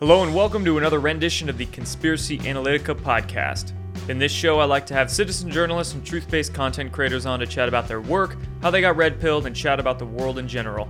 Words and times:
Hello, 0.00 0.22
and 0.22 0.32
welcome 0.32 0.64
to 0.64 0.78
another 0.78 1.00
rendition 1.00 1.48
of 1.48 1.58
the 1.58 1.66
Conspiracy 1.66 2.38
Analytica 2.38 2.94
podcast. 2.94 3.72
In 4.08 4.16
this 4.16 4.30
show, 4.30 4.60
I 4.60 4.64
like 4.64 4.86
to 4.86 4.94
have 4.94 5.10
citizen 5.10 5.50
journalists 5.50 5.92
and 5.92 6.06
truth 6.06 6.30
based 6.30 6.54
content 6.54 6.92
creators 6.92 7.26
on 7.26 7.40
to 7.40 7.46
chat 7.48 7.66
about 7.66 7.88
their 7.88 8.00
work, 8.00 8.36
how 8.62 8.70
they 8.70 8.80
got 8.80 8.96
red 8.96 9.20
pilled, 9.20 9.44
and 9.44 9.56
chat 9.56 9.80
about 9.80 9.98
the 9.98 10.06
world 10.06 10.38
in 10.38 10.46
general. 10.46 10.88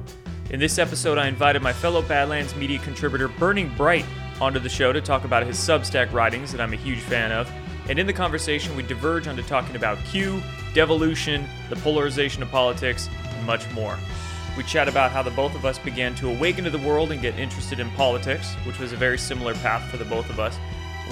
In 0.50 0.60
this 0.60 0.78
episode, 0.78 1.16
I 1.16 1.26
invited 1.26 1.62
my 1.62 1.72
fellow 1.72 2.02
Badlands 2.02 2.54
media 2.54 2.78
contributor 2.80 3.28
Burning 3.28 3.72
Bright 3.78 4.04
onto 4.42 4.58
the 4.58 4.68
show 4.68 4.92
to 4.92 5.00
talk 5.00 5.24
about 5.24 5.46
his 5.46 5.56
Substack 5.56 6.12
writings 6.12 6.52
that 6.52 6.60
I'm 6.60 6.74
a 6.74 6.76
huge 6.76 7.00
fan 7.00 7.32
of. 7.32 7.50
And 7.88 7.98
in 7.98 8.06
the 8.06 8.12
conversation, 8.12 8.76
we 8.76 8.82
diverge 8.82 9.26
onto 9.26 9.42
talking 9.42 9.74
about 9.74 9.96
Q, 10.04 10.42
devolution, 10.74 11.48
the 11.70 11.76
polarization 11.76 12.42
of 12.42 12.50
politics, 12.50 13.08
and 13.24 13.46
much 13.46 13.70
more. 13.70 13.98
We 14.58 14.64
chat 14.64 14.88
about 14.88 15.12
how 15.12 15.22
the 15.22 15.30
both 15.30 15.54
of 15.54 15.64
us 15.64 15.78
began 15.78 16.16
to 16.16 16.28
awaken 16.28 16.64
to 16.64 16.70
the 16.70 16.78
world 16.78 17.12
and 17.12 17.22
get 17.22 17.38
interested 17.38 17.78
in 17.78 17.88
politics, 17.92 18.54
which 18.66 18.80
was 18.80 18.90
a 18.90 18.96
very 18.96 19.16
similar 19.16 19.54
path 19.54 19.88
for 19.88 19.98
the 19.98 20.04
both 20.04 20.28
of 20.30 20.40
us. 20.40 20.58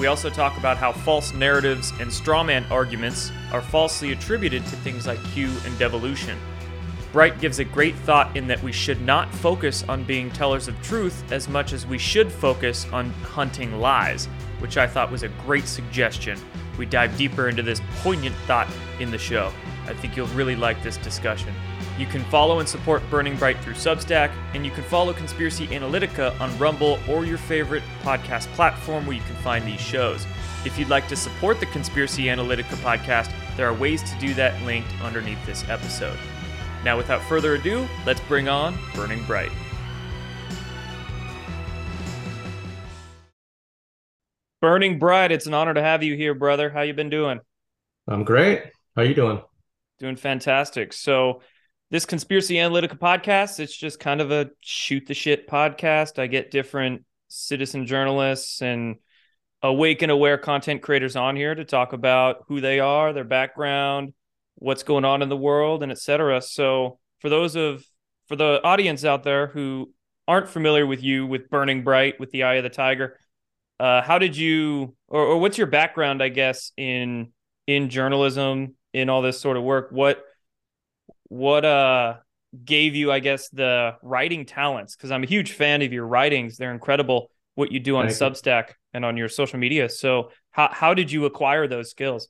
We 0.00 0.08
also 0.08 0.30
talk 0.30 0.58
about 0.58 0.78
how 0.78 0.90
false 0.90 1.32
narratives 1.32 1.92
and 2.00 2.10
strawman 2.10 2.68
arguments 2.72 3.30
are 3.52 3.62
falsely 3.62 4.10
attributed 4.10 4.66
to 4.66 4.74
things 4.74 5.06
like 5.06 5.22
Q 5.26 5.52
and 5.64 5.78
devolution. 5.78 6.36
Bright 7.12 7.38
gives 7.38 7.60
a 7.60 7.64
great 7.64 7.94
thought 7.94 8.36
in 8.36 8.48
that 8.48 8.60
we 8.64 8.72
should 8.72 9.00
not 9.00 9.32
focus 9.32 9.84
on 9.88 10.02
being 10.02 10.28
tellers 10.32 10.66
of 10.66 10.82
truth 10.82 11.22
as 11.30 11.48
much 11.48 11.72
as 11.72 11.86
we 11.86 11.98
should 11.98 12.32
focus 12.32 12.84
on 12.92 13.10
hunting 13.10 13.78
lies, 13.78 14.26
which 14.58 14.76
I 14.76 14.88
thought 14.88 15.12
was 15.12 15.22
a 15.22 15.28
great 15.46 15.68
suggestion. 15.68 16.36
We 16.78 16.84
dive 16.84 17.16
deeper 17.16 17.48
into 17.48 17.62
this 17.62 17.80
poignant 18.02 18.34
thought 18.48 18.66
in 18.98 19.12
the 19.12 19.18
show. 19.18 19.52
I 19.86 19.94
think 19.94 20.16
you'll 20.16 20.26
really 20.28 20.56
like 20.56 20.82
this 20.82 20.96
discussion. 20.96 21.54
You 21.98 22.04
can 22.06 22.24
follow 22.24 22.58
and 22.58 22.68
support 22.68 23.02
Burning 23.10 23.36
Bright 23.36 23.58
through 23.60 23.72
Substack, 23.72 24.30
and 24.52 24.66
you 24.66 24.70
can 24.70 24.84
follow 24.84 25.14
Conspiracy 25.14 25.66
Analytica 25.68 26.38
on 26.40 26.56
Rumble 26.58 26.98
or 27.08 27.24
your 27.24 27.38
favorite 27.38 27.82
podcast 28.02 28.48
platform 28.48 29.06
where 29.06 29.16
you 29.16 29.22
can 29.22 29.36
find 29.36 29.66
these 29.66 29.80
shows. 29.80 30.26
If 30.66 30.78
you'd 30.78 30.90
like 30.90 31.08
to 31.08 31.16
support 31.16 31.58
the 31.58 31.66
Conspiracy 31.66 32.24
Analytica 32.24 32.76
podcast, 32.82 33.32
there 33.56 33.66
are 33.66 33.72
ways 33.72 34.02
to 34.02 34.18
do 34.18 34.34
that 34.34 34.60
linked 34.62 34.92
underneath 35.02 35.44
this 35.46 35.66
episode. 35.70 36.18
Now, 36.84 36.98
without 36.98 37.22
further 37.22 37.54
ado, 37.54 37.88
let's 38.04 38.20
bring 38.22 38.46
on 38.48 38.76
Burning 38.94 39.24
Bright. 39.24 39.50
Burning 44.60 44.98
Bright, 44.98 45.32
it's 45.32 45.46
an 45.46 45.54
honor 45.54 45.72
to 45.72 45.82
have 45.82 46.02
you 46.02 46.14
here, 46.14 46.34
brother. 46.34 46.68
How 46.68 46.82
you 46.82 46.92
been 46.92 47.10
doing? 47.10 47.40
I'm 48.06 48.24
great. 48.24 48.64
How 48.94 49.02
you 49.02 49.14
doing? 49.14 49.40
Doing 49.98 50.16
fantastic. 50.16 50.92
So, 50.92 51.40
this 51.90 52.06
conspiracy 52.06 52.54
analytica 52.54 52.98
podcast, 52.98 53.60
it's 53.60 53.76
just 53.76 54.00
kind 54.00 54.20
of 54.20 54.30
a 54.30 54.50
shoot 54.60 55.06
the 55.06 55.14
shit 55.14 55.48
podcast. 55.48 56.18
I 56.18 56.26
get 56.26 56.50
different 56.50 57.04
citizen 57.28 57.86
journalists 57.86 58.62
and 58.62 58.96
awake 59.62 60.02
and 60.02 60.12
aware 60.12 60.38
content 60.38 60.82
creators 60.82 61.16
on 61.16 61.36
here 61.36 61.54
to 61.54 61.64
talk 61.64 61.92
about 61.92 62.44
who 62.48 62.60
they 62.60 62.80
are, 62.80 63.12
their 63.12 63.24
background, 63.24 64.14
what's 64.56 64.82
going 64.82 65.04
on 65.04 65.22
in 65.22 65.28
the 65.28 65.36
world, 65.36 65.82
and 65.82 65.92
etc. 65.92 66.42
So, 66.42 66.98
for 67.20 67.28
those 67.28 67.56
of 67.56 67.84
for 68.28 68.36
the 68.36 68.60
audience 68.64 69.04
out 69.04 69.22
there 69.22 69.46
who 69.46 69.92
aren't 70.26 70.48
familiar 70.48 70.86
with 70.86 71.02
you 71.02 71.26
with 71.26 71.48
Burning 71.48 71.84
Bright 71.84 72.18
with 72.18 72.30
the 72.30 72.42
Eye 72.42 72.54
of 72.54 72.64
the 72.64 72.70
Tiger, 72.70 73.18
uh, 73.78 74.02
how 74.02 74.18
did 74.18 74.36
you 74.36 74.94
or, 75.08 75.20
or 75.20 75.38
what's 75.38 75.58
your 75.58 75.66
background 75.66 76.22
i 76.22 76.28
guess 76.28 76.72
in 76.76 77.32
in 77.66 77.88
journalism 77.88 78.74
in 78.92 79.08
all 79.08 79.22
this 79.22 79.40
sort 79.40 79.56
of 79.56 79.62
work 79.62 79.88
what 79.90 80.22
what 81.28 81.64
uh 81.64 82.14
gave 82.64 82.94
you 82.94 83.12
i 83.12 83.18
guess 83.20 83.48
the 83.50 83.94
writing 84.02 84.46
talents 84.46 84.96
because 84.96 85.10
i'm 85.10 85.22
a 85.22 85.26
huge 85.26 85.52
fan 85.52 85.82
of 85.82 85.92
your 85.92 86.06
writings 86.06 86.56
they're 86.56 86.72
incredible 86.72 87.30
what 87.54 87.72
you 87.72 87.80
do 87.80 87.96
on 87.96 88.08
Thank 88.08 88.18
you. 88.20 88.26
substack 88.26 88.70
and 88.94 89.04
on 89.04 89.16
your 89.16 89.28
social 89.28 89.58
media 89.58 89.88
so 89.88 90.30
how, 90.50 90.68
how 90.72 90.94
did 90.94 91.10
you 91.12 91.24
acquire 91.26 91.66
those 91.68 91.90
skills 91.90 92.28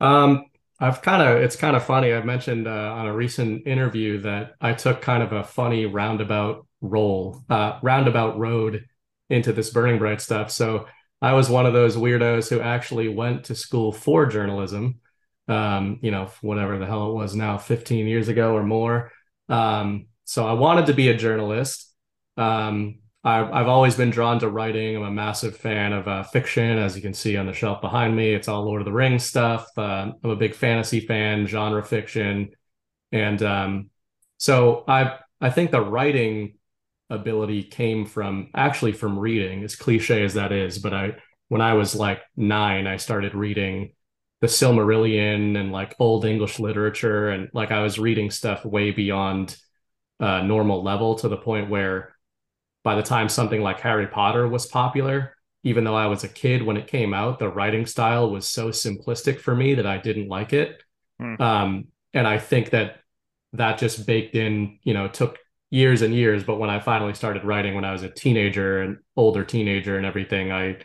Um, 0.00 0.44
I've 0.80 1.02
kind 1.02 1.22
of 1.22 1.42
it's 1.42 1.56
kind 1.56 1.76
of 1.76 1.84
funny. 1.84 2.12
I 2.12 2.22
mentioned 2.22 2.68
uh, 2.68 2.70
on 2.70 3.06
a 3.06 3.14
recent 3.14 3.66
interview 3.66 4.20
that 4.22 4.52
I 4.60 4.74
took 4.74 5.00
kind 5.02 5.22
of 5.22 5.32
a 5.32 5.42
funny 5.44 5.86
roundabout 5.86 6.66
role, 6.80 7.42
uh, 7.50 7.78
roundabout 7.82 8.38
road 8.38 8.84
into 9.28 9.52
this 9.52 9.70
Burning 9.70 9.98
Bright 9.98 10.20
stuff. 10.20 10.50
So 10.52 10.86
I 11.20 11.32
was 11.32 11.50
one 11.50 11.66
of 11.66 11.72
those 11.72 11.96
weirdos 11.96 12.48
who 12.48 12.60
actually 12.60 13.08
went 13.08 13.44
to 13.44 13.54
school 13.56 13.90
for 13.92 14.26
journalism. 14.26 15.00
Um, 15.48 15.98
you 16.02 16.10
know, 16.10 16.30
whatever 16.42 16.78
the 16.78 16.86
hell 16.86 17.10
it 17.10 17.14
was 17.14 17.34
now, 17.34 17.58
15 17.58 18.06
years 18.06 18.28
ago 18.28 18.54
or 18.54 18.62
more. 18.62 19.12
Um, 19.48 20.06
so 20.24 20.46
I 20.46 20.52
wanted 20.52 20.86
to 20.86 20.92
be 20.94 21.08
a 21.08 21.16
journalist. 21.16 21.90
Um, 22.36 22.98
I've, 23.24 23.50
I've 23.52 23.68
always 23.68 23.96
been 23.96 24.10
drawn 24.10 24.38
to 24.40 24.48
writing. 24.48 24.96
I'm 24.96 25.02
a 25.02 25.10
massive 25.10 25.56
fan 25.56 25.92
of 25.92 26.06
uh, 26.06 26.22
fiction, 26.22 26.78
as 26.78 26.94
you 26.94 27.02
can 27.02 27.14
see 27.14 27.36
on 27.36 27.46
the 27.46 27.52
shelf 27.52 27.80
behind 27.80 28.14
me. 28.14 28.32
It's 28.32 28.46
all 28.48 28.64
Lord 28.64 28.80
of 28.80 28.84
the 28.84 28.92
Rings 28.92 29.24
stuff. 29.24 29.66
Uh, 29.76 30.12
I'm 30.22 30.30
a 30.30 30.36
big 30.36 30.54
fantasy 30.54 31.00
fan, 31.00 31.46
genre 31.46 31.82
fiction, 31.82 32.50
and 33.12 33.42
um, 33.42 33.90
so 34.38 34.84
I 34.88 35.18
I 35.40 35.50
think 35.50 35.70
the 35.70 35.80
writing 35.80 36.54
ability 37.10 37.62
came 37.64 38.06
from 38.06 38.50
actually 38.54 38.92
from 38.92 39.18
reading, 39.18 39.64
as 39.64 39.76
cliche 39.76 40.24
as 40.24 40.34
that 40.34 40.52
is. 40.52 40.78
But 40.78 40.94
I 40.94 41.16
when 41.48 41.60
I 41.60 41.74
was 41.74 41.94
like 41.94 42.22
nine, 42.36 42.86
I 42.86 42.96
started 42.96 43.34
reading 43.34 43.92
the 44.40 44.46
Silmarillion 44.46 45.58
and 45.58 45.72
like 45.72 45.96
old 45.98 46.24
English 46.24 46.58
literature, 46.58 47.30
and 47.30 47.48
like 47.52 47.70
I 47.70 47.82
was 47.82 47.98
reading 47.98 48.30
stuff 48.30 48.64
way 48.64 48.90
beyond 48.90 49.56
uh, 50.20 50.42
normal 50.42 50.82
level 50.82 51.16
to 51.16 51.28
the 51.28 51.36
point 51.36 51.70
where 51.70 52.14
by 52.84 52.94
the 52.94 53.02
time 53.02 53.28
something 53.28 53.60
like 53.60 53.80
Harry 53.80 54.06
Potter 54.06 54.46
was 54.46 54.66
popular, 54.66 55.36
even 55.64 55.84
though 55.84 55.96
I 55.96 56.06
was 56.06 56.24
a 56.24 56.28
kid 56.28 56.62
when 56.62 56.76
it 56.76 56.86
came 56.86 57.12
out, 57.12 57.38
the 57.38 57.48
writing 57.48 57.86
style 57.86 58.30
was 58.30 58.48
so 58.48 58.68
simplistic 58.68 59.40
for 59.40 59.54
me 59.54 59.74
that 59.74 59.86
I 59.86 59.98
didn't 59.98 60.28
like 60.28 60.52
it. 60.52 60.82
Hmm. 61.20 61.42
Um, 61.42 61.84
and 62.14 62.26
I 62.26 62.38
think 62.38 62.70
that 62.70 62.96
that 63.54 63.78
just 63.78 64.06
baked 64.06 64.34
in, 64.34 64.78
you 64.82 64.94
know, 64.94 65.08
took 65.08 65.38
years 65.70 66.02
and 66.02 66.14
years. 66.14 66.44
But 66.44 66.58
when 66.58 66.70
I 66.70 66.80
finally 66.80 67.14
started 67.14 67.44
writing 67.44 67.74
when 67.74 67.84
I 67.84 67.92
was 67.92 68.02
a 68.02 68.08
teenager 68.08 68.80
and 68.82 68.98
older 69.16 69.44
teenager 69.44 69.96
and 69.96 70.06
everything, 70.06 70.52
I 70.52 70.78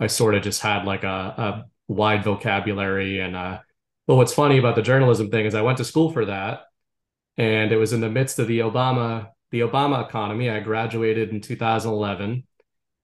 I 0.00 0.06
sort 0.06 0.34
of 0.34 0.42
just 0.42 0.60
had 0.60 0.84
like 0.84 1.04
a, 1.04 1.06
a 1.08 1.64
wide 1.88 2.24
vocabulary. 2.24 3.20
And 3.20 3.36
uh, 3.36 3.60
but 4.06 4.16
what's 4.16 4.34
funny 4.34 4.58
about 4.58 4.76
the 4.76 4.82
journalism 4.82 5.30
thing 5.30 5.46
is 5.46 5.54
I 5.54 5.62
went 5.62 5.78
to 5.78 5.84
school 5.84 6.12
for 6.12 6.26
that, 6.26 6.64
and 7.36 7.72
it 7.72 7.76
was 7.76 7.92
in 7.92 8.00
the 8.00 8.10
midst 8.10 8.38
of 8.38 8.48
the 8.48 8.60
Obama 8.60 9.28
the 9.50 9.60
Obama 9.60 10.04
economy. 10.06 10.50
I 10.50 10.60
graduated 10.60 11.30
in 11.30 11.40
2011 11.40 12.44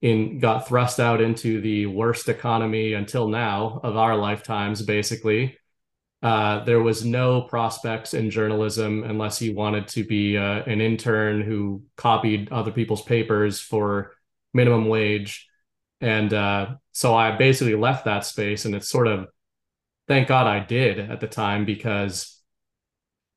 in 0.03 0.39
got 0.39 0.67
thrust 0.67 0.99
out 0.99 1.21
into 1.21 1.61
the 1.61 1.87
worst 1.87 2.29
economy 2.29 2.95
until 2.95 3.29
now 3.29 3.81
of 3.83 3.97
our 3.97 4.17
lifetimes 4.17 4.83
basically 4.83 5.57
uh, 6.23 6.63
there 6.65 6.83
was 6.83 7.05
no 7.05 7.41
prospects 7.43 8.13
in 8.13 8.31
journalism 8.31 9.05
unless 9.05 9.41
you 9.41 9.55
wanted 9.55 9.89
to 9.89 10.05
be 10.05 10.37
uh, 10.37 10.63
an 10.65 10.81
intern 10.81 11.41
who 11.41 11.83
copied 11.97 12.53
other 12.53 12.71
people's 12.71 13.03
papers 13.03 13.59
for 13.59 14.13
minimum 14.53 14.87
wage 14.89 15.49
and 16.03 16.35
uh, 16.35 16.75
so 16.93 17.15
i 17.15 17.37
basically 17.37 17.75
left 17.75 18.05
that 18.05 18.25
space 18.25 18.65
and 18.65 18.75
it's 18.75 18.89
sort 18.89 19.07
of 19.07 19.27
thank 20.09 20.29
god 20.29 20.47
i 20.47 20.59
did 20.59 20.99
at 20.99 21.21
the 21.21 21.29
time 21.29 21.65
because 21.65 22.41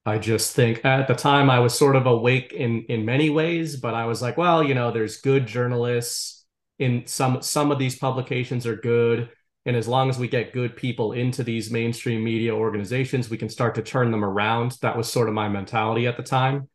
I 0.06 0.18
just 0.18 0.54
think 0.54 0.84
at 0.84 1.08
the 1.08 1.16
time 1.16 1.50
I 1.50 1.60
was 1.60 1.78
sort 1.78 1.96
of 1.96 2.06
awake 2.06 2.52
in 2.52 2.84
in 2.90 3.06
many 3.06 3.30
ways, 3.30 3.78
but 3.78 3.94
I 3.94 4.06
was 4.06 4.22
like, 4.22 4.36
well, 4.38 4.62
you 4.62 4.74
know, 4.74 4.92
there's 4.92 5.22
good 5.22 5.48
journalists 5.48 6.46
in 6.80 7.06
some 7.08 7.42
some 7.42 7.72
of 7.72 7.80
these 7.80 7.98
publications 7.98 8.66
are 8.68 8.76
good, 8.76 9.30
and 9.66 9.76
as 9.76 9.88
long 9.88 10.10
as 10.10 10.20
we 10.20 10.28
get 10.28 10.54
good 10.54 10.76
people 10.76 11.14
into 11.14 11.44
these 11.44 11.72
mainstream 11.72 12.24
media 12.24 12.54
organizations, 12.54 13.30
we 13.30 13.38
can 13.38 13.50
start 13.50 13.76
to 13.76 13.82
turn 13.82 14.12
them 14.12 14.26
around. 14.26 14.78
That 14.82 14.98
was 14.98 15.10
sort 15.12 15.30
of 15.30 15.36
my 15.36 15.48
mentality 15.48 16.06
at 16.08 16.18
the 16.18 16.24
time, 16.24 16.68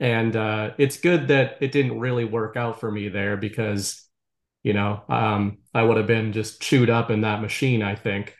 and 0.00 0.34
uh, 0.34 0.70
it's 0.78 0.98
good 0.98 1.28
that 1.28 1.58
it 1.60 1.72
didn't 1.72 2.00
really 2.00 2.24
work 2.24 2.56
out 2.56 2.80
for 2.80 2.90
me 2.90 3.08
there 3.10 3.36
because, 3.36 4.08
you 4.62 4.72
know, 4.72 5.02
um, 5.08 5.58
I 5.74 5.82
would 5.82 5.96
have 5.96 6.06
been 6.06 6.32
just 6.32 6.60
chewed 6.60 6.90
up 6.90 7.10
in 7.10 7.22
that 7.22 7.40
machine. 7.40 7.82
I 7.82 7.94
think. 7.94 8.34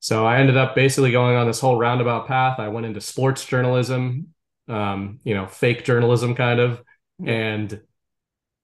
So 0.00 0.24
I 0.26 0.38
ended 0.38 0.56
up 0.56 0.74
basically 0.74 1.10
going 1.10 1.36
on 1.36 1.46
this 1.46 1.60
whole 1.60 1.76
roundabout 1.76 2.28
path. 2.28 2.60
I 2.60 2.68
went 2.68 2.86
into 2.86 3.00
sports 3.00 3.44
journalism, 3.44 4.28
um, 4.68 5.18
you 5.24 5.34
know, 5.34 5.46
fake 5.46 5.84
journalism 5.84 6.36
kind 6.36 6.60
of, 6.60 6.82
and 7.24 7.80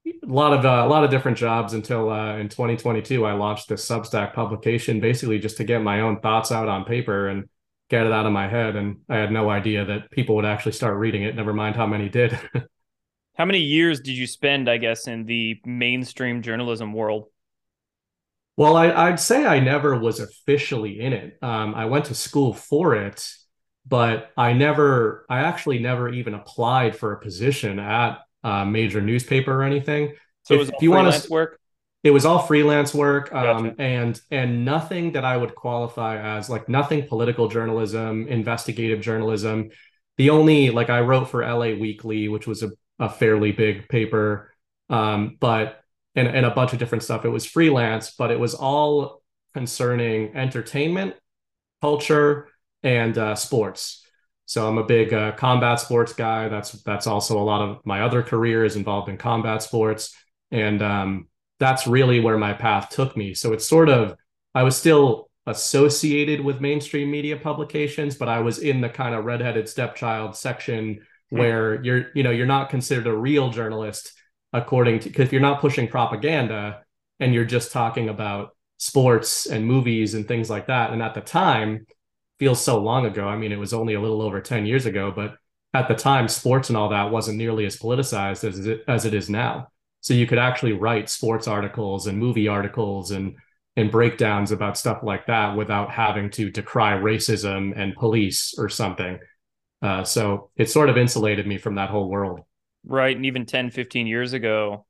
a 0.05 0.11
lot 0.23 0.53
of 0.53 0.65
uh, 0.65 0.83
a 0.85 0.87
lot 0.87 1.03
of 1.03 1.09
different 1.09 1.37
jobs 1.37 1.73
until 1.73 2.09
uh, 2.09 2.37
in 2.37 2.49
2022 2.49 3.25
I 3.25 3.33
launched 3.33 3.69
this 3.69 3.87
Substack 3.87 4.33
publication, 4.33 4.99
basically 4.99 5.39
just 5.39 5.57
to 5.57 5.63
get 5.63 5.81
my 5.81 6.01
own 6.01 6.19
thoughts 6.19 6.51
out 6.51 6.67
on 6.67 6.85
paper 6.85 7.27
and 7.27 7.49
get 7.89 8.05
it 8.05 8.11
out 8.11 8.25
of 8.25 8.31
my 8.31 8.47
head. 8.47 8.75
And 8.75 8.97
I 9.09 9.17
had 9.17 9.31
no 9.31 9.49
idea 9.49 9.85
that 9.85 10.11
people 10.11 10.35
would 10.35 10.45
actually 10.45 10.73
start 10.73 10.97
reading 10.97 11.23
it. 11.23 11.35
Never 11.35 11.53
mind 11.53 11.75
how 11.75 11.87
many 11.87 12.09
did. 12.09 12.37
how 13.37 13.45
many 13.45 13.59
years 13.59 13.99
did 14.01 14.13
you 14.17 14.27
spend 14.27 14.69
i 14.69 14.77
guess 14.77 15.07
in 15.07 15.25
the 15.25 15.59
mainstream 15.65 16.41
journalism 16.41 16.93
world 16.93 17.27
Well, 18.57 18.77
I, 18.77 18.91
I'd 18.91 19.19
say 19.19 19.45
I 19.45 19.59
never 19.59 19.97
was 19.97 20.19
officially 20.19 21.01
in 21.01 21.13
it. 21.13 21.37
Um, 21.41 21.75
I 21.75 21.85
went 21.85 22.05
to 22.05 22.15
school 22.15 22.53
for 22.53 22.95
it, 22.95 23.27
but 23.85 24.31
I 24.37 24.53
never, 24.53 25.25
I 25.29 25.39
actually 25.41 25.79
never 25.79 26.09
even 26.09 26.33
applied 26.33 26.95
for 26.95 27.11
a 27.11 27.19
position 27.19 27.79
at 27.79 28.19
a 28.43 28.65
major 28.65 29.01
newspaper 29.01 29.53
or 29.53 29.63
anything. 29.63 30.13
so 30.43 30.53
it 30.55 30.57
If- 30.57 30.59
was 30.59 30.69
if 30.69 30.81
you 30.81 30.91
wanna 30.91 31.11
work 31.29 31.59
it 32.03 32.11
was 32.11 32.23
all 32.25 32.39
freelance 32.39 32.93
work 32.93 33.33
um, 33.33 33.41
Gotcha. 33.69 33.81
and 33.81 34.21
and 34.29 34.63
nothing 34.63 35.13
that 35.13 35.25
I 35.25 35.35
would 35.37 35.55
qualify 35.55 36.37
as 36.37 36.49
like 36.49 36.69
nothing 36.69 37.07
political 37.07 37.47
journalism, 37.47 38.27
investigative 38.27 39.01
journalism. 39.01 39.69
The 40.17 40.29
only 40.29 40.69
like 40.69 40.89
I 40.89 41.01
wrote 41.01 41.29
for 41.29 41.43
LA 41.43 41.75
Weekly, 41.75 42.27
which 42.27 42.47
was 42.47 42.63
a, 42.63 42.71
a 42.99 43.09
fairly 43.09 43.51
big 43.51 43.89
paper, 43.89 44.51
um, 44.89 45.37
but 45.39 45.83
and, 46.15 46.27
and 46.27 46.45
a 46.45 46.51
bunch 46.51 46.73
of 46.73 46.79
different 46.79 47.03
stuff. 47.03 47.25
It 47.25 47.29
was 47.29 47.45
freelance, 47.45 48.11
but 48.17 48.31
it 48.31 48.39
was 48.39 48.53
all 48.53 49.21
concerning 49.53 50.35
entertainment, 50.35 51.15
culture, 51.81 52.47
and 52.83 53.17
uh, 53.17 53.35
sports. 53.35 54.05
So 54.45 54.67
I'm 54.67 54.77
a 54.77 54.83
big 54.83 55.13
uh, 55.13 55.33
combat 55.33 55.79
sports 55.79 56.13
guy. 56.13 56.47
That's 56.49 56.71
that's 56.83 57.07
also 57.07 57.39
a 57.39 57.43
lot 57.43 57.61
of 57.61 57.85
my 57.85 58.01
other 58.01 58.21
career 58.21 58.63
is 58.63 58.75
involved 58.75 59.09
in 59.09 59.17
combat 59.17 59.63
sports, 59.63 60.15
and 60.51 60.81
um, 60.81 61.27
that's 61.59 61.87
really 61.87 62.19
where 62.19 62.37
my 62.37 62.53
path 62.53 62.89
took 62.89 63.17
me. 63.17 63.33
So 63.33 63.53
it's 63.53 63.67
sort 63.67 63.89
of 63.89 64.15
I 64.53 64.63
was 64.63 64.77
still 64.77 65.29
associated 65.47 66.41
with 66.41 66.61
mainstream 66.61 67.11
media 67.11 67.37
publications, 67.37 68.15
but 68.15 68.27
I 68.27 68.39
was 68.39 68.59
in 68.59 68.81
the 68.81 68.89
kind 68.89 69.13
of 69.13 69.25
redheaded 69.25 69.69
stepchild 69.69 70.35
section 70.35 71.01
hmm. 71.29 71.37
where 71.37 71.83
you're 71.83 72.07
you 72.13 72.23
know 72.23 72.31
you're 72.31 72.45
not 72.45 72.69
considered 72.69 73.07
a 73.07 73.15
real 73.15 73.49
journalist 73.49 74.13
according 74.53 74.99
to 74.99 75.09
because 75.09 75.25
if 75.25 75.31
you're 75.31 75.41
not 75.41 75.61
pushing 75.61 75.87
propaganda 75.87 76.81
and 77.19 77.33
you're 77.33 77.45
just 77.45 77.71
talking 77.71 78.09
about 78.09 78.55
sports 78.77 79.45
and 79.45 79.65
movies 79.65 80.13
and 80.13 80.27
things 80.27 80.49
like 80.49 80.67
that. 80.67 80.91
And 80.91 81.01
at 81.01 81.13
the 81.13 81.21
time 81.21 81.85
feels 82.39 82.61
so 82.61 82.81
long 82.81 83.05
ago. 83.05 83.27
I 83.27 83.37
mean 83.37 83.51
it 83.51 83.59
was 83.59 83.73
only 83.73 83.93
a 83.93 84.01
little 84.01 84.21
over 84.21 84.41
10 84.41 84.65
years 84.65 84.85
ago 84.85 85.11
but 85.15 85.35
at 85.73 85.87
the 85.87 85.95
time 85.95 86.27
sports 86.27 86.69
and 86.69 86.77
all 86.77 86.89
that 86.89 87.11
wasn't 87.11 87.37
nearly 87.37 87.65
as 87.65 87.77
politicized 87.77 88.47
as 88.47 88.65
it, 88.65 88.83
as 88.87 89.05
it 89.05 89.13
is 89.13 89.29
now. 89.29 89.67
So 90.01 90.13
you 90.13 90.27
could 90.27 90.37
actually 90.37 90.73
write 90.73 91.09
sports 91.09 91.47
articles 91.47 92.07
and 92.07 92.17
movie 92.17 92.47
articles 92.47 93.11
and 93.11 93.35
and 93.75 93.91
breakdowns 93.91 94.51
about 94.51 94.77
stuff 94.77 94.99
like 95.03 95.27
that 95.27 95.55
without 95.55 95.91
having 95.91 96.29
to 96.29 96.49
decry 96.49 96.93
racism 96.93 97.73
and 97.75 97.95
police 97.95 98.53
or 98.57 98.69
something 98.69 99.19
uh, 99.81 100.03
so 100.03 100.49
it 100.55 100.69
sort 100.69 100.89
of 100.89 100.97
insulated 100.97 101.45
me 101.45 101.57
from 101.57 101.75
that 101.75 101.89
whole 101.89 102.09
world 102.09 102.41
Right. 102.85 103.15
And 103.15 103.25
even 103.25 103.45
10, 103.45 103.71
15 103.71 104.07
years 104.07 104.33
ago, 104.33 104.85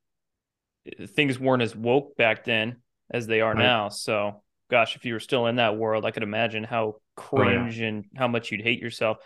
things 1.08 1.40
weren't 1.40 1.62
as 1.62 1.76
woke 1.76 2.16
back 2.18 2.44
then 2.44 2.78
as 3.12 3.26
they 3.28 3.42
are 3.42 3.54
right. 3.54 3.64
now. 3.64 3.90
So, 3.90 4.44
gosh, 4.70 4.96
if 4.96 5.06
you 5.06 5.14
were 5.14 5.20
still 5.20 5.48
in 5.48 5.56
that 5.56 5.78
world, 5.78 6.06
I 6.06 6.12
could 6.12 6.24
imagine 6.24 6.64
how 6.64 6.96
cringe 7.16 7.78
oh, 7.80 7.82
yeah. 7.82 7.88
and 7.88 8.06
how 8.16 8.28
much 8.28 8.52
you'd 8.52 8.62
hate 8.62 8.82
yourself. 8.82 9.18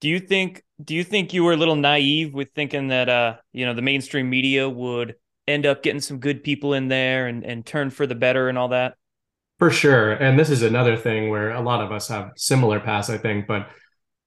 Do 0.00 0.08
you 0.08 0.20
think 0.20 0.62
do 0.82 0.94
you 0.94 1.02
think 1.02 1.32
you 1.32 1.42
were 1.42 1.52
a 1.52 1.56
little 1.56 1.74
naive 1.74 2.32
with 2.32 2.50
thinking 2.54 2.88
that 2.88 3.08
uh, 3.08 3.36
you 3.52 3.66
know, 3.66 3.74
the 3.74 3.82
mainstream 3.82 4.30
media 4.30 4.68
would 4.68 5.14
end 5.48 5.66
up 5.66 5.82
getting 5.82 6.00
some 6.00 6.18
good 6.18 6.44
people 6.44 6.74
in 6.74 6.88
there 6.88 7.26
and 7.26 7.44
and 7.44 7.64
turn 7.64 7.90
for 7.90 8.06
the 8.06 8.14
better 8.14 8.48
and 8.48 8.58
all 8.58 8.68
that? 8.68 8.96
For 9.58 9.70
sure. 9.70 10.12
And 10.12 10.38
this 10.38 10.50
is 10.50 10.62
another 10.62 10.96
thing 10.96 11.30
where 11.30 11.50
a 11.50 11.60
lot 11.60 11.82
of 11.82 11.90
us 11.90 12.08
have 12.08 12.32
similar 12.36 12.78
paths, 12.78 13.10
I 13.10 13.18
think, 13.18 13.48
but 13.48 13.68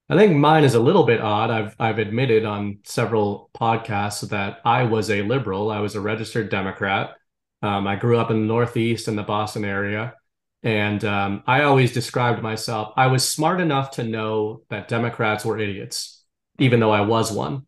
I 0.10 0.18
think 0.18 0.36
mine 0.36 0.66
is 0.66 0.76
a 0.76 0.80
little 0.80 1.06
bit 1.06 1.22
odd. 1.22 1.50
I've 1.50 1.76
I've 1.80 1.98
admitted 2.00 2.44
on 2.44 2.80
several 2.84 3.50
podcasts 3.56 4.28
that 4.30 4.60
I 4.66 4.84
was 4.84 5.10
a 5.10 5.22
liberal. 5.22 5.72
I 5.72 5.80
was 5.80 5.96
a 5.96 6.02
registered 6.02 6.50
Democrat. 6.50 7.16
Um, 7.62 7.88
I 7.88 7.96
grew 7.96 8.18
up 8.18 8.30
in 8.30 8.42
the 8.42 8.48
Northeast 8.48 9.08
in 9.08 9.16
the 9.16 9.24
Boston 9.24 9.64
area, 9.64 10.16
and 10.64 11.04
um, 11.06 11.44
I 11.48 11.64
always 11.64 11.94
described 11.94 12.42
myself. 12.42 12.94
I 12.98 13.08
was 13.08 13.30
smart 13.30 13.62
enough 13.62 13.92
to 13.92 14.04
know 14.04 14.64
that 14.70 14.90
Democrats 14.90 15.46
were 15.46 15.58
idiots, 15.58 16.24
even 16.60 16.82
though 16.82 16.92
I 16.92 17.02
was 17.02 17.32
one. 17.32 17.66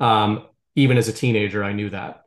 Um, 0.00 0.46
even 0.74 0.96
as 0.96 1.08
a 1.08 1.12
teenager, 1.12 1.62
I 1.62 1.72
knew 1.74 1.90
that. 1.90 2.22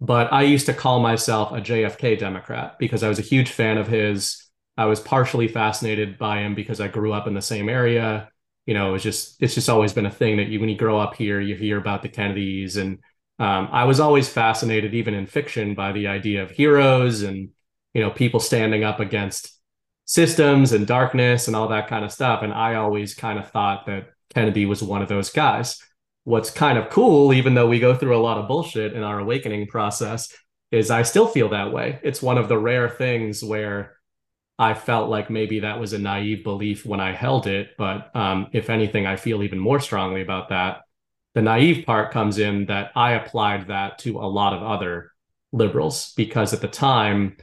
But 0.00 0.32
I 0.32 0.42
used 0.42 0.66
to 0.66 0.74
call 0.74 1.00
myself 1.00 1.52
a 1.52 1.60
JFK 1.60 2.18
Democrat 2.18 2.78
because 2.78 3.02
I 3.02 3.08
was 3.08 3.18
a 3.18 3.22
huge 3.22 3.50
fan 3.50 3.78
of 3.78 3.86
his. 3.86 4.46
I 4.76 4.86
was 4.86 5.00
partially 5.00 5.48
fascinated 5.48 6.18
by 6.18 6.40
him 6.40 6.54
because 6.54 6.80
I 6.80 6.88
grew 6.88 7.12
up 7.12 7.26
in 7.26 7.34
the 7.34 7.42
same 7.42 7.68
area 7.68 8.30
you 8.70 8.74
know, 8.74 8.94
it's 8.94 9.02
just 9.02 9.42
it's 9.42 9.54
just 9.54 9.68
always 9.68 9.92
been 9.92 10.06
a 10.06 10.10
thing 10.12 10.36
that 10.36 10.46
you 10.46 10.60
when 10.60 10.68
you 10.68 10.76
grow 10.76 10.96
up 10.96 11.14
here, 11.16 11.40
you 11.40 11.56
hear 11.56 11.76
about 11.76 12.02
the 12.02 12.08
Kennedys, 12.08 12.76
and 12.76 12.98
um, 13.40 13.68
I 13.72 13.82
was 13.82 13.98
always 13.98 14.28
fascinated, 14.28 14.94
even 14.94 15.12
in 15.12 15.26
fiction, 15.26 15.74
by 15.74 15.90
the 15.90 16.06
idea 16.06 16.44
of 16.44 16.52
heroes 16.52 17.22
and 17.22 17.50
you 17.94 18.00
know 18.00 18.10
people 18.10 18.38
standing 18.38 18.84
up 18.84 19.00
against 19.00 19.58
systems 20.04 20.70
and 20.70 20.86
darkness 20.86 21.48
and 21.48 21.56
all 21.56 21.66
that 21.68 21.88
kind 21.88 22.04
of 22.04 22.12
stuff. 22.12 22.42
And 22.42 22.52
I 22.52 22.76
always 22.76 23.12
kind 23.12 23.40
of 23.40 23.50
thought 23.50 23.86
that 23.86 24.10
Kennedy 24.32 24.66
was 24.66 24.84
one 24.84 25.02
of 25.02 25.08
those 25.08 25.30
guys. 25.30 25.80
What's 26.24 26.50
kind 26.50 26.78
of 26.78 26.90
cool, 26.90 27.32
even 27.32 27.54
though 27.54 27.68
we 27.68 27.80
go 27.80 27.94
through 27.94 28.16
a 28.16 28.22
lot 28.22 28.38
of 28.38 28.48
bullshit 28.48 28.92
in 28.92 29.02
our 29.02 29.18
awakening 29.18 29.66
process, 29.66 30.32
is 30.70 30.90
I 30.90 31.02
still 31.02 31.26
feel 31.26 31.48
that 31.50 31.72
way. 31.72 31.98
It's 32.02 32.22
one 32.22 32.38
of 32.38 32.48
the 32.48 32.58
rare 32.58 32.88
things 32.88 33.42
where 33.42 33.96
I 34.58 34.74
felt 34.74 35.08
like 35.08 35.30
maybe 35.30 35.60
that 35.60 35.80
was 35.80 35.94
a 35.94 35.98
naive 35.98 36.44
belief 36.44 36.84
when 36.84 37.00
I 37.00 37.12
held 37.12 37.46
it. 37.46 37.70
But 37.78 38.14
um, 38.14 38.48
if 38.52 38.68
anything, 38.68 39.06
I 39.06 39.16
feel 39.16 39.42
even 39.42 39.58
more 39.58 39.80
strongly 39.80 40.20
about 40.20 40.50
that. 40.50 40.82
The 41.34 41.42
naive 41.42 41.86
part 41.86 42.12
comes 42.12 42.38
in 42.38 42.66
that 42.66 42.90
I 42.94 43.12
applied 43.12 43.68
that 43.68 43.98
to 44.00 44.18
a 44.18 44.28
lot 44.28 44.52
of 44.52 44.62
other 44.62 45.12
liberals 45.52 46.12
because 46.16 46.52
at 46.52 46.60
the 46.60 46.68
time, 46.68 47.36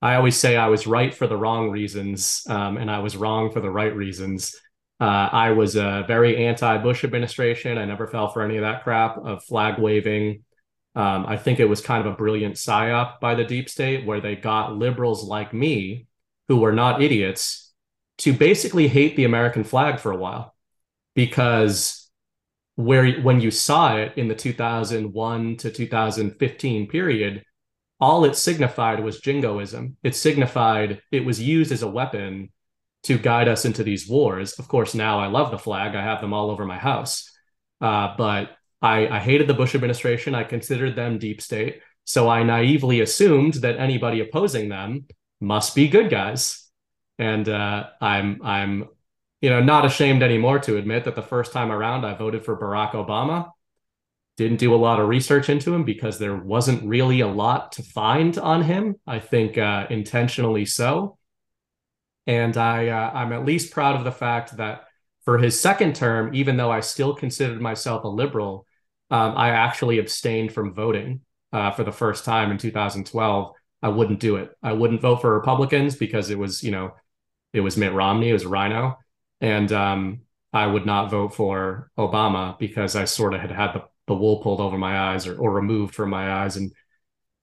I 0.00 0.14
always 0.14 0.38
say 0.38 0.56
I 0.56 0.68
was 0.68 0.86
right 0.86 1.14
for 1.14 1.26
the 1.26 1.36
wrong 1.36 1.70
reasons 1.70 2.42
um, 2.48 2.76
and 2.76 2.90
I 2.90 2.98
was 2.98 3.16
wrong 3.16 3.50
for 3.50 3.60
the 3.60 3.70
right 3.70 3.94
reasons. 3.94 4.54
Uh, 5.00 5.28
I 5.32 5.50
was 5.52 5.76
a 5.76 6.04
very 6.06 6.46
anti 6.46 6.78
Bush 6.78 7.04
administration. 7.04 7.78
I 7.78 7.84
never 7.84 8.06
fell 8.06 8.28
for 8.28 8.42
any 8.42 8.56
of 8.56 8.62
that 8.62 8.84
crap 8.84 9.18
of 9.18 9.44
flag 9.44 9.78
waving. 9.78 10.44
Um, 10.94 11.26
I 11.26 11.36
think 11.36 11.58
it 11.58 11.64
was 11.64 11.80
kind 11.80 12.06
of 12.06 12.12
a 12.12 12.16
brilliant 12.16 12.54
psyop 12.54 13.18
by 13.18 13.34
the 13.34 13.44
deep 13.44 13.68
state 13.68 14.06
where 14.06 14.20
they 14.20 14.36
got 14.36 14.76
liberals 14.76 15.24
like 15.24 15.52
me 15.52 16.06
who 16.46 16.58
were 16.58 16.72
not 16.72 17.02
idiots 17.02 17.72
to 18.18 18.32
basically 18.32 18.86
hate 18.86 19.16
the 19.16 19.24
American 19.24 19.64
flag 19.64 19.98
for 19.98 20.12
a 20.12 20.16
while 20.16 20.54
because 21.14 22.10
where 22.76 23.20
when 23.20 23.40
you 23.40 23.50
saw 23.50 23.96
it 23.96 24.12
in 24.16 24.28
the 24.28 24.34
2001 24.34 25.56
to 25.56 25.70
2015 25.70 26.88
period 26.88 27.44
all 28.00 28.24
it 28.24 28.34
signified 28.34 28.98
was 28.98 29.20
jingoism 29.20 29.96
it 30.02 30.16
signified 30.16 31.00
it 31.12 31.24
was 31.24 31.40
used 31.40 31.70
as 31.70 31.82
a 31.82 31.88
weapon 31.88 32.50
to 33.04 33.18
guide 33.18 33.48
us 33.48 33.64
into 33.64 33.82
these 33.82 34.08
wars 34.08 34.58
of 34.58 34.68
course 34.68 34.94
now 34.94 35.20
i 35.20 35.26
love 35.26 35.50
the 35.50 35.58
flag 35.58 35.94
i 35.94 36.02
have 36.02 36.20
them 36.20 36.32
all 36.32 36.50
over 36.50 36.64
my 36.64 36.78
house 36.78 37.30
uh, 37.80 38.14
but 38.16 38.56
I, 38.80 39.08
I 39.08 39.20
hated 39.20 39.46
the 39.46 39.54
bush 39.54 39.74
administration 39.74 40.34
i 40.34 40.44
considered 40.44 40.96
them 40.96 41.18
deep 41.18 41.40
state 41.40 41.80
so 42.04 42.28
i 42.28 42.42
naively 42.42 43.00
assumed 43.00 43.54
that 43.54 43.78
anybody 43.78 44.20
opposing 44.20 44.68
them 44.68 45.06
must 45.44 45.74
be 45.74 45.88
good 45.88 46.10
guys. 46.10 46.68
And 47.18 47.48
uh, 47.48 47.88
I'm 48.00 48.40
I'm 48.42 48.88
you 49.40 49.50
know 49.50 49.62
not 49.62 49.84
ashamed 49.84 50.22
anymore 50.22 50.58
to 50.60 50.76
admit 50.76 51.04
that 51.04 51.14
the 51.14 51.22
first 51.22 51.52
time 51.52 51.70
around 51.70 52.04
I 52.04 52.14
voted 52.14 52.44
for 52.44 52.58
Barack 52.58 52.92
Obama. 52.92 53.50
Didn't 54.36 54.56
do 54.56 54.74
a 54.74 54.76
lot 54.76 54.98
of 54.98 55.08
research 55.08 55.48
into 55.48 55.72
him 55.72 55.84
because 55.84 56.18
there 56.18 56.34
wasn't 56.34 56.82
really 56.82 57.20
a 57.20 57.28
lot 57.28 57.70
to 57.72 57.84
find 57.84 58.36
on 58.36 58.62
him. 58.62 58.96
I 59.06 59.20
think 59.20 59.56
uh, 59.56 59.86
intentionally 59.90 60.64
so. 60.64 61.18
And 62.26 62.56
I 62.56 62.88
uh, 62.88 63.10
I'm 63.12 63.32
at 63.32 63.44
least 63.44 63.72
proud 63.72 63.96
of 63.96 64.04
the 64.04 64.12
fact 64.12 64.56
that 64.56 64.84
for 65.24 65.38
his 65.38 65.58
second 65.60 65.94
term, 65.94 66.34
even 66.34 66.56
though 66.56 66.70
I 66.70 66.80
still 66.80 67.14
considered 67.14 67.60
myself 67.60 68.04
a 68.04 68.08
liberal, 68.08 68.66
um, 69.10 69.34
I 69.36 69.50
actually 69.50 69.98
abstained 69.98 70.52
from 70.52 70.74
voting 70.74 71.20
uh, 71.52 71.70
for 71.70 71.84
the 71.84 71.92
first 71.92 72.24
time 72.24 72.50
in 72.50 72.58
2012 72.58 73.52
I 73.84 73.88
wouldn't 73.88 74.18
do 74.18 74.36
it. 74.36 74.50
I 74.62 74.72
wouldn't 74.72 75.02
vote 75.02 75.20
for 75.20 75.34
Republicans 75.34 75.94
because 75.94 76.30
it 76.30 76.38
was, 76.38 76.62
you 76.62 76.70
know, 76.70 76.94
it 77.52 77.60
was 77.60 77.76
Mitt 77.76 77.92
Romney, 77.92 78.30
it 78.30 78.32
was 78.32 78.46
RINO. 78.46 78.96
And 79.42 79.70
um, 79.72 80.20
I 80.54 80.66
would 80.66 80.86
not 80.86 81.10
vote 81.10 81.34
for 81.34 81.90
Obama 81.98 82.58
because 82.58 82.96
I 82.96 83.04
sort 83.04 83.34
of 83.34 83.42
had 83.42 83.50
had 83.50 83.74
the, 83.74 83.84
the 84.06 84.14
wool 84.14 84.38
pulled 84.38 84.60
over 84.60 84.78
my 84.78 84.98
eyes 84.98 85.26
or, 85.26 85.36
or 85.36 85.50
removed 85.50 85.94
from 85.94 86.08
my 86.08 86.32
eyes 86.32 86.56
and 86.56 86.72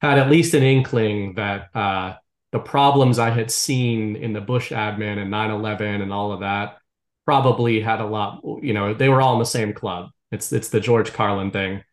had 0.01 0.17
at 0.17 0.31
least 0.31 0.55
an 0.55 0.63
inkling 0.63 1.35
that 1.35 1.69
uh, 1.75 2.15
the 2.51 2.59
problems 2.59 3.19
I 3.19 3.29
had 3.29 3.49
seen 3.49 4.15
in 4.15 4.33
the 4.33 4.41
Bush 4.41 4.71
admin 4.71 5.17
and 5.17 5.31
9 5.31 5.51
11 5.51 6.01
and 6.01 6.13
all 6.13 6.31
of 6.31 6.41
that 6.41 6.77
probably 7.25 7.79
had 7.79 8.01
a 8.01 8.05
lot, 8.05 8.41
you 8.61 8.73
know, 8.73 8.93
they 8.93 9.09
were 9.09 9.21
all 9.21 9.33
in 9.33 9.39
the 9.39 9.45
same 9.45 9.73
club. 9.73 10.09
It's, 10.31 10.51
it's 10.51 10.69
the 10.69 10.79
George 10.79 11.13
Carlin 11.13 11.51
thing. 11.51 11.83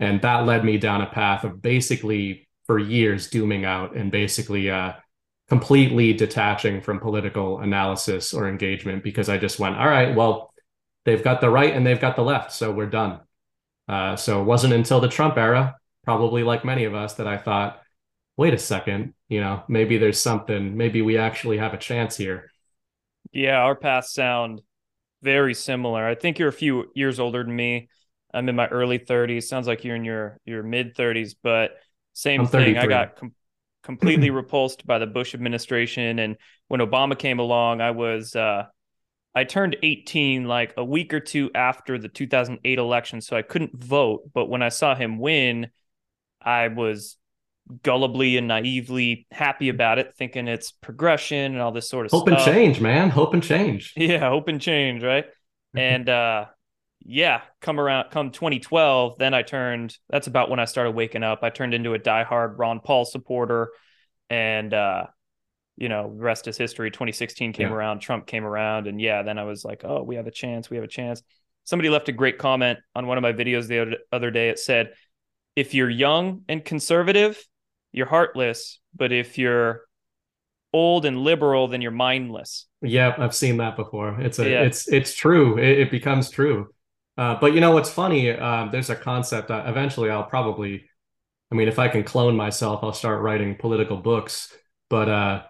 And 0.00 0.20
that 0.22 0.46
led 0.46 0.64
me 0.64 0.78
down 0.78 1.02
a 1.02 1.06
path 1.06 1.44
of 1.44 1.60
basically 1.60 2.48
for 2.66 2.78
years 2.78 3.28
dooming 3.28 3.64
out 3.64 3.94
and 3.94 4.10
basically 4.10 4.70
uh, 4.70 4.94
completely 5.48 6.12
detaching 6.12 6.80
from 6.80 7.00
political 7.00 7.60
analysis 7.60 8.32
or 8.32 8.48
engagement 8.48 9.04
because 9.04 9.28
I 9.28 9.38
just 9.38 9.58
went, 9.58 9.76
all 9.76 9.88
right, 9.88 10.14
well, 10.14 10.52
they've 11.04 11.22
got 11.22 11.40
the 11.40 11.50
right 11.50 11.74
and 11.74 11.86
they've 11.86 12.00
got 12.00 12.16
the 12.16 12.22
left, 12.22 12.52
so 12.52 12.72
we're 12.72 12.86
done. 12.86 13.20
Uh, 13.88 14.16
so 14.16 14.40
it 14.40 14.44
wasn't 14.44 14.72
until 14.72 15.00
the 15.00 15.08
Trump 15.08 15.36
era, 15.36 15.76
probably 16.04 16.42
like 16.42 16.64
many 16.64 16.84
of 16.84 16.94
us, 16.94 17.14
that 17.14 17.26
I 17.26 17.36
thought, 17.36 17.81
wait 18.42 18.52
a 18.52 18.58
second, 18.58 19.14
you 19.28 19.40
know, 19.40 19.62
maybe 19.68 19.98
there's 19.98 20.18
something, 20.18 20.76
maybe 20.76 21.00
we 21.00 21.16
actually 21.16 21.58
have 21.58 21.74
a 21.74 21.78
chance 21.78 22.16
here. 22.16 22.50
Yeah, 23.32 23.58
our 23.58 23.76
paths 23.76 24.12
sound 24.12 24.62
very 25.22 25.54
similar. 25.54 26.04
I 26.04 26.16
think 26.16 26.40
you're 26.40 26.48
a 26.48 26.52
few 26.52 26.90
years 26.92 27.20
older 27.20 27.44
than 27.44 27.54
me. 27.54 27.88
I'm 28.34 28.48
in 28.48 28.56
my 28.56 28.66
early 28.66 28.98
30s. 28.98 29.46
Sounds 29.48 29.68
like 29.68 29.84
you're 29.84 29.94
in 29.94 30.04
your 30.04 30.40
your 30.44 30.64
mid 30.64 30.96
30s, 30.96 31.36
but 31.40 31.70
Same 32.14 32.44
thing. 32.44 32.76
I 32.76 32.86
got 32.88 33.14
com- 33.14 33.32
completely 33.84 34.30
repulsed 34.40 34.84
by 34.88 34.98
the 34.98 35.06
Bush 35.06 35.34
administration, 35.34 36.18
and 36.18 36.36
when 36.66 36.80
Obama 36.80 37.16
came 37.16 37.38
along, 37.38 37.80
I 37.80 37.92
was 37.92 38.34
uh, 38.34 38.64
I 39.36 39.44
turned 39.44 39.76
18 39.84 40.48
like 40.48 40.74
a 40.76 40.84
week 40.84 41.14
or 41.14 41.20
two 41.20 41.52
after 41.54 41.96
the 41.96 42.08
2008 42.08 42.78
election, 42.80 43.20
so 43.20 43.36
I 43.36 43.42
couldn't 43.42 43.78
vote. 43.80 44.30
But 44.34 44.46
when 44.46 44.62
I 44.62 44.70
saw 44.70 44.96
him 44.96 45.20
win, 45.20 45.70
I 46.42 46.66
was 46.66 47.16
gullibly 47.82 48.38
and 48.38 48.48
naively 48.48 49.26
happy 49.30 49.68
about 49.68 49.98
it, 49.98 50.14
thinking 50.16 50.48
it's 50.48 50.72
progression 50.72 51.52
and 51.52 51.60
all 51.60 51.72
this 51.72 51.88
sort 51.88 52.06
of 52.06 52.12
hope 52.12 52.28
stuff. 52.28 52.46
and 52.46 52.54
change, 52.54 52.80
man. 52.80 53.10
Hope 53.10 53.34
and 53.34 53.42
change. 53.42 53.94
Yeah, 53.96 54.28
hope 54.28 54.48
and 54.48 54.60
change, 54.60 55.02
right? 55.02 55.26
and 55.74 56.08
uh 56.08 56.46
yeah, 57.04 57.40
come 57.60 57.80
around 57.80 58.10
come 58.10 58.30
2012, 58.30 59.18
then 59.18 59.34
I 59.34 59.42
turned 59.42 59.96
that's 60.08 60.26
about 60.26 60.50
when 60.50 60.60
I 60.60 60.66
started 60.66 60.92
waking 60.92 61.22
up. 61.22 61.40
I 61.42 61.50
turned 61.50 61.74
into 61.74 61.94
a 61.94 61.98
diehard 61.98 62.58
Ron 62.58 62.80
Paul 62.80 63.04
supporter 63.04 63.70
and 64.28 64.72
uh 64.74 65.06
you 65.76 65.88
know, 65.88 66.06
rest 66.06 66.46
is 66.48 66.58
history. 66.58 66.90
2016 66.90 67.54
came 67.54 67.68
yeah. 67.68 67.74
around, 67.74 68.00
Trump 68.00 68.26
came 68.26 68.44
around, 68.44 68.86
and 68.86 69.00
yeah, 69.00 69.22
then 69.22 69.38
I 69.38 69.44
was 69.44 69.64
like, 69.64 69.82
oh, 69.84 70.02
we 70.02 70.16
have 70.16 70.26
a 70.26 70.30
chance, 70.30 70.68
we 70.68 70.76
have 70.76 70.84
a 70.84 70.88
chance. 70.88 71.22
Somebody 71.64 71.88
left 71.88 72.08
a 72.08 72.12
great 72.12 72.38
comment 72.38 72.78
on 72.94 73.06
one 73.06 73.18
of 73.18 73.22
my 73.22 73.32
videos 73.32 73.68
the 73.68 73.98
other 74.12 74.30
day. 74.30 74.50
It 74.50 74.58
said, 74.58 74.92
if 75.56 75.74
you're 75.74 75.90
young 75.90 76.42
and 76.48 76.64
conservative, 76.64 77.42
you're 77.92 78.06
heartless, 78.06 78.80
but 78.96 79.12
if 79.12 79.38
you're 79.38 79.82
old 80.72 81.04
and 81.04 81.18
liberal, 81.18 81.68
then 81.68 81.82
you're 81.82 81.90
mindless. 81.90 82.66
Yeah, 82.80 83.14
I've 83.18 83.34
seen 83.34 83.58
that 83.58 83.76
before. 83.76 84.20
It's 84.20 84.38
a, 84.38 84.48
yeah. 84.48 84.62
it's, 84.62 84.88
it's 84.88 85.14
true. 85.14 85.58
It, 85.58 85.80
it 85.80 85.90
becomes 85.90 86.30
true. 86.30 86.68
Uh, 87.18 87.36
but 87.38 87.52
you 87.52 87.60
know 87.60 87.72
what's 87.72 87.90
funny? 87.90 88.30
Um, 88.30 88.70
there's 88.72 88.88
a 88.88 88.96
concept. 88.96 89.50
Uh, 89.50 89.64
eventually, 89.66 90.08
I'll 90.08 90.24
probably, 90.24 90.88
I 91.50 91.54
mean, 91.54 91.68
if 91.68 91.78
I 91.78 91.88
can 91.88 92.04
clone 92.04 92.36
myself, 92.36 92.80
I'll 92.82 92.94
start 92.94 93.20
writing 93.20 93.54
political 93.56 93.98
books. 93.98 94.56
But 94.88 95.08
uh, 95.10 95.42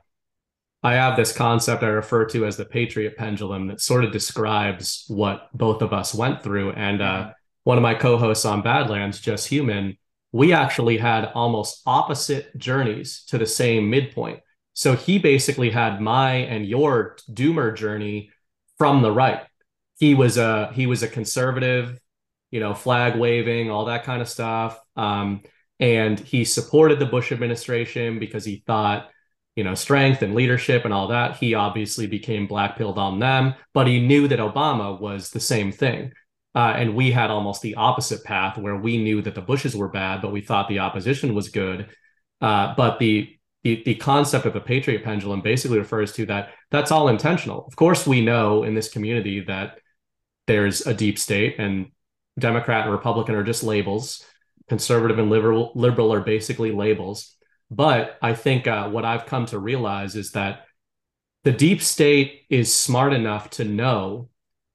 I 0.83 0.95
have 0.95 1.17
this 1.17 1.33
concept 1.33 1.85
I 1.85 1.89
refer 1.89 2.25
to 2.27 2.45
as 2.45 2.57
the 2.57 2.65
patriot 2.65 3.17
pendulum 3.17 3.69
that 3.69 3.81
sort 3.81 4.05
of 4.05 4.11
describes 4.11 5.05
what 5.07 5.49
both 5.55 5.83
of 5.83 5.93
us 5.93 6.13
went 6.13 6.43
through. 6.43 6.73
And 6.73 7.01
uh, 7.01 7.05
mm-hmm. 7.05 7.31
one 7.63 7.79
of 7.79 7.83
my 7.83 7.95
co-hosts 7.95 8.45
on 8.45 8.63
Badlands, 8.63 9.21
Just 9.21 9.47
Human, 9.47 9.97
we 10.33 10.53
actually 10.53 10.97
had 10.97 11.27
almost 11.35 11.83
opposite 11.87 12.57
journeys 12.57 13.25
to 13.29 13.39
the 13.39 13.47
same 13.47 13.91
midpoint. 13.91 14.41
So 14.75 14.97
he 14.97 15.19
basically 15.19 15.71
had 15.71 16.01
my 16.01 16.35
and 16.35 16.67
your 16.67 17.17
doomer 17.31 17.77
journey 17.77 18.31
from 18.79 19.03
the 19.03 19.12
right. 19.12 19.43
He 19.99 20.15
was 20.15 20.39
a 20.39 20.73
he 20.73 20.87
was 20.87 21.03
a 21.03 21.09
conservative, 21.09 21.99
you 22.51 22.61
know, 22.61 22.75
flag 22.75 23.17
waving, 23.17 23.71
all 23.71 23.85
that 23.85 24.05
kind 24.05 24.23
of 24.23 24.29
stuff. 24.29 24.81
Um, 24.97 25.43
and 25.79 26.19
he 26.19 26.45
supported 26.45 26.99
the 26.99 27.07
Bush 27.07 27.33
administration 27.33 28.19
because 28.19 28.45
he 28.45 28.62
thought, 28.67 29.11
you 29.57 29.65
know, 29.65 29.75
strength 29.75 30.23
and 30.23 30.35
leadership 30.35 30.85
and 30.85 30.95
all 30.95 31.09
that. 31.09 31.37
He 31.37 31.55
obviously 31.55 32.07
became 32.07 32.49
blackpilled 32.49 32.97
on 32.97 33.19
them, 33.19 33.55
but 33.75 33.87
he 33.87 34.01
knew 34.01 34.29
that 34.29 34.39
Obama 34.39 34.99
was 34.99 35.31
the 35.31 35.41
same 35.41 35.73
thing. 35.73 36.12
Uh, 36.54 36.75
and 36.76 36.94
we 36.94 37.11
had 37.11 37.30
almost 37.30 37.62
the 37.62 37.76
opposite 37.76 38.23
path 38.25 38.59
where 38.59 38.76
we 38.76 38.99
knew 38.99 39.23
that 39.23 39.35
the 39.35 39.40
Bushes 39.40 39.75
were 39.75 39.88
bad, 39.88 40.21
but 40.21 40.32
we 40.32 40.42
thought 40.42 40.68
the 40.68 40.80
opposition 40.80 41.35
was 41.35 41.49
good. 41.49 41.88
Uh, 42.40 42.75
but 42.76 42.99
the, 42.99 43.37
the 43.62 43.82
the 43.85 43.94
concept 43.94 44.44
of 44.44 44.52
the 44.52 44.61
patriot 44.61 45.04
pendulum 45.04 45.40
basically 45.40 45.78
refers 45.78 46.12
to 46.12 46.26
that 46.26 46.50
that's 46.71 46.90
all 46.90 47.09
intentional. 47.09 47.64
Of 47.66 47.76
course, 47.76 48.06
we 48.06 48.21
know 48.21 48.64
in 48.64 48.75
this 48.75 48.90
community 48.90 49.40
that 49.40 49.78
there's 50.47 50.87
a 50.87 50.92
deep 50.92 51.18
state, 51.18 51.56
and 51.59 51.92
Democrat 52.38 52.85
and 52.85 52.92
Republican 52.92 53.35
are 53.35 53.44
just 53.44 53.62
labels. 53.62 54.25
Conservative 54.68 55.18
and 55.18 55.30
liberal 55.30 55.73
liberal 55.75 56.12
are 56.12 56.21
basically 56.21 56.73
labels. 56.73 57.37
But 57.71 58.18
I 58.21 58.35
think 58.35 58.66
uh, 58.66 58.90
what 58.90 59.04
I've 59.04 59.26
come 59.26 59.47
to 59.47 59.59
realize 59.59 60.16
is 60.16 60.32
that 60.32 60.66
the 61.44 61.52
deep 61.52 61.82
state 61.82 62.42
is 62.50 62.75
smart 62.75 63.12
enough 63.12 63.50
to 63.50 63.64
know 63.64 64.28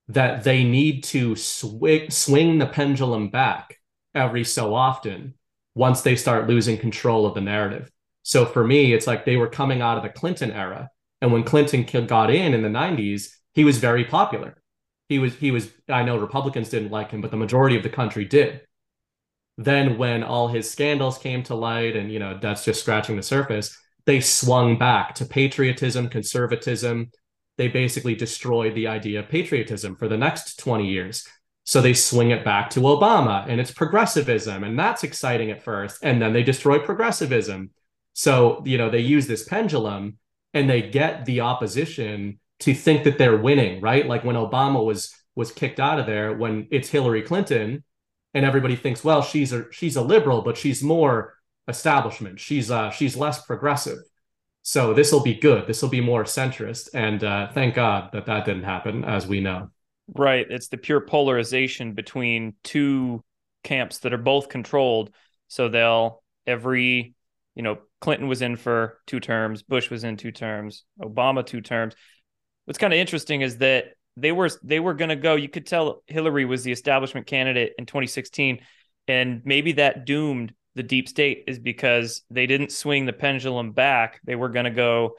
that 0.10 0.44
they 0.44 0.64
need 0.64 1.04
to 1.04 1.36
swing, 1.36 2.10
swing 2.10 2.58
the 2.58 2.66
pendulum 2.66 3.30
back 3.30 3.78
every 4.16 4.44
so 4.44 4.74
often 4.74 5.34
once 5.76 6.02
they 6.02 6.16
start 6.16 6.48
losing 6.48 6.78
control 6.78 7.26
of 7.26 7.34
the 7.34 7.42
narrative. 7.42 7.92
So 8.24 8.46
for 8.46 8.66
me, 8.66 8.94
it's 8.94 9.08
like 9.08 9.26
they 9.26 9.38
were 9.38 9.50
coming 9.50 9.82
out 9.82 9.98
of 9.98 10.04
the 10.04 10.10
Clinton 10.10 10.52
era. 10.52 10.90
And 11.22 11.32
when 11.32 11.44
Clinton 11.44 11.84
got 12.06 12.30
in 12.30 12.54
in 12.54 12.62
the 12.62 12.70
90s, 12.70 13.30
he 13.54 13.64
was 13.64 13.78
very 13.78 14.06
popular. 14.06 14.62
He 15.10 15.20
was, 15.20 15.36
he 15.36 15.52
was, 15.52 15.70
I 15.88 16.04
know 16.04 16.18
Republicans 16.18 16.70
didn't 16.70 16.92
like 16.92 17.12
him, 17.12 17.22
but 17.22 17.32
the 17.32 17.38
majority 17.38 17.78
of 17.78 17.84
the 17.84 17.90
country 17.90 18.26
did. 18.26 18.62
Then 19.58 19.98
when 19.98 20.24
all 20.24 20.48
his 20.48 20.70
scandals 20.70 21.18
came 21.18 21.42
to 21.44 21.56
light, 21.56 21.96
and 21.96 22.12
you 22.12 22.20
know, 22.20 22.38
that's 22.40 22.64
just 22.64 22.82
scratching 22.82 23.16
the 23.16 23.24
surface, 23.24 23.76
they 24.06 24.20
swung 24.20 24.78
back 24.78 25.16
to 25.16 25.26
patriotism, 25.26 26.10
conservatism, 26.10 27.12
they 27.58 27.68
basically 27.68 28.16
destroyed 28.16 28.76
the 28.76 28.88
idea 28.88 29.20
of 29.20 29.30
patriotism 29.30 29.96
for 29.96 30.08
the 30.08 30.18
next 30.18 30.60
20 30.60 30.88
years. 30.88 31.28
So 31.66 31.82
they 31.82 31.94
swing 31.94 32.32
it 32.32 32.46
back 32.46 32.70
to 32.72 32.80
Obama 32.82 33.46
and 33.48 33.60
it's 33.60 33.72
progressivism. 33.72 34.64
And 34.64 34.80
that's 34.80 35.04
exciting 35.04 35.52
at 35.52 35.64
first. 35.64 36.00
And 36.04 36.22
then 36.22 36.32
they 36.34 36.44
destroy 36.44 36.80
progressivism. 36.80 37.72
So, 38.14 38.64
you 38.66 38.78
know, 38.78 38.90
they 38.90 39.00
use 39.00 39.28
this 39.28 39.44
pendulum 39.48 40.18
and 40.54 40.70
they 40.70 40.82
get 40.82 41.26
the 41.26 41.42
opposition 41.42 42.40
to 42.60 42.74
think 42.74 43.04
that 43.04 43.18
they're 43.18 43.38
winning, 43.38 43.82
right? 43.82 44.08
Like 44.08 44.24
when 44.24 44.36
Obama 44.36 44.84
was 44.84 45.14
was 45.36 45.52
kicked 45.52 45.80
out 45.80 46.00
of 46.00 46.08
there, 46.08 46.36
when 46.36 46.68
it's 46.72 46.90
Hillary 46.90 47.22
Clinton, 47.22 47.84
and 48.34 48.46
everybody 48.46 48.76
thinks, 48.76 49.04
well, 49.04 49.22
she's 49.22 49.54
a 49.54 49.66
she's 49.72 49.96
a 49.96 50.02
liberal, 50.02 50.42
but 50.42 50.58
she's 50.58 50.82
more 50.82 51.36
establishment. 51.68 52.40
She's 52.40 52.72
uh 52.72 52.92
she's 52.92 53.16
less 53.16 53.46
progressive. 53.46 54.00
So 54.68 54.94
this 54.94 55.14
will 55.14 55.22
be 55.22 55.34
good. 55.34 55.66
This 55.66 55.82
will 55.82 55.88
be 55.88 56.02
more 56.02 56.26
centrist, 56.26 56.90
and 56.94 57.24
uh, 57.24 57.48
thank 57.54 57.74
God 57.74 58.10
that 58.12 58.26
that 58.26 58.44
didn't 58.44 58.66
happen, 58.66 59.06
as 59.06 59.26
we 59.26 59.40
know. 59.40 59.70
Right. 60.14 60.46
It's 60.50 60.68
the 60.68 60.76
pure 60.76 61.00
polarization 61.00 61.94
between 61.94 62.54
two 62.66 63.24
camps 63.64 64.00
that 64.00 64.12
are 64.12 64.18
both 64.18 64.50
controlled. 64.50 65.12
So 65.48 65.70
they'll 65.70 66.22
every, 66.46 67.16
you 67.56 67.64
know, 67.64 67.78
Clinton 68.02 68.28
was 68.28 68.42
in 68.42 68.58
for 68.58 69.00
two 69.08 69.22
terms, 69.22 69.64
Bush 69.64 69.90
was 69.90 70.04
in 70.04 70.18
two 70.18 70.34
terms, 70.34 70.84
Obama 71.02 71.46
two 71.46 71.62
terms. 71.62 71.96
What's 72.66 72.78
kind 72.78 72.92
of 72.92 73.00
interesting 73.00 73.40
is 73.40 73.60
that 73.60 73.94
they 74.18 74.34
were 74.34 74.50
they 74.64 74.82
were 74.82 74.96
going 74.96 75.08
to 75.08 75.16
go. 75.16 75.36
You 75.36 75.48
could 75.48 75.66
tell 75.66 76.04
Hillary 76.08 76.44
was 76.44 76.66
the 76.66 76.74
establishment 76.74 77.26
candidate 77.26 77.72
in 77.78 77.86
2016, 77.86 78.60
and 79.08 79.42
maybe 79.46 79.72
that 79.74 80.06
doomed 80.06 80.54
the 80.78 80.84
deep 80.84 81.10
state 81.10 81.44
is 81.48 81.58
because 81.58 82.22
they 82.30 82.46
didn't 82.46 82.72
swing 82.72 83.06
the 83.06 83.14
pendulum 83.14 83.72
back. 83.72 84.22
They 84.24 84.36
were 84.36 84.50
going 84.50 84.66
to 84.66 84.72
go 84.72 85.16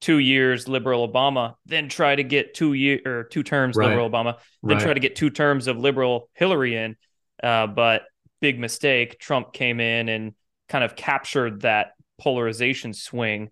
two 0.00 0.18
years 0.18 0.66
liberal 0.66 1.06
Obama, 1.06 1.54
then 1.66 1.88
try 1.90 2.16
to 2.16 2.24
get 2.24 2.54
two 2.54 2.72
year 2.72 3.00
or 3.04 3.24
two 3.24 3.42
terms 3.42 3.76
right. 3.76 3.88
liberal 3.88 4.10
Obama, 4.10 4.38
then 4.62 4.78
right. 4.78 4.82
try 4.82 4.94
to 4.94 5.00
get 5.00 5.14
two 5.14 5.28
terms 5.28 5.68
of 5.68 5.76
liberal 5.76 6.30
Hillary 6.32 6.76
in. 6.76 6.96
Uh, 7.42 7.66
but 7.66 8.02
big 8.40 8.58
mistake. 8.58 9.20
Trump 9.20 9.52
came 9.52 9.80
in 9.80 10.08
and 10.08 10.32
kind 10.70 10.82
of 10.82 10.96
captured 10.96 11.60
that 11.60 11.92
polarization 12.18 12.94
swing 12.94 13.50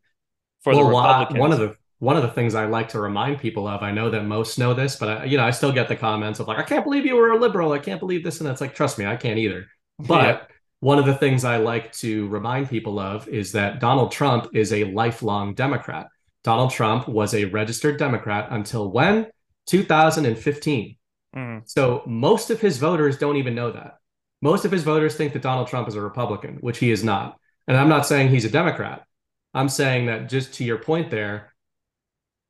for 0.62 0.72
well, 0.72 0.84
the 0.84 0.90
Republicans. 0.90 1.38
one 1.38 1.52
of 1.52 1.58
the 1.58 1.76
one 1.98 2.16
of 2.16 2.22
the 2.22 2.30
things 2.30 2.54
I 2.54 2.64
like 2.64 2.88
to 2.90 3.00
remind 3.00 3.38
people 3.38 3.68
of, 3.68 3.82
I 3.82 3.90
know 3.90 4.08
that 4.08 4.24
most 4.24 4.58
know 4.58 4.72
this, 4.72 4.96
but 4.96 5.08
I, 5.08 5.24
you 5.24 5.36
know, 5.36 5.44
I 5.44 5.50
still 5.50 5.72
get 5.72 5.88
the 5.88 5.96
comments 5.96 6.40
of 6.40 6.48
like, 6.48 6.56
I 6.56 6.62
can't 6.62 6.82
believe 6.82 7.04
you 7.04 7.14
were 7.16 7.32
a 7.32 7.38
liberal. 7.38 7.72
I 7.72 7.78
can't 7.78 8.00
believe 8.00 8.24
this 8.24 8.40
and 8.40 8.48
that's 8.48 8.62
like, 8.62 8.74
trust 8.74 8.98
me, 8.98 9.04
I 9.04 9.16
can't 9.16 9.38
either. 9.38 9.66
But 9.98 10.22
yeah 10.22 10.50
one 10.80 10.99
of 10.99 11.06
the 11.06 11.14
things 11.14 11.44
I 11.44 11.58
like 11.58 11.92
to 11.94 12.26
remind 12.28 12.70
people 12.70 12.99
of 12.99 13.28
is 13.28 13.52
that 13.52 13.80
Donald 13.80 14.12
Trump 14.12 14.49
is 14.54 14.72
a 14.72 14.84
lifelong 14.84 15.54
Democrat. 15.54 16.08
Donald 16.42 16.70
Trump 16.70 17.06
was 17.06 17.34
a 17.34 17.44
registered 17.44 17.99
Democrat 17.99 18.49
until 18.50 18.90
when? 18.90 19.26
2015. 19.66 20.96
Mm. 21.37 21.62
So 21.68 22.02
most 22.06 22.50
of 22.50 22.60
his 22.60 22.78
voters 22.78 23.18
don't 23.18 23.37
even 23.37 23.54
know 23.54 23.70
that. 23.70 23.99
Most 24.42 24.64
of 24.64 24.72
his 24.72 24.82
voters 24.82 25.14
think 25.14 25.34
that 25.34 25.42
Donald 25.42 25.68
Trump 25.68 25.87
is 25.87 25.94
a 25.94 26.00
Republican, 26.00 26.56
which 26.60 26.78
he 26.78 26.90
is 26.90 27.04
not. 27.04 27.38
And 27.68 27.76
I'm 27.76 27.90
not 27.90 28.06
saying 28.06 28.30
he's 28.30 28.46
a 28.46 28.50
Democrat. 28.50 29.04
I'm 29.52 29.68
saying 29.68 30.06
that 30.06 30.30
just 30.30 30.54
to 30.54 30.64
your 30.64 30.78
point 30.78 31.10
there, 31.10 31.52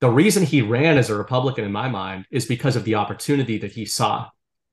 the 0.00 0.08
reason 0.08 0.44
he 0.44 0.62
ran 0.62 0.98
as 0.98 1.10
a 1.10 1.16
Republican 1.16 1.64
in 1.64 1.72
my 1.72 1.88
mind 1.88 2.26
is 2.30 2.46
because 2.46 2.76
of 2.76 2.84
the 2.84 2.94
opportunity 2.94 3.58
that 3.58 3.72
he 3.72 3.84
saw 3.84 4.28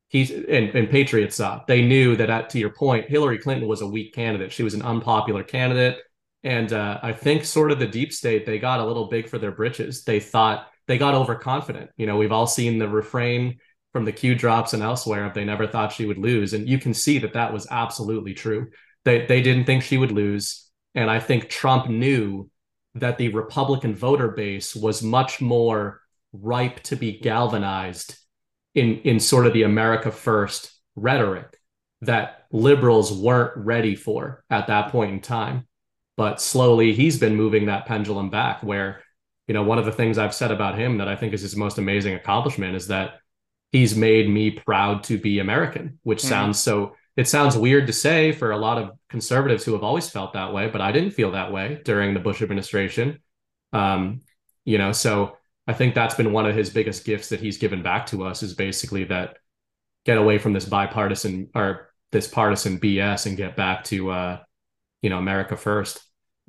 he's 0.10 0.32
and, 0.32 0.70
and 0.70 0.90
Patriots 0.90 1.38
saw. 1.38 1.64
They 1.68 1.82
knew 1.82 2.16
that 2.16 2.30
at 2.30 2.50
to 2.52 2.60
your 2.60 2.70
point, 2.70 3.10
Hillary 3.10 3.38
Clinton 3.38 3.68
was 3.68 3.82
a 3.82 3.88
weak 3.88 4.14
candidate. 4.14 4.52
She 4.52 4.64
was 4.64 4.74
an 4.74 4.82
unpopular 4.82 5.44
candidate. 5.44 5.98
And 6.44 6.72
uh, 6.72 7.00
I 7.02 7.14
think 7.14 7.46
sort 7.46 7.72
of 7.72 7.80
the 7.80 7.88
deep 7.88 8.14
state, 8.14 8.46
they 8.46 8.60
got 8.60 8.80
a 8.80 8.86
little 8.86 9.08
big 9.08 9.28
for 9.28 9.38
their 9.38 9.52
britches. 9.52 10.04
They 10.04 10.20
thought 10.20 10.68
they 10.88 10.98
got 10.98 11.16
overconfident. 11.16 11.90
You 11.98 12.06
know, 12.06 12.18
we've 12.18 12.32
all 12.32 12.48
seen 12.48 12.78
the 12.78 12.88
refrain 12.88 13.58
from 13.92 14.06
the 14.06 14.12
Q 14.12 14.36
drops 14.36 14.74
and 14.74 14.84
elsewhere 14.84 15.26
if 15.26 15.34
they 15.34 15.44
never 15.44 15.68
thought 15.68 15.92
she 15.92 16.06
would 16.06 16.18
lose. 16.18 16.54
And 16.54 16.70
you 16.70 16.78
can 16.78 16.94
see 16.94 17.20
that 17.20 17.34
that 17.34 17.52
was 17.52 17.68
absolutely 17.70 18.34
true. 18.34 18.70
They, 19.04 19.26
they 19.26 19.42
didn't 19.42 19.66
think 19.66 19.84
she 19.84 19.98
would 19.98 20.12
lose. 20.12 20.70
And 20.96 21.10
I 21.10 21.20
think 21.20 21.50
Trump 21.50 21.90
knew 21.90 22.50
that 22.96 23.18
the 23.18 23.30
Republican 23.30 23.96
voter 23.96 24.30
base 24.30 24.76
was 24.76 25.04
much 25.04 25.42
more 25.42 26.02
ripe 26.34 26.82
to 26.84 26.96
be 26.96 27.20
galvanized 27.20 28.18
in 28.78 29.00
in 29.00 29.20
sort 29.20 29.48
of 29.48 29.54
the 29.54 29.64
America 29.64 30.12
first 30.12 30.72
rhetoric 30.96 31.60
that 32.02 32.46
liberals 32.52 33.12
weren't 33.12 33.58
ready 33.58 33.96
for 33.96 34.44
at 34.50 34.68
that 34.68 34.92
point 34.92 35.12
in 35.12 35.20
time. 35.20 35.68
But 36.16 36.40
slowly 36.40 36.94
he's 36.94 37.20
been 37.20 37.36
moving 37.36 37.66
that 37.66 37.86
pendulum 37.86 38.30
back 38.30 38.64
where, 38.64 39.04
you 39.48 39.54
know, 39.54 39.64
one 39.64 39.80
of 39.80 39.86
the 39.86 39.92
things 39.92 40.18
I've 40.18 40.34
said 40.34 40.52
about 40.52 40.78
him 40.78 41.00
that 41.00 41.08
I 41.08 41.16
think 41.16 41.34
is 41.34 41.42
his 41.42 41.56
most 41.56 41.78
amazing 41.78 42.14
accomplishment 42.14 42.76
is 42.76 42.88
that 42.88 43.20
he's 43.72 43.96
made 43.96 44.30
me 44.30 44.52
proud 44.52 45.04
to 45.06 45.18
be 45.18 45.40
American, 45.40 46.00
which 46.04 46.20
mm-hmm. 46.20 46.30
sounds 46.30 46.60
so 46.60 46.96
it 47.16 47.28
sounds 47.28 47.58
weird 47.58 47.88
to 47.88 47.94
say 47.94 48.32
for 48.32 48.52
a 48.52 48.58
lot 48.58 48.78
of 48.78 48.92
conservatives 49.10 49.66
who 49.66 49.74
have 49.74 49.84
always 49.84 50.08
felt 50.08 50.34
that 50.34 50.54
way, 50.54 50.70
but 50.70 50.82
I 50.82 50.92
didn't 50.92 51.12
feel 51.12 51.32
that 51.32 51.52
way 51.52 51.82
during 51.84 52.14
the 52.14 52.20
Bush 52.20 52.44
administration. 52.44 53.20
Um, 53.74 54.22
you 54.66 54.78
know, 54.78 54.92
so 54.92 55.37
I 55.68 55.74
think 55.74 55.94
that's 55.94 56.16
been 56.16 56.32
one 56.32 56.46
of 56.46 56.56
his 56.56 56.70
biggest 56.70 57.06
gifts 57.06 57.30
that 57.30 57.42
he's 57.42 57.58
given 57.58 57.84
back 57.84 58.06
to 58.08 58.24
us 58.24 58.42
is 58.42 58.54
basically 58.54 59.04
that 59.06 59.38
get 60.06 60.18
away 60.18 60.38
from 60.38 60.54
this 60.54 60.66
bipartisan 60.66 61.50
or 61.54 61.90
this 62.12 62.28
partisan 62.28 62.80
BS 62.80 63.26
and 63.26 63.36
get 63.36 63.58
back 63.58 63.84
to 63.86 64.12
uh, 64.12 64.40
you 65.02 65.10
know, 65.10 65.18
America 65.18 65.58
first. 65.58 66.02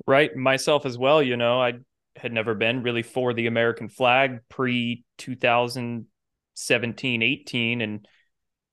Right. 0.07 0.35
Myself 0.35 0.85
as 0.85 0.97
well, 0.97 1.21
you 1.21 1.37
know, 1.37 1.61
I 1.61 1.73
had 2.15 2.33
never 2.33 2.55
been 2.55 2.83
really 2.83 3.03
for 3.03 3.33
the 3.33 3.47
American 3.47 3.89
flag 3.89 4.39
pre 4.49 5.03
2017, 5.17 7.21
18 7.21 7.81
and 7.81 8.07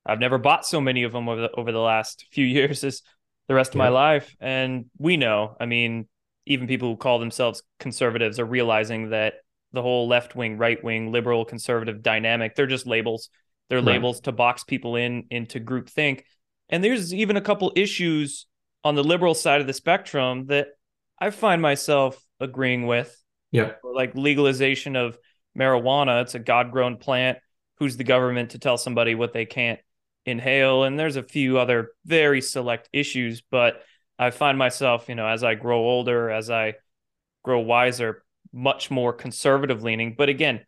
I've 0.05 0.21
never 0.21 0.39
bought 0.39 0.65
so 0.65 0.81
many 0.81 1.03
of 1.03 1.13
them 1.13 1.29
over 1.29 1.43
the, 1.43 1.51
over 1.53 1.73
the 1.73 1.81
last 1.81 2.27
few 2.31 2.47
years 2.47 2.85
as 2.85 3.03
the 3.49 3.55
rest 3.55 3.75
of 3.75 3.79
my 3.79 3.89
life. 3.89 4.35
And 4.41 4.87
we 4.99 5.17
know, 5.17 5.57
I 5.59 5.67
mean, 5.67 6.07
even 6.47 6.69
people 6.69 6.91
who 6.91 6.97
call 6.97 7.19
themselves 7.19 7.63
conservatives 7.81 8.39
are 8.39 8.45
realizing 8.45 9.11
that 9.11 9.35
the 9.77 9.83
whole 9.83 10.09
left 10.09 10.35
wing, 10.35 10.59
right 10.59 10.83
wing, 10.83 11.13
liberal, 11.13 11.45
conservative 11.45 12.03
dynamic, 12.03 12.57
they're 12.57 12.67
just 12.67 12.87
labels. 12.87 13.31
They're 13.69 13.79
right. 13.79 13.87
labels 13.87 14.21
to 14.23 14.33
box 14.33 14.65
people 14.65 14.97
in 14.97 15.27
into 15.31 15.61
group 15.61 15.89
think. 15.89 16.25
And 16.69 16.83
there's 16.83 17.15
even 17.15 17.37
a 17.37 17.41
couple 17.41 17.73
issues 17.77 18.47
on 18.83 18.97
the 18.97 19.05
liberal 19.05 19.35
side 19.35 19.61
of 19.61 19.69
the 19.69 19.73
spectrum 19.73 20.47
that 20.47 20.69
I 21.21 21.31
find 21.31 21.63
myself 21.63 22.21
agreeing 22.41 22.87
with. 22.87 23.17
Yeah. 23.53 23.73
Like 23.85 24.15
legalization 24.15 24.97
of 24.97 25.17
marijuana. 25.57 26.23
It's 26.23 26.35
a 26.35 26.41
God 26.41 26.73
grown 26.73 26.97
plant. 26.97 27.39
Who's 27.79 27.97
the 27.97 28.05
government 28.05 28.51
to 28.51 28.59
tell 28.59 28.77
somebody 28.77 29.15
what 29.15 29.33
they 29.33 29.45
can't 29.47 29.79
inhale 30.27 30.83
and 30.83 30.99
there's 30.99 31.17
a 31.17 31.23
few 31.23 31.59
other 31.59 31.93
very 32.05 32.41
select 32.41 32.89
issues 32.93 33.43
but 33.49 33.83
i 34.19 34.31
find 34.31 34.59
myself 34.59 35.09
you 35.09 35.15
know 35.15 35.27
as 35.27 35.45
i 35.45 35.55
grow 35.55 35.79
older 35.79 36.29
as 36.29 36.51
i 36.51 36.75
grow 37.45 37.61
wiser 37.61 38.25
much 38.57 38.91
more 38.91 39.13
conservative 39.13 39.83
leaning. 39.83 40.15
But 40.17 40.29
again 40.29 40.61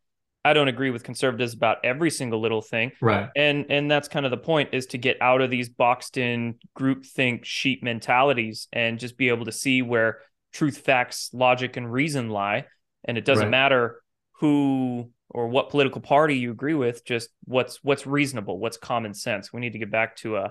i 0.45 0.53
don't 0.53 0.69
agree 0.69 0.91
with 0.91 1.03
conservatives 1.03 1.53
about 1.53 1.79
every 1.85 2.11
single 2.11 2.41
little 2.41 2.63
thing. 2.63 2.93
Right. 3.01 3.29
And 3.37 3.67
and 3.69 3.91
that's 3.91 4.09
kind 4.09 4.25
of 4.25 4.31
the 4.31 4.39
point 4.39 4.71
is 4.73 4.87
to 4.87 4.99
get 4.99 5.21
out 5.21 5.41
of 5.41 5.51
these 5.51 5.69
boxed 5.69 6.17
in 6.17 6.55
group 6.75 7.05
think 7.05 7.45
sheep 7.45 7.83
mentalities 7.83 8.69
and 8.73 8.99
just 8.99 9.19
be 9.19 9.29
able 9.29 9.45
to 9.47 9.53
see 9.53 9.83
where 9.83 10.21
truth 10.53 10.79
facts 10.79 11.31
logic 11.33 11.77
and 11.77 11.93
reason 11.93 12.31
lie. 12.31 12.67
And 13.05 13.19
it 13.19 13.25
doesn't 13.25 13.45
right. 13.45 13.51
matter 13.51 14.03
who 14.41 15.11
or 15.29 15.49
what 15.49 15.71
political 15.71 16.01
party 16.01 16.37
you 16.37 16.51
agree 16.51 16.75
with 16.75 17.05
just 17.05 17.29
what's 17.45 17.83
what's 17.85 18.07
reasonable 18.07 18.59
what's 18.59 18.77
common 18.77 19.15
sense. 19.15 19.53
We 19.53 19.61
need 19.61 19.73
to 19.73 19.79
get 19.79 19.91
back 19.91 20.17
to 20.17 20.37
uh 20.37 20.51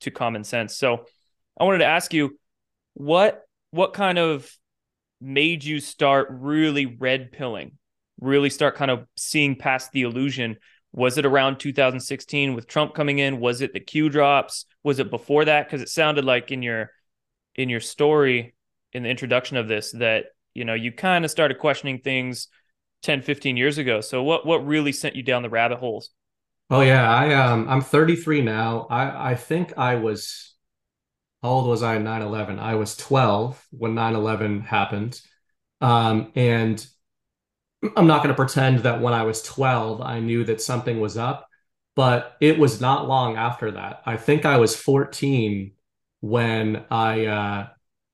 to 0.00 0.10
common 0.10 0.44
sense. 0.44 0.76
So 0.76 1.06
i 1.58 1.64
wanted 1.64 1.78
to 1.78 1.86
ask 1.86 2.14
you 2.14 2.38
what 2.94 3.42
what 3.72 3.92
kind 3.92 4.18
of 4.18 4.50
made 5.24 5.64
you 5.64 5.80
start 5.80 6.28
really 6.30 6.86
red 6.86 7.32
pilling 7.32 7.72
really 8.20 8.50
start 8.50 8.76
kind 8.76 8.90
of 8.90 9.06
seeing 9.16 9.56
past 9.56 9.92
the 9.92 10.02
illusion. 10.02 10.56
Was 10.92 11.18
it 11.18 11.26
around 11.26 11.58
2016 11.58 12.54
with 12.54 12.66
trump 12.66 12.94
coming 12.94 13.18
in? 13.18 13.40
Was 13.40 13.60
it 13.60 13.72
the 13.72 13.80
q 13.80 14.08
drops? 14.08 14.66
Was 14.82 14.98
it 14.98 15.10
before 15.10 15.44
that? 15.44 15.66
Because 15.66 15.82
it 15.82 15.88
sounded 15.88 16.24
like 16.24 16.50
in 16.52 16.62
your 16.62 16.90
in 17.54 17.68
your 17.68 17.80
story 17.80 18.54
in 18.92 19.02
the 19.02 19.08
introduction 19.08 19.56
of 19.56 19.68
this 19.68 19.92
that 19.92 20.26
you 20.54 20.64
know 20.64 20.74
you 20.74 20.92
kind 20.92 21.24
of 21.24 21.30
started 21.30 21.58
questioning 21.58 21.98
things 21.98 22.48
10 23.02 23.22
15 23.22 23.56
years 23.56 23.78
ago. 23.78 24.00
So 24.00 24.22
what 24.22 24.46
what 24.46 24.66
really 24.66 24.92
sent 24.92 25.16
you 25.16 25.22
down 25.22 25.42
the 25.42 25.50
rabbit 25.50 25.78
holes? 25.78 26.10
Oh 26.70 26.80
yeah. 26.80 27.10
I 27.10 27.34
um 27.34 27.68
i'm 27.68 27.80
33 27.80 28.42
now. 28.42 28.86
I 28.88 29.32
i 29.32 29.34
think 29.34 29.76
i 29.76 29.96
was 29.96 30.53
how 31.44 31.50
old 31.50 31.68
was 31.68 31.82
i 31.82 31.96
in 31.96 32.04
9-11 32.04 32.58
i 32.58 32.74
was 32.74 32.96
12 32.96 33.64
when 33.70 33.94
9-11 33.94 34.64
happened. 34.64 35.20
Um 35.80 36.32
and 36.34 36.84
i'm 37.96 38.06
not 38.06 38.22
going 38.22 38.34
to 38.34 38.34
pretend 38.34 38.80
that 38.80 39.02
when 39.02 39.12
i 39.12 39.24
was 39.24 39.42
12 39.42 40.00
i 40.00 40.20
knew 40.20 40.44
that 40.44 40.62
something 40.62 41.00
was 41.00 41.18
up 41.18 41.46
but 41.96 42.36
it 42.40 42.58
was 42.58 42.80
not 42.80 43.06
long 43.06 43.36
after 43.36 43.70
that. 43.72 44.02
I 44.04 44.16
think 44.16 44.46
i 44.46 44.56
was 44.56 44.74
14 44.74 45.72
when 46.20 46.84
i 46.90 47.26
uh 47.26 47.68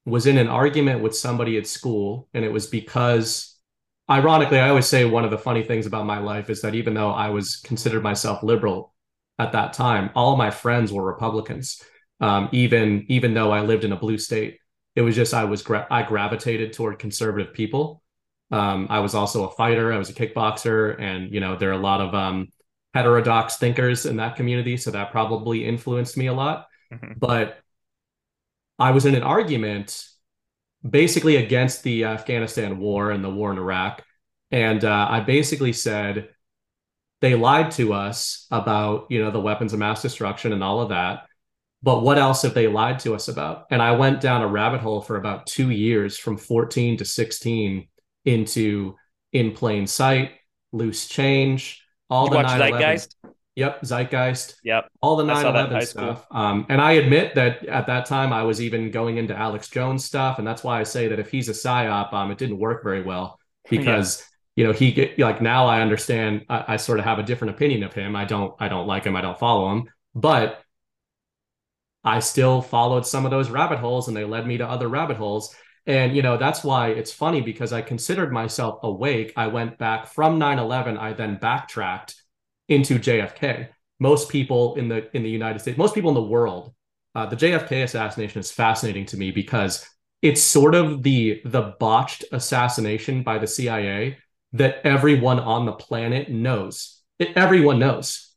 was 0.07 0.27
in 0.27 0.37
an 0.39 0.49
argument 0.49 1.03
with 1.03 1.17
somebody 1.17 1.57
at 1.57 1.69
school 1.69 2.29
and 2.35 2.45
it 2.45 2.53
was 2.53 2.67
because 2.67 3.51
ironically, 4.11 4.59
I 4.59 4.71
always 4.71 4.87
say 4.87 5.05
one 5.05 5.25
of 5.25 5.31
the 5.31 5.39
funny 5.39 5.63
things 5.63 5.87
about 5.87 6.05
my 6.05 6.19
life 6.19 6.51
is 6.51 6.63
that 6.63 6.75
even 6.75 6.95
though 6.95 7.11
I 7.11 7.29
was 7.29 7.57
considered 7.57 8.03
myself 8.03 8.43
liberal 8.43 8.93
at 9.39 9.53
that 9.53 9.73
time, 9.73 10.11
all 10.17 10.37
my 10.37 10.51
friends 10.51 10.93
were 10.93 11.05
Republicans. 11.05 11.81
Um, 12.21 12.49
even 12.53 13.07
even 13.09 13.35
though 13.35 13.51
I 13.51 13.63
lived 13.63 13.85
in 13.85 13.93
a 13.93 13.97
blue 13.97 14.19
state, 14.19 14.59
it 14.95 15.03
was 15.03 15.17
just 15.17 15.35
I 15.35 15.45
was 15.45 15.63
gra- 15.63 15.87
I 15.91 16.03
gravitated 16.03 16.73
toward 16.73 16.99
conservative 16.99 17.55
people. 17.55 18.03
Um, 18.51 18.89
I 18.91 19.01
was 19.01 19.15
also 19.15 19.49
a 19.49 19.53
fighter. 19.53 19.93
I 19.93 19.99
was 19.99 20.11
a 20.11 20.15
kickboxer, 20.15 21.01
and 21.01 21.33
you 21.33 21.41
know 21.41 21.57
there 21.57 21.71
are 21.71 21.75
a 21.75 21.79
lot 21.79 22.01
of 22.01 22.15
um, 22.15 22.49
heterodox 22.95 23.57
thinkers 23.57 24.07
in 24.07 24.17
that 24.17 24.37
community, 24.37 24.77
so 24.77 24.91
that 24.91 25.13
probably 25.13 25.65
influenced 25.65 26.17
me 26.17 26.27
a 26.27 26.33
lot. 26.33 26.67
Mm-hmm. 26.93 27.13
But 27.19 27.59
I 28.79 28.91
was 28.91 29.07
in 29.07 29.15
an 29.15 29.23
argument 29.23 30.07
basically 30.89 31.37
against 31.37 31.83
the 31.83 32.05
Afghanistan 32.05 32.79
war 32.79 33.11
and 33.11 33.23
the 33.23 33.31
war 33.31 33.53
in 33.53 33.59
Iraq. 33.59 34.03
And 34.51 34.85
uh, 34.85 35.07
I 35.09 35.21
basically 35.21 35.73
said 35.73 36.31
they 37.21 37.35
lied 37.35 37.71
to 37.73 37.93
us 37.93 38.47
about, 38.51 39.07
you 39.11 39.23
know, 39.23 39.31
the 39.31 39.41
weapons 39.41 39.73
of 39.73 39.79
mass 39.79 40.03
destruction 40.03 40.53
and 40.53 40.65
all 40.65 40.81
of 40.81 40.89
that. 40.89 41.27
But 41.83 42.03
what 42.03 42.19
else 42.19 42.43
have 42.43 42.55
they 42.55 42.69
lied 42.69 42.99
to 43.01 43.15
us 43.15 43.29
about? 43.29 43.67
And 43.71 43.81
I 43.81 43.93
went 43.93 44.21
down 44.21 44.43
a 44.43 44.47
rabbit 44.47 44.81
hole 44.81 45.01
for 45.01 45.17
about 45.17 45.47
two 45.47 45.71
years 45.71 46.19
from 46.19 46.37
14 46.37 46.99
to 46.99 47.05
16 47.05 47.89
into 48.27 48.97
In 49.33 49.53
Plain 49.53 49.87
Sight, 49.87 50.33
Loose 50.73 51.07
Change, 51.07 51.83
all 52.11 52.27
you 52.27 52.33
the 52.33 52.43
9 52.43 52.61
Zeitgeist? 52.61 53.15
Yep, 53.57 53.83
Zeitgeist. 53.83 54.55
Yep. 54.63 54.89
All 55.03 55.17
the 55.17 55.25
9/11 55.25 55.87
stuff. 55.87 56.27
Um, 56.31 56.67
and 56.69 56.81
I 56.81 56.93
admit 56.93 57.35
that 57.35 57.67
at 57.67 57.87
that 57.89 58.07
time 58.07 58.33
I 58.33 58.43
was 58.43 58.61
even 58.63 58.91
going 58.91 59.19
into 59.19 59.37
Alex 59.37 59.69
Jones 59.69 60.05
stuff, 60.05 60.39
and 60.39 60.47
that's 60.47 60.63
why 60.63 60.81
I 60.81 60.85
say 60.85 61.09
that 61.09 61.19
if 61.19 61.31
he's 61.31 61.49
a 61.49 61.53
psyop, 61.53 62.13
um, 62.13 62.31
it 62.31 62.39
didn't 62.39 62.59
work 62.59 62.83
very 62.83 63.03
well 63.03 63.39
because 63.71 64.25
yeah. 64.55 64.63
you 64.63 64.67
know 64.67 64.73
he 64.73 64.93
get 64.93 65.19
like 65.19 65.43
now 65.43 65.67
I 65.67 65.83
understand. 65.83 66.47
I, 66.49 66.65
I 66.69 66.77
sort 66.77 67.01
of 67.01 67.05
have 67.05 67.19
a 67.19 67.23
different 67.23 67.55
opinion 67.55 67.83
of 67.83 67.93
him. 67.93 68.15
I 68.15 68.25
don't. 68.25 68.55
I 68.61 68.69
don't 68.69 68.87
like 68.87 69.05
him. 69.05 69.17
I 69.17 69.21
don't 69.21 69.39
follow 69.39 69.73
him, 69.73 69.91
but 70.15 70.63
I 72.05 72.21
still 72.21 72.63
followed 72.63 73.07
some 73.07 73.25
of 73.25 73.31
those 73.31 73.51
rabbit 73.51 73.79
holes, 73.79 74.09
and 74.09 74.17
they 74.17 74.25
led 74.25 74.47
me 74.47 74.59
to 74.59 74.69
other 74.69 74.89
rabbit 74.89 75.17
holes. 75.17 75.55
And 75.87 76.15
you 76.15 76.23
know 76.23 76.37
that's 76.37 76.63
why 76.63 76.89
it's 76.89 77.13
funny 77.13 77.41
because 77.41 77.73
I 77.73 77.83
considered 77.83 78.33
myself 78.33 78.81
awake. 78.83 79.33
I 79.37 79.49
went 79.49 79.79
back 79.79 80.07
from 80.07 80.39
9/11. 80.39 80.99
I 80.99 81.13
then 81.13 81.39
backtracked 81.41 82.15
into 82.69 82.99
JFK. 82.99 83.69
Most 83.99 84.29
people 84.29 84.77
in 84.77 84.89
the 84.89 85.15
in 85.17 85.23
the 85.23 85.31
United 85.31 85.61
States, 85.61 85.79
most 85.79 85.95
people 85.95 86.11
in 86.11 86.15
the 86.15 86.23
world, 86.23 86.75
uh, 87.15 87.27
the 87.27 87.37
JFK 87.37 87.83
assassination 87.83 88.41
is 88.41 88.53
fascinating 88.53 89.07
to 89.07 89.17
me 89.17 89.31
because 89.31 89.87
it's 90.23 90.43
sort 90.43 90.75
of 90.75 91.03
the 91.03 91.41
the 91.45 91.75
botched 91.81 92.25
assassination 92.33 93.23
by 93.23 93.39
the 93.39 93.47
CIA 93.47 94.19
that 94.53 94.81
everyone 94.85 95.41
on 95.41 95.67
the 95.67 95.73
planet 95.73 96.31
knows. 96.31 97.01
It, 97.19 97.37
everyone 97.37 97.79
knows. 97.79 98.30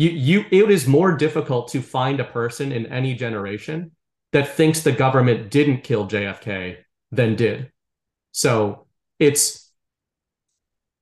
You 0.00 0.10
you 0.12 0.44
it 0.50 0.70
is 0.70 0.86
more 0.86 1.14
difficult 1.14 1.68
to 1.72 1.82
find 1.82 2.20
a 2.20 2.24
person 2.24 2.72
in 2.72 2.86
any 2.86 3.12
generation 3.14 3.90
that 4.32 4.48
thinks 4.48 4.80
the 4.80 4.92
government 4.92 5.50
didn't 5.50 5.82
kill 5.82 6.08
JFK 6.08 6.78
than 7.12 7.36
did. 7.36 7.70
So 8.32 8.86
it's 9.18 9.70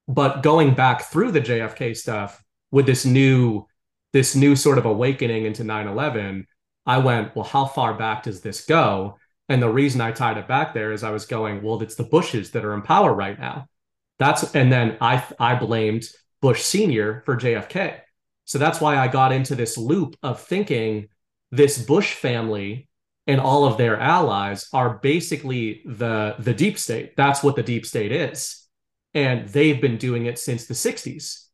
but 0.08 0.42
going 0.42 0.74
back 0.74 1.02
through 1.02 1.30
the 1.30 1.40
JFK 1.40 1.96
stuff, 1.96 2.42
with 2.72 2.86
this 2.86 3.04
new 3.04 3.68
this 4.12 4.34
new 4.34 4.56
sort 4.56 4.78
of 4.78 4.84
awakening 4.84 5.44
into 5.44 5.62
9-11 5.62 6.44
i 6.86 6.98
went 6.98 7.36
well 7.36 7.44
how 7.44 7.66
far 7.66 7.94
back 7.94 8.24
does 8.24 8.40
this 8.40 8.66
go? 8.66 9.16
And 9.48 9.62
the 9.62 9.70
reason 9.70 10.00
i 10.00 10.10
tied 10.10 10.38
it 10.38 10.48
back 10.48 10.74
there 10.74 10.90
is 10.90 11.04
i 11.04 11.10
was 11.10 11.24
going 11.24 11.62
well 11.62 11.80
it's 11.82 11.94
the 11.94 12.02
bushes 12.02 12.50
that 12.50 12.64
are 12.64 12.74
in 12.74 12.82
power 12.82 13.14
right 13.14 13.38
now. 13.38 13.68
That's 14.18 14.56
and 14.56 14.72
then 14.72 14.96
i 15.00 15.22
i 15.38 15.54
blamed 15.54 16.10
bush 16.40 16.62
senior 16.62 17.22
for 17.24 17.36
jfk 17.36 18.00
so 18.48 18.58
that's 18.58 18.80
why 18.80 18.96
i 18.96 19.06
got 19.06 19.32
into 19.32 19.54
this 19.54 19.78
loop 19.78 20.16
of 20.22 20.40
thinking 20.40 21.08
this 21.52 21.78
bush 21.78 22.14
family 22.14 22.88
and 23.26 23.40
all 23.40 23.64
of 23.64 23.76
their 23.76 23.98
allies 24.00 24.68
are 24.72 24.98
basically 24.98 25.82
the 25.86 26.34
the 26.38 26.54
deep 26.54 26.78
state 26.78 27.16
that's 27.16 27.42
what 27.42 27.56
the 27.56 27.62
deep 27.62 27.86
state 27.86 28.12
is 28.12 28.66
and 29.14 29.48
they've 29.48 29.80
been 29.80 29.96
doing 29.96 30.26
it 30.26 30.38
since 30.38 30.66
the 30.66 30.74
60s 30.74 31.44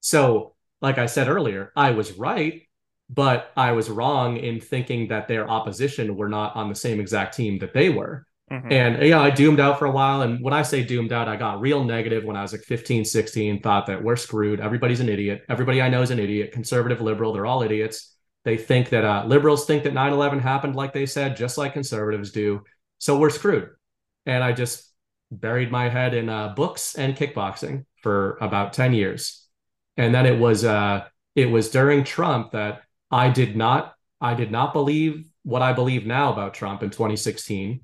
so 0.00 0.54
like 0.84 0.98
I 0.98 1.06
said 1.06 1.28
earlier, 1.28 1.72
I 1.74 1.92
was 1.92 2.12
right. 2.12 2.60
but 3.08 3.52
I 3.56 3.72
was 3.72 3.90
wrong 3.90 4.38
in 4.38 4.60
thinking 4.60 5.08
that 5.08 5.28
their 5.28 5.48
opposition 5.48 6.16
were 6.16 6.28
not 6.28 6.56
on 6.56 6.68
the 6.68 6.74
same 6.74 7.00
exact 7.00 7.36
team 7.36 7.58
that 7.58 7.74
they 7.74 7.88
were. 7.90 8.26
Mm-hmm. 8.54 8.72
And 8.72 9.02
yeah, 9.02 9.20
I 9.20 9.30
doomed 9.30 9.58
out 9.58 9.78
for 9.78 9.86
a 9.86 9.90
while. 9.90 10.22
And 10.22 10.42
when 10.42 10.54
I 10.54 10.62
say 10.62 10.84
doomed 10.84 11.12
out, 11.12 11.28
I 11.28 11.36
got 11.36 11.60
real 11.60 11.82
negative 11.82 12.24
when 12.24 12.36
I 12.36 12.42
was 12.42 12.52
like 12.52 12.62
15, 12.62 13.04
16, 13.04 13.60
thought 13.60 13.86
that 13.86 14.02
we're 14.02 14.16
screwed. 14.16 14.60
Everybody's 14.60 15.00
an 15.00 15.08
idiot. 15.08 15.44
Everybody 15.48 15.82
I 15.82 15.88
know 15.88 16.02
is 16.02 16.10
an 16.10 16.20
idiot. 16.20 16.52
Conservative, 16.52 17.00
liberal, 17.00 17.32
they're 17.32 17.46
all 17.46 17.62
idiots. 17.62 18.14
They 18.44 18.56
think 18.56 18.90
that 18.90 19.04
uh, 19.04 19.24
liberals 19.26 19.66
think 19.66 19.84
that 19.84 19.94
9 19.94 20.12
11 20.12 20.38
happened 20.38 20.76
like 20.76 20.92
they 20.92 21.06
said, 21.06 21.36
just 21.36 21.58
like 21.58 21.72
conservatives 21.72 22.30
do. 22.30 22.62
So 22.98 23.18
we're 23.18 23.30
screwed. 23.30 23.70
And 24.26 24.44
I 24.44 24.52
just 24.52 24.92
buried 25.32 25.72
my 25.72 25.88
head 25.88 26.14
in 26.14 26.28
uh, 26.28 26.50
books 26.50 26.94
and 26.94 27.16
kickboxing 27.16 27.86
for 28.02 28.38
about 28.40 28.72
10 28.72 28.92
years. 28.92 29.46
And 29.96 30.14
then 30.14 30.26
it 30.26 30.38
was 30.38 30.64
uh, 30.64 31.06
it 31.34 31.46
was 31.46 31.70
during 31.70 32.04
Trump 32.04 32.52
that 32.52 32.82
I 33.10 33.30
did 33.30 33.56
not 33.56 33.94
I 34.20 34.34
did 34.34 34.50
not 34.50 34.72
believe 34.72 35.26
what 35.42 35.62
I 35.62 35.72
believe 35.72 36.06
now 36.06 36.32
about 36.32 36.54
Trump 36.54 36.82
in 36.82 36.90
2016 36.90 37.80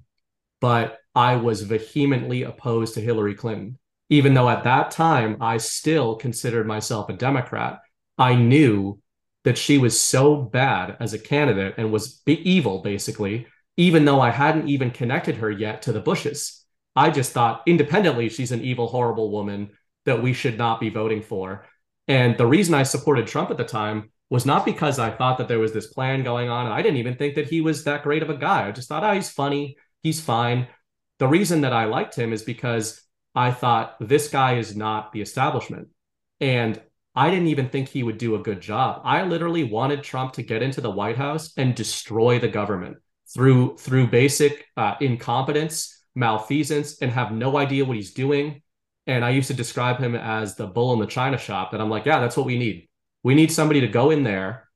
but 0.61 0.99
I 1.14 1.37
was 1.37 1.62
vehemently 1.62 2.42
opposed 2.42 2.94
to 2.94 3.01
Hillary 3.01 3.35
Clinton. 3.35 3.79
Even 4.09 4.35
though 4.35 4.49
at 4.49 4.64
that 4.64 4.90
time 4.90 5.37
I 5.40 5.59
still 5.59 6.16
considered 6.16 6.66
myself 6.66 7.09
a 7.09 7.12
Democrat, 7.12 7.81
I 8.18 8.35
knew 8.35 8.99
that 9.44 9.57
she 9.57 9.79
was 9.79 10.01
so 10.01 10.37
bad 10.37 10.96
as 11.01 11.14
a 11.14 11.18
candidate 11.18 11.75
and 11.79 11.90
was 11.90 12.20
evil, 12.27 12.83
basically, 12.83 13.46
even 13.77 14.05
though 14.05 14.20
I 14.20 14.31
hadn't 14.31 14.68
even 14.68 14.90
connected 14.90 15.37
her 15.37 15.51
yet 15.51 15.83
to 15.83 15.92
the 15.92 16.01
Bushes. 16.01 16.64
I 16.94 17.11
just 17.11 17.33
thought 17.33 17.62
independently 17.66 18.29
she's 18.29 18.53
an 18.53 18.62
evil, 18.62 18.88
horrible 18.88 19.31
woman 19.31 19.70
that 20.05 20.23
we 20.23 20.33
should 20.33 20.59
not 20.59 20.81
be 20.81 20.90
voting 20.90 21.23
for. 21.23 21.66
And 22.09 22.37
the 22.37 22.46
reason 22.46 22.75
I 22.75 22.83
supported 22.83 23.27
Trump 23.27 23.51
at 23.51 23.57
the 23.57 23.64
time 23.64 24.11
was 24.29 24.44
not 24.44 24.64
because 24.64 24.99
I 24.99 25.11
thought 25.11 25.38
that 25.38 25.49
there 25.49 25.59
was 25.59 25.73
this 25.73 25.87
plan 25.87 26.23
going 26.23 26.49
on. 26.49 26.66
I 26.66 26.83
didn't 26.83 26.99
even 26.99 27.16
think 27.16 27.37
that 27.37 27.49
he 27.49 27.61
was 27.61 27.85
that 27.85 28.03
great 28.03 28.23
of 28.23 28.31
a 28.31 28.37
guy. 28.37 28.66
I 28.66 28.73
just 28.73 28.88
thought, 28.88 29.05
oh, 29.05 29.14
he's 29.14 29.31
funny 29.31 29.77
he's 30.02 30.20
fine. 30.20 30.68
The 31.18 31.28
reason 31.28 31.62
that 31.62 31.72
I 31.72 31.84
liked 31.84 32.14
him 32.14 32.32
is 32.32 32.42
because 32.42 33.02
I 33.34 33.50
thought 33.52 33.96
this 34.00 34.28
guy 34.28 34.56
is 34.56 34.74
not 34.74 35.12
the 35.12 35.20
establishment. 35.20 35.88
And 36.40 36.80
I 37.14 37.30
didn't 37.30 37.48
even 37.48 37.68
think 37.68 37.88
he 37.88 38.02
would 38.02 38.18
do 38.18 38.36
a 38.36 38.42
good 38.42 38.60
job. 38.60 39.02
I 39.04 39.22
literally 39.24 39.64
wanted 39.64 40.02
Trump 40.02 40.32
to 40.34 40.42
get 40.42 40.62
into 40.62 40.80
the 40.80 40.90
White 40.90 41.16
House 41.16 41.52
and 41.56 41.74
destroy 41.74 42.38
the 42.38 42.48
government 42.48 42.98
through 43.34 43.76
through 43.76 44.08
basic 44.08 44.66
uh, 44.76 44.94
incompetence, 45.00 46.04
malfeasance, 46.14 46.98
and 47.02 47.10
have 47.10 47.32
no 47.32 47.56
idea 47.56 47.84
what 47.84 47.96
he's 47.96 48.14
doing. 48.14 48.62
And 49.06 49.24
I 49.24 49.30
used 49.30 49.48
to 49.48 49.54
describe 49.54 49.98
him 49.98 50.14
as 50.14 50.54
the 50.54 50.66
bull 50.66 50.92
in 50.92 51.00
the 51.00 51.06
china 51.06 51.36
shop. 51.36 51.72
That 51.72 51.80
I'm 51.80 51.90
like, 51.90 52.06
yeah, 52.06 52.20
that's 52.20 52.36
what 52.36 52.46
we 52.46 52.58
need. 52.58 52.88
We 53.22 53.34
need 53.34 53.52
somebody 53.52 53.80
to 53.80 53.88
go 53.88 54.10
in 54.10 54.22
there 54.22 54.68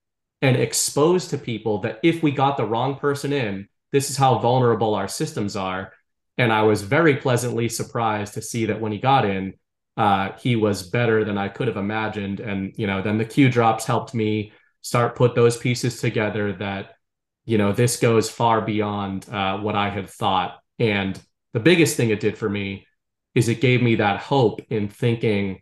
and 0.43 0.57
expose 0.57 1.29
to 1.29 1.39
people 1.39 1.79
that 1.83 2.01
if 2.03 2.23
we 2.23 2.31
got 2.31 2.57
the 2.57 2.67
wrong 2.67 2.97
person 2.97 3.33
in, 3.33 3.69
this 3.95 4.11
is 4.11 4.17
how 4.17 4.37
vulnerable 4.41 4.97
our 4.97 5.07
systems 5.07 5.55
are. 5.55 5.93
And 6.37 6.53
I 6.53 6.63
was 6.63 6.83
very 6.83 7.15
pleasantly 7.15 7.69
surprised 7.69 8.35
to 8.35 8.43
see 8.43 8.67
that 8.67 8.81
when 8.81 8.91
he 8.91 8.99
got 8.99 9.25
in, 9.25 9.55
uh, 9.97 10.33
he 10.33 10.57
was 10.57 10.91
better 10.91 11.25
than 11.25 11.39
I 11.39 11.49
could 11.49 11.69
have 11.69 11.77
imagined. 11.77 12.41
And, 12.41 12.75
you 12.77 12.89
know, 12.89 13.03
then 13.03 13.19
the 13.19 13.25
Q 13.25 13.49
drops 13.49 13.85
helped 13.85 14.13
me 14.13 14.53
start 14.81 15.15
put 15.15 15.37
those 15.37 15.57
pieces 15.57 16.01
together 16.01 16.55
that, 16.55 16.97
you 17.45 17.57
know, 17.57 17.71
this 17.71 17.99
goes 17.99 18.29
far 18.29 18.63
beyond 18.63 19.29
uh, 19.29 19.59
what 19.59 19.77
I 19.77 19.91
had 19.91 20.11
thought. 20.11 20.59
And 20.81 21.17
the 21.53 21.61
biggest 21.61 21.97
thing 21.97 22.11
it 22.11 22.19
did 22.19 22.37
for 22.37 22.51
me 22.51 22.89
is 23.37 23.49
it 23.49 23.61
gave 23.61 23.81
me 23.81 23.95
that 23.95 24.19
hope 24.19 24.61
in 24.71 24.89
thinking 24.89 25.61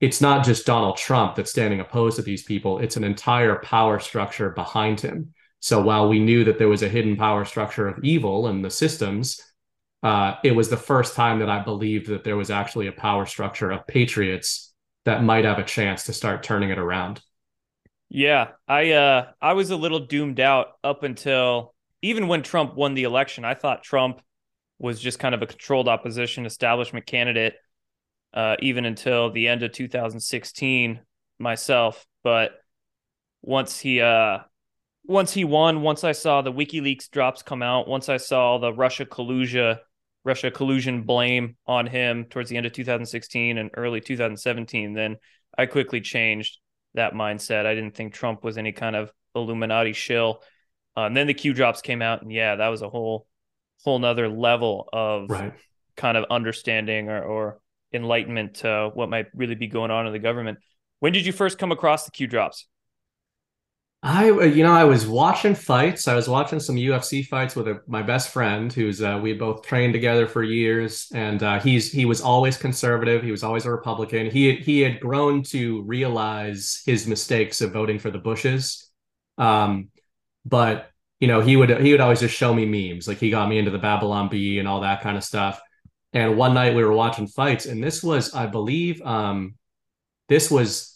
it's 0.00 0.20
not 0.20 0.44
just 0.44 0.66
Donald 0.66 0.98
Trump 0.98 1.34
that's 1.34 1.50
standing 1.50 1.80
opposed 1.80 2.14
to 2.14 2.22
these 2.22 2.44
people, 2.44 2.78
it's 2.78 2.96
an 2.96 3.02
entire 3.02 3.56
power 3.56 3.98
structure 3.98 4.50
behind 4.50 5.00
him. 5.00 5.33
So 5.64 5.80
while 5.80 6.10
we 6.10 6.18
knew 6.18 6.44
that 6.44 6.58
there 6.58 6.68
was 6.68 6.82
a 6.82 6.90
hidden 6.90 7.16
power 7.16 7.46
structure 7.46 7.88
of 7.88 8.04
evil 8.04 8.48
in 8.48 8.60
the 8.60 8.68
systems, 8.68 9.40
uh, 10.02 10.34
it 10.44 10.54
was 10.54 10.68
the 10.68 10.76
first 10.76 11.16
time 11.16 11.38
that 11.38 11.48
I 11.48 11.60
believed 11.60 12.08
that 12.08 12.22
there 12.22 12.36
was 12.36 12.50
actually 12.50 12.86
a 12.86 12.92
power 12.92 13.24
structure 13.24 13.70
of 13.70 13.86
patriots 13.86 14.74
that 15.06 15.24
might 15.24 15.46
have 15.46 15.58
a 15.58 15.64
chance 15.64 16.04
to 16.04 16.12
start 16.12 16.42
turning 16.42 16.68
it 16.68 16.76
around. 16.76 17.22
Yeah, 18.10 18.48
I 18.68 18.90
uh, 18.90 19.30
I 19.40 19.54
was 19.54 19.70
a 19.70 19.76
little 19.76 20.00
doomed 20.00 20.38
out 20.38 20.72
up 20.84 21.02
until 21.02 21.74
even 22.02 22.28
when 22.28 22.42
Trump 22.42 22.74
won 22.74 22.92
the 22.92 23.04
election. 23.04 23.46
I 23.46 23.54
thought 23.54 23.82
Trump 23.82 24.20
was 24.78 25.00
just 25.00 25.18
kind 25.18 25.34
of 25.34 25.40
a 25.40 25.46
controlled 25.46 25.88
opposition 25.88 26.44
establishment 26.44 27.06
candidate, 27.06 27.54
uh, 28.34 28.56
even 28.60 28.84
until 28.84 29.32
the 29.32 29.48
end 29.48 29.62
of 29.62 29.72
2016 29.72 31.00
myself. 31.38 32.04
But 32.22 32.50
once 33.40 33.78
he 33.78 34.02
uh, 34.02 34.40
once 35.04 35.32
he 35.32 35.44
won, 35.44 35.82
once 35.82 36.02
I 36.02 36.12
saw 36.12 36.42
the 36.42 36.52
WikiLeaks 36.52 37.10
drops 37.10 37.42
come 37.42 37.62
out, 37.62 37.86
once 37.86 38.08
I 38.08 38.16
saw 38.16 38.58
the 38.58 38.72
Russia 38.72 39.04
collusion, 39.04 39.76
Russia 40.24 40.50
collusion 40.50 41.02
blame 41.02 41.56
on 41.66 41.86
him 41.86 42.24
towards 42.24 42.48
the 42.48 42.56
end 42.56 42.66
of 42.66 42.72
2016 42.72 43.58
and 43.58 43.70
early 43.76 44.00
2017, 44.00 44.94
then 44.94 45.16
I 45.56 45.66
quickly 45.66 46.00
changed 46.00 46.58
that 46.94 47.12
mindset. 47.12 47.66
I 47.66 47.74
didn't 47.74 47.94
think 47.94 48.14
Trump 48.14 48.42
was 48.42 48.56
any 48.56 48.72
kind 48.72 48.96
of 48.96 49.12
Illuminati 49.34 49.92
shill. 49.92 50.42
Uh, 50.96 51.02
and 51.02 51.16
then 51.16 51.26
the 51.26 51.34
Q 51.34 51.52
drops 51.52 51.82
came 51.82 52.00
out, 52.00 52.22
and 52.22 52.32
yeah, 52.32 52.56
that 52.56 52.68
was 52.68 52.82
a 52.82 52.88
whole 52.88 53.26
whole 53.84 53.98
nother 53.98 54.28
level 54.28 54.88
of 54.92 55.28
right. 55.28 55.52
kind 55.96 56.16
of 56.16 56.24
understanding 56.30 57.10
or, 57.10 57.22
or 57.22 57.60
enlightenment 57.92 58.54
to 58.54 58.90
what 58.94 59.10
might 59.10 59.26
really 59.34 59.56
be 59.56 59.66
going 59.66 59.90
on 59.90 60.06
in 60.06 60.12
the 60.12 60.18
government. 60.18 60.58
When 61.00 61.12
did 61.12 61.26
you 61.26 61.32
first 61.32 61.58
come 61.58 61.72
across 61.72 62.04
the 62.04 62.10
Q 62.10 62.26
drops? 62.26 62.66
I, 64.04 64.28
uh, 64.28 64.42
you 64.42 64.62
know, 64.62 64.72
I 64.72 64.84
was 64.84 65.06
watching 65.06 65.54
fights. 65.54 66.08
I 66.08 66.14
was 66.14 66.28
watching 66.28 66.60
some 66.60 66.76
UFC 66.76 67.26
fights 67.26 67.56
with 67.56 67.68
a, 67.68 67.80
my 67.86 68.02
best 68.02 68.28
friend, 68.28 68.70
who's 68.70 69.00
uh, 69.00 69.18
we 69.22 69.32
both 69.32 69.62
trained 69.62 69.94
together 69.94 70.26
for 70.26 70.42
years, 70.42 71.10
and 71.14 71.42
uh, 71.42 71.58
he's 71.58 71.90
he 71.90 72.04
was 72.04 72.20
always 72.20 72.58
conservative. 72.58 73.22
He 73.22 73.30
was 73.30 73.42
always 73.42 73.64
a 73.64 73.70
Republican. 73.70 74.30
He 74.30 74.56
he 74.56 74.80
had 74.80 75.00
grown 75.00 75.42
to 75.44 75.82
realize 75.84 76.82
his 76.84 77.06
mistakes 77.06 77.62
of 77.62 77.72
voting 77.72 77.98
for 77.98 78.10
the 78.10 78.18
Bushes, 78.18 78.90
um, 79.38 79.88
but 80.44 80.90
you 81.18 81.26
know, 81.26 81.40
he 81.40 81.56
would 81.56 81.70
he 81.80 81.92
would 81.92 82.02
always 82.02 82.20
just 82.20 82.36
show 82.36 82.52
me 82.52 82.66
memes. 82.66 83.08
Like 83.08 83.18
he 83.18 83.30
got 83.30 83.48
me 83.48 83.56
into 83.56 83.70
the 83.70 83.78
Babylon 83.78 84.28
Bee 84.28 84.58
and 84.58 84.68
all 84.68 84.82
that 84.82 85.00
kind 85.00 85.16
of 85.16 85.24
stuff. 85.24 85.62
And 86.12 86.36
one 86.36 86.52
night 86.52 86.74
we 86.74 86.84
were 86.84 86.92
watching 86.92 87.26
fights, 87.26 87.64
and 87.64 87.82
this 87.82 88.02
was, 88.02 88.34
I 88.34 88.46
believe, 88.46 89.00
um, 89.00 89.54
this 90.28 90.50
was 90.50 90.93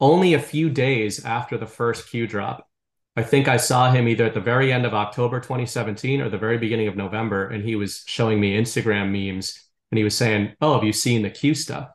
only 0.00 0.34
a 0.34 0.40
few 0.40 0.70
days 0.70 1.24
after 1.24 1.58
the 1.58 1.66
first 1.66 2.08
Q 2.08 2.26
drop. 2.26 2.68
I 3.16 3.22
think 3.22 3.48
I 3.48 3.56
saw 3.56 3.90
him 3.90 4.08
either 4.08 4.24
at 4.24 4.34
the 4.34 4.40
very 4.40 4.72
end 4.72 4.86
of 4.86 4.94
October 4.94 5.40
2017 5.40 6.20
or 6.20 6.28
the 6.28 6.38
very 6.38 6.58
beginning 6.58 6.88
of 6.88 6.96
November, 6.96 7.48
and 7.48 7.64
he 7.64 7.76
was 7.76 8.02
showing 8.06 8.40
me 8.40 8.56
Instagram 8.56 9.10
memes 9.10 9.68
and 9.90 9.98
he 9.98 10.04
was 10.04 10.16
saying, 10.16 10.54
Oh, 10.60 10.74
have 10.74 10.84
you 10.84 10.92
seen 10.92 11.22
the 11.22 11.30
Q 11.30 11.54
stuff? 11.54 11.90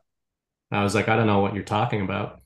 And 0.69 0.79
I 0.79 0.83
was 0.83 0.93
like, 0.93 1.07
I 1.07 1.15
don't 1.15 1.27
know 1.27 1.39
what 1.39 1.55
you're 1.55 1.63
talking 1.63 2.01
about. 2.01 2.41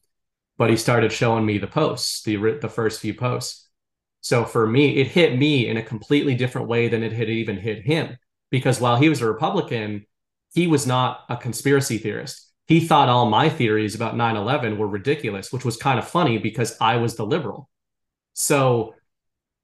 But 0.58 0.70
he 0.70 0.78
started 0.78 1.12
showing 1.12 1.46
me 1.46 1.58
the 1.58 1.68
posts, 1.68 2.22
the, 2.24 2.36
the 2.62 2.70
first 2.70 3.00
few 3.00 3.14
posts. 3.14 3.68
So 4.22 4.44
for 4.46 4.68
me, 4.68 4.98
it 4.98 5.08
hit 5.08 5.38
me 5.38 5.68
in 5.68 5.78
a 5.78 5.84
completely 5.84 6.36
different 6.36 6.68
way 6.68 6.90
than 6.90 7.02
it 7.02 7.14
had 7.14 7.30
even 7.30 7.58
hit 7.58 7.86
him. 7.86 8.18
Because 8.52 8.80
while 8.80 8.98
he 8.98 9.10
was 9.10 9.22
a 9.22 9.28
Republican, 9.28 10.06
he 10.54 10.68
was 10.68 10.86
not 10.86 11.22
a 11.30 11.38
conspiracy 11.38 11.98
theorist 11.98 12.49
he 12.70 12.80
thought 12.80 13.10
all 13.10 13.26
my 13.26 13.50
theories 13.50 13.96
about 13.96 14.16
9-11 14.16 14.78
were 14.78 14.88
ridiculous 14.88 15.52
which 15.52 15.66
was 15.66 15.76
kind 15.76 16.00
of 16.00 16.08
funny 16.08 16.38
because 16.38 16.78
i 16.80 16.96
was 16.96 17.16
the 17.16 17.26
liberal. 17.26 17.70
So 18.34 18.96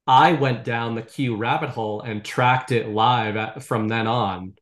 i 0.05 0.33
went 0.33 0.65
down 0.65 0.95
the 0.95 1.01
q 1.01 1.37
rabbit 1.37 1.69
hole 1.69 2.01
and 2.01 2.25
tracked 2.25 2.73
it 2.73 2.89
live 2.89 3.37
at, 3.37 3.63
from 3.63 3.87
then 3.87 4.07
on 4.07 4.55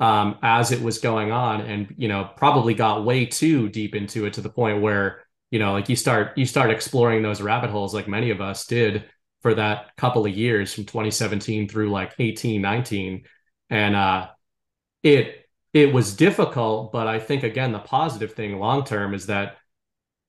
um, 0.00 0.38
as 0.42 0.72
it 0.72 0.82
was 0.82 0.98
going 0.98 1.30
on 1.32 1.62
and 1.62 1.94
you 1.96 2.08
know 2.08 2.28
probably 2.36 2.74
got 2.74 3.04
way 3.04 3.24
too 3.24 3.68
deep 3.68 3.94
into 3.94 4.26
it 4.26 4.34
to 4.34 4.40
the 4.40 4.50
point 4.50 4.82
where 4.82 5.22
you 5.50 5.58
know 5.58 5.72
like 5.72 5.88
you 5.88 5.96
start 5.96 6.36
you 6.36 6.44
start 6.44 6.70
exploring 6.70 7.22
those 7.22 7.40
rabbit 7.40 7.70
holes 7.70 7.94
like 7.94 8.08
many 8.08 8.30
of 8.30 8.40
us 8.40 8.66
did 8.66 9.04
for 9.40 9.54
that 9.54 9.96
couple 9.96 10.26
of 10.26 10.32
years 10.32 10.74
from 10.74 10.84
2017 10.84 11.68
through 11.68 11.90
like 11.90 12.12
18 12.18 12.60
19 12.60 13.22
and 13.70 13.96
uh 13.96 14.28
it 15.02 15.43
it 15.74 15.92
was 15.92 16.14
difficult, 16.14 16.92
but 16.92 17.08
I 17.08 17.18
think 17.18 17.42
again 17.42 17.72
the 17.72 17.80
positive 17.80 18.32
thing 18.32 18.58
long 18.58 18.84
term 18.84 19.12
is 19.12 19.26
that 19.26 19.56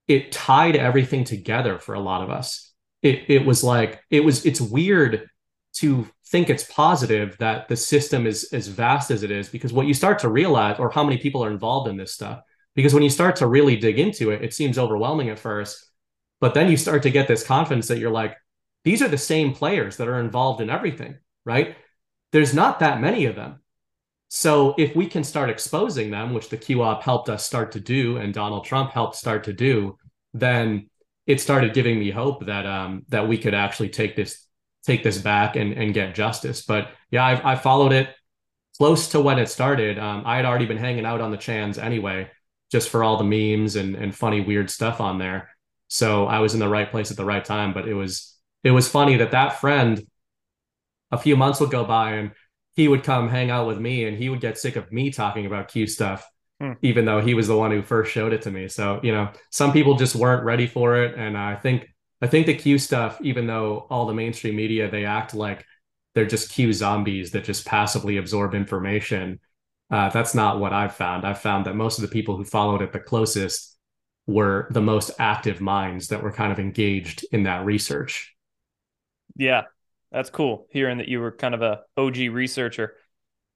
it 0.08 0.32
tied 0.32 0.76
everything 0.76 1.24
together 1.24 1.80
for 1.80 1.96
a 1.96 2.00
lot 2.00 2.24
of 2.24 2.32
us. 2.32 2.74
It 3.02 3.26
it 3.30 3.46
was 3.46 3.64
like 3.64 4.02
it 4.10 4.26
was 4.26 4.46
it's 4.46 4.60
weird 4.60 5.30
to 5.76 6.08
think 6.28 6.50
it's 6.50 6.64
positive 6.64 7.38
that 7.38 7.68
the 7.68 7.76
system 7.76 8.26
is 8.26 8.46
as 8.54 8.68
vast 8.68 9.12
as 9.12 9.24
it 9.24 9.30
is 9.30 9.48
because 9.50 9.72
what 9.72 9.86
you 9.86 9.94
start 9.94 10.20
to 10.20 10.30
realize 10.30 10.80
or 10.80 10.90
how 10.90 11.04
many 11.04 11.18
people 11.18 11.44
are 11.44 11.52
involved 11.52 11.88
in 11.88 11.98
this 11.98 12.14
stuff 12.14 12.42
because 12.76 12.94
when 12.94 13.04
you 13.04 13.10
start 13.10 13.36
to 13.36 13.48
really 13.48 13.76
dig 13.76 14.00
into 14.00 14.32
it 14.32 14.42
it 14.42 14.54
seems 14.54 14.80
overwhelming 14.80 15.30
at 15.30 15.38
first 15.38 15.86
but 16.40 16.54
then 16.54 16.72
you 16.72 16.78
start 16.78 17.04
to 17.04 17.12
get 17.12 17.28
this 17.28 17.46
confidence 17.46 17.90
that 17.90 18.00
you're 18.00 18.10
like 18.10 18.36
these 18.86 19.02
are 19.02 19.08
the 19.08 19.18
same 19.18 19.54
players 19.54 19.98
that 19.98 20.08
are 20.08 20.20
involved 20.20 20.62
in 20.62 20.70
everything 20.70 21.18
right 21.46 21.76
there's 22.32 22.54
not 22.54 22.80
that 22.80 23.02
many 23.02 23.26
of 23.26 23.36
them 23.36 23.60
so 24.36 24.76
if 24.78 24.94
we 24.98 25.08
can 25.08 25.24
start 25.24 25.50
exposing 25.50 26.12
them, 26.12 26.34
which 26.34 26.50
the 26.50 26.58
QOP 26.58 27.02
helped 27.02 27.30
us 27.30 27.46
start 27.46 27.72
to 27.72 27.80
do, 27.80 28.18
and 28.18 28.34
Donald 28.34 28.66
Trump 28.66 28.92
helped 28.92 29.16
start 29.16 29.46
to 29.46 29.54
do, 29.54 29.98
then 30.34 30.90
it 31.26 31.40
started 31.40 31.74
giving 31.74 31.98
me 31.98 32.12
hope 32.12 32.46
that 32.46 32.66
um, 32.66 33.06
that 33.08 33.30
we 33.30 33.38
could 33.38 33.54
actually 33.54 33.88
take 33.88 34.18
this 34.18 34.46
take 34.86 35.04
this 35.04 35.20
back 35.20 35.56
and 35.56 35.72
and 35.72 35.94
get 35.94 36.16
justice. 36.16 36.66
But 36.66 36.90
yeah, 37.12 37.24
I, 37.24 37.54
I 37.54 37.56
followed 37.56 37.94
it 37.94 38.10
close 38.78 39.08
to 39.12 39.22
when 39.22 39.40
it 39.40 39.48
started. 39.48 39.98
Um, 39.98 40.24
I 40.26 40.36
had 40.36 40.44
already 40.44 40.66
been 40.66 40.76
hanging 40.76 41.06
out 41.06 41.22
on 41.22 41.32
the 41.32 41.38
Chans 41.38 41.78
anyway, 41.78 42.30
just 42.70 42.90
for 42.90 43.06
all 43.06 43.16
the 43.16 43.24
memes 43.24 43.78
and 43.78 43.96
and 43.96 44.14
funny 44.14 44.42
weird 44.42 44.70
stuff 44.70 45.00
on 45.00 45.18
there. 45.18 45.56
So 45.88 46.26
I 46.26 46.40
was 46.40 46.54
in 46.54 46.60
the 46.60 46.68
right 46.68 46.92
place 46.92 47.10
at 47.10 47.16
the 47.16 47.24
right 47.24 47.46
time. 47.46 47.74
But 47.74 47.88
it 47.88 47.94
was 47.94 48.36
it 48.66 48.72
was 48.72 48.90
funny 48.90 49.16
that 49.16 49.32
that 49.32 49.62
friend 49.62 50.06
a 51.10 51.18
few 51.18 51.38
months 51.38 51.62
would 51.62 51.72
go 51.72 51.86
by 51.86 52.16
and 52.16 52.32
he 52.76 52.88
would 52.88 53.04
come 53.04 53.30
hang 53.30 53.50
out 53.50 53.68
with 53.68 53.80
me 53.80 54.06
and 54.06 54.18
he 54.18 54.30
would 54.30 54.42
get 54.42 54.58
sick 54.58 54.76
of 54.76 54.92
me 54.92 55.12
talking 55.12 55.46
about 55.46 55.70
Q 55.70 55.88
stuff 55.88 56.30
hmm. 56.60 56.74
even 56.82 57.06
though 57.06 57.22
he 57.22 57.34
was 57.34 57.48
the 57.48 57.58
one 57.58 57.72
who 57.72 57.82
first 57.82 58.12
showed 58.12 58.34
it 58.34 58.42
to 58.44 58.52
me. 58.52 58.68
So, 58.68 59.00
you 59.04 59.12
know, 59.12 59.30
some 59.52 59.72
people 59.72 59.96
just 59.96 60.16
weren't 60.16 60.44
ready 60.44 60.68
for 60.68 60.96
it. 61.04 61.16
And 61.18 61.38
I 61.38 61.56
think, 61.56 61.88
I 62.22 62.28
think 62.28 62.46
the 62.46 62.56
Q 62.56 62.78
stuff, 62.78 63.20
even 63.22 63.48
though 63.48 63.88
all 63.90 64.06
the 64.06 64.14
mainstream 64.14 64.56
media, 64.56 64.90
they 64.90 65.06
act 65.06 65.34
like 65.34 65.66
they're 66.14 66.26
just 66.26 66.52
Q 66.52 66.72
zombies 66.74 67.32
that 67.32 67.44
just 67.44 67.66
passively 67.66 68.18
absorb 68.18 68.56
information. 68.56 69.40
Uh, 69.92 70.10
that's 70.10 70.34
not 70.34 70.60
what 70.60 70.74
I've 70.74 70.96
found. 70.96 71.26
I've 71.26 71.42
found 71.42 71.66
that 71.66 71.76
most 71.76 72.00
of 72.00 72.02
the 72.02 72.08
people 72.08 72.38
who 72.38 72.46
followed 72.46 72.82
it 72.82 72.92
the 72.92 73.00
closest 73.00 73.78
were 74.26 74.68
the 74.72 74.82
most 74.82 75.12
active 75.20 75.62
minds 75.62 76.08
that 76.08 76.24
were 76.24 76.32
kind 76.32 76.52
of 76.52 76.58
engaged 76.58 77.26
in 77.32 77.44
that 77.44 77.66
research. 77.66 78.34
Yeah, 79.36 79.64
that's 80.16 80.30
cool. 80.30 80.68
Hearing 80.70 81.00
that 81.00 81.10
you 81.10 81.20
were 81.20 81.32
kind 81.32 81.54
of 81.54 81.62
a 81.62 81.82
OG 81.98 82.18
researcher, 82.32 82.96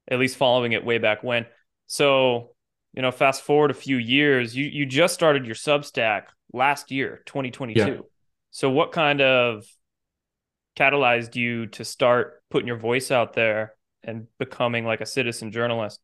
at 0.08 0.18
least 0.18 0.36
following 0.36 0.72
it 0.72 0.84
way 0.84 0.98
back 0.98 1.22
when. 1.22 1.46
So 1.86 2.54
you 2.92 3.02
know, 3.02 3.10
fast 3.10 3.42
forward 3.42 3.70
a 3.70 3.74
few 3.74 3.96
years, 3.96 4.54
you 4.54 4.66
you 4.66 4.84
just 4.84 5.14
started 5.14 5.46
your 5.46 5.54
Substack 5.54 6.24
last 6.52 6.90
year, 6.90 7.22
2022. 7.26 7.80
Yeah. 7.80 7.96
So 8.50 8.68
what 8.68 8.92
kind 8.92 9.20
of 9.20 9.64
catalyzed 10.76 11.34
you 11.34 11.66
to 11.68 11.84
start 11.84 12.42
putting 12.50 12.66
your 12.66 12.76
voice 12.76 13.10
out 13.10 13.32
there 13.32 13.74
and 14.02 14.26
becoming 14.38 14.84
like 14.84 15.00
a 15.00 15.06
citizen 15.06 15.52
journalist? 15.52 16.00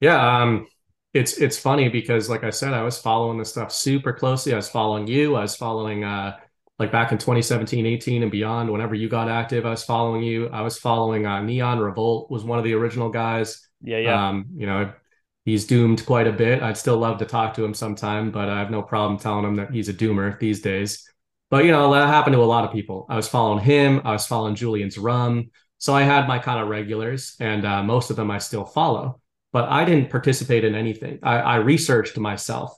Yeah, 0.00 0.42
um 0.42 0.66
it's 1.14 1.38
it's 1.38 1.58
funny 1.58 1.88
because 1.88 2.28
like 2.28 2.44
I 2.44 2.50
said, 2.50 2.72
I 2.72 2.82
was 2.82 2.98
following 2.98 3.38
this 3.38 3.50
stuff 3.50 3.72
super 3.72 4.12
closely. 4.12 4.52
I 4.52 4.56
was 4.56 4.68
following 4.68 5.06
you, 5.06 5.34
I 5.34 5.42
was 5.42 5.56
following 5.56 6.04
uh 6.04 6.36
like 6.78 6.90
back 6.90 7.12
in 7.12 7.18
2017, 7.18 7.86
18 7.86 8.22
and 8.22 8.32
beyond, 8.32 8.70
whenever 8.70 8.94
you 8.94 9.08
got 9.08 9.28
active, 9.28 9.66
I 9.66 9.70
was 9.70 9.84
following 9.84 10.22
you. 10.22 10.48
I 10.48 10.62
was 10.62 10.78
following 10.78 11.26
uh, 11.26 11.42
Neon 11.42 11.78
Revolt 11.78 12.30
was 12.30 12.44
one 12.44 12.58
of 12.58 12.64
the 12.64 12.74
original 12.74 13.08
guys. 13.08 13.68
Yeah, 13.82 13.98
yeah. 13.98 14.28
Um, 14.28 14.46
you 14.56 14.66
know, 14.66 14.92
he's 15.44 15.66
doomed 15.66 16.04
quite 16.06 16.26
a 16.26 16.32
bit. 16.32 16.62
I'd 16.62 16.76
still 16.76 16.96
love 16.96 17.18
to 17.18 17.24
talk 17.24 17.54
to 17.54 17.64
him 17.64 17.74
sometime, 17.74 18.30
but 18.30 18.48
I 18.48 18.58
have 18.58 18.70
no 18.70 18.82
problem 18.82 19.18
telling 19.18 19.44
him 19.44 19.56
that 19.56 19.70
he's 19.70 19.88
a 19.88 19.94
doomer 19.94 20.38
these 20.38 20.60
days. 20.60 21.08
But 21.50 21.64
you 21.64 21.70
know, 21.70 21.92
that 21.92 22.08
happened 22.08 22.34
to 22.34 22.42
a 22.42 22.44
lot 22.44 22.64
of 22.64 22.72
people. 22.72 23.06
I 23.10 23.16
was 23.16 23.28
following 23.28 23.62
him. 23.62 24.00
I 24.04 24.12
was 24.12 24.26
following 24.26 24.54
Julian's 24.54 24.96
Rum. 24.96 25.50
So 25.78 25.94
I 25.94 26.02
had 26.02 26.28
my 26.28 26.38
kind 26.38 26.60
of 26.60 26.68
regulars, 26.68 27.34
and 27.40 27.66
uh, 27.66 27.82
most 27.82 28.10
of 28.10 28.16
them 28.16 28.30
I 28.30 28.38
still 28.38 28.64
follow. 28.64 29.20
But 29.52 29.68
I 29.68 29.84
didn't 29.84 30.10
participate 30.10 30.64
in 30.64 30.74
anything. 30.74 31.18
I, 31.22 31.38
I 31.38 31.56
researched 31.56 32.16
myself, 32.16 32.72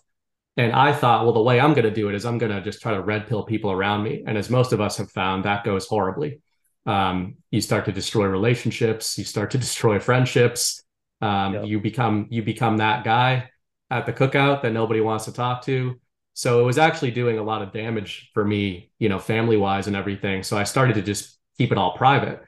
and 0.56 0.72
I 0.72 0.92
thought, 0.92 1.24
well, 1.24 1.34
the 1.34 1.42
way 1.42 1.58
I'm 1.58 1.74
going 1.74 1.84
to 1.84 1.90
do 1.90 2.08
it 2.08 2.14
is 2.14 2.24
I'm 2.24 2.38
going 2.38 2.52
to 2.52 2.60
just 2.60 2.80
try 2.80 2.92
to 2.92 3.02
red 3.02 3.26
pill 3.26 3.42
people 3.44 3.72
around 3.72 4.02
me. 4.04 4.22
And 4.26 4.38
as 4.38 4.50
most 4.50 4.72
of 4.72 4.80
us 4.80 4.96
have 4.98 5.10
found, 5.10 5.44
that 5.44 5.64
goes 5.64 5.86
horribly. 5.86 6.40
Um, 6.86 7.36
you 7.50 7.60
start 7.60 7.86
to 7.86 7.92
destroy 7.92 8.26
relationships. 8.26 9.18
You 9.18 9.24
start 9.24 9.50
to 9.52 9.58
destroy 9.66 9.98
friendships 9.98 10.84
um, 11.24 11.54
yep. 11.54 11.64
You 11.66 11.80
become 11.80 12.26
you 12.30 12.42
become 12.42 12.76
that 12.78 13.02
guy 13.02 13.48
at 13.90 14.04
the 14.04 14.12
cookout 14.12 14.60
that 14.62 14.72
nobody 14.72 15.00
wants 15.00 15.24
to 15.24 15.32
talk 15.32 15.62
to. 15.64 15.98
So 16.34 16.60
it 16.60 16.64
was 16.64 16.76
actually 16.76 17.12
doing 17.12 17.38
a 17.38 17.42
lot 17.42 17.62
of 17.62 17.72
damage 17.72 18.30
for 18.34 18.44
me, 18.44 18.90
you 18.98 19.08
know, 19.08 19.18
family 19.18 19.56
wise 19.56 19.86
and 19.86 19.96
everything. 19.96 20.42
So 20.42 20.58
I 20.58 20.64
started 20.64 20.94
to 20.96 21.02
just 21.02 21.38
keep 21.56 21.72
it 21.72 21.78
all 21.78 21.96
private. 21.96 22.42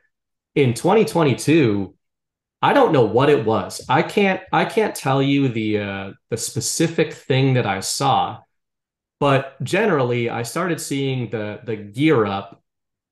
In 0.54 0.74
2022, 0.74 1.94
I 2.62 2.72
don't 2.72 2.92
know 2.92 3.04
what 3.04 3.28
it 3.30 3.44
was. 3.44 3.84
I 3.88 4.02
can't 4.02 4.40
I 4.52 4.64
can't 4.64 4.94
tell 4.94 5.22
you 5.22 5.48
the 5.48 5.78
uh, 5.78 6.12
the 6.30 6.36
specific 6.36 7.12
thing 7.12 7.54
that 7.54 7.66
I 7.66 7.80
saw, 7.80 8.38
but 9.20 9.62
generally 9.62 10.30
I 10.30 10.42
started 10.42 10.80
seeing 10.80 11.30
the 11.30 11.60
the 11.64 11.76
gear 11.76 12.24
up 12.24 12.62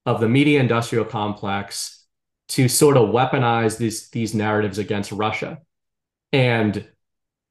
of 0.06 0.20
the 0.20 0.28
media 0.28 0.60
industrial 0.60 1.04
complex 1.04 2.04
to 2.48 2.68
sort 2.68 2.96
of 2.96 3.10
weaponize 3.10 3.78
these 3.78 4.10
these 4.10 4.34
narratives 4.34 4.78
against 4.78 5.12
Russia. 5.12 5.58
And 6.32 6.86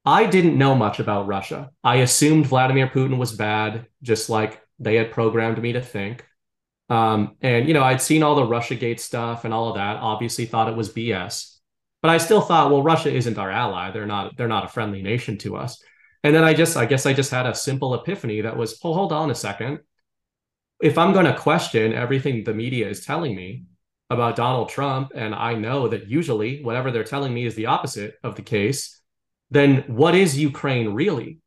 I 0.05 0.25
didn't 0.25 0.57
know 0.57 0.75
much 0.75 0.99
about 0.99 1.27
Russia. 1.27 1.71
I 1.83 1.97
assumed 1.97 2.47
Vladimir 2.47 2.87
Putin 2.87 3.17
was 3.17 3.31
bad, 3.31 3.87
just 4.01 4.29
like 4.29 4.61
they 4.79 4.95
had 4.95 5.11
programmed 5.11 5.61
me 5.61 5.73
to 5.73 5.81
think. 5.81 6.25
Um, 6.89 7.37
and 7.41 7.67
you 7.67 7.73
know, 7.73 7.83
I'd 7.83 8.01
seen 8.01 8.23
all 8.23 8.35
the 8.35 8.45
RussiaGate 8.45 8.99
stuff 8.99 9.45
and 9.45 9.53
all 9.53 9.69
of 9.69 9.75
that. 9.75 9.97
Obviously, 9.97 10.45
thought 10.45 10.69
it 10.69 10.75
was 10.75 10.91
BS. 10.93 11.52
But 12.03 12.11
I 12.11 12.19
still 12.19 12.41
thought, 12.41 12.69
well, 12.69 12.83
Russia 12.83 13.11
isn't 13.11 13.39
our 13.39 13.49
ally. 13.49 13.89
They're 13.89 14.05
not. 14.05 14.37
They're 14.37 14.47
not 14.47 14.65
a 14.65 14.67
friendly 14.67 15.01
nation 15.01 15.39
to 15.39 15.55
us. 15.55 15.81
And 16.23 16.35
then 16.35 16.43
I 16.43 16.53
just, 16.53 16.77
I 16.77 16.85
guess, 16.85 17.07
I 17.07 17.13
just 17.13 17.31
had 17.31 17.47
a 17.47 17.55
simple 17.55 17.95
epiphany 17.95 18.41
that 18.41 18.55
was, 18.55 18.79
oh, 18.83 18.93
hold 18.93 19.11
on 19.11 19.31
a 19.31 19.35
second. 19.35 19.79
If 20.79 20.99
I'm 20.99 21.13
going 21.13 21.25
to 21.25 21.35
question 21.35 21.93
everything 21.93 22.43
the 22.43 22.53
media 22.53 22.87
is 22.87 23.03
telling 23.03 23.35
me, 23.35 23.65
about 24.13 24.35
Donald 24.35 24.69
Trump, 24.69 25.11
and 25.15 25.35
I 25.35 25.55
know 25.55 25.87
that 25.89 26.07
usually 26.07 26.63
whatever 26.63 26.91
they're 26.91 27.03
telling 27.03 27.33
me 27.33 27.45
is 27.45 27.55
the 27.55 27.65
opposite 27.65 28.15
of 28.23 28.35
the 28.35 28.41
case, 28.41 29.01
then 29.49 29.83
what 29.87 30.15
is 30.15 30.37
Ukraine 30.37 30.93
really? 30.93 31.39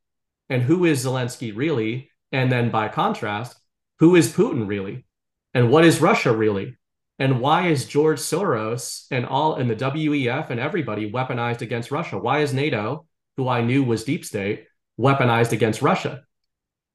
And 0.49 0.61
who 0.61 0.85
is 0.85 1.05
Zelensky 1.05 1.55
really? 1.55 2.09
And 2.31 2.51
then 2.51 2.69
by 2.69 2.89
contrast, 2.89 3.57
who 3.99 4.15
is 4.15 4.31
Putin 4.31 4.67
really? 4.67 5.05
And 5.53 5.71
what 5.71 5.85
is 5.85 6.01
Russia 6.01 6.35
really? 6.35 6.77
And 7.19 7.39
why 7.41 7.67
is 7.67 7.85
George 7.85 8.19
Soros 8.19 9.07
and 9.09 9.25
all 9.25 9.55
and 9.55 9.69
the 9.69 9.75
WEF 9.75 10.49
and 10.49 10.59
everybody 10.59 11.11
weaponized 11.11 11.61
against 11.61 11.91
Russia? 11.91 12.17
Why 12.17 12.39
is 12.39 12.53
NATO, 12.53 13.05
who 13.37 13.47
I 13.47 13.61
knew 13.61 13.83
was 13.83 14.03
deep 14.03 14.23
state, 14.23 14.67
weaponized 14.99 15.51
against 15.51 15.81
Russia? 15.81 16.23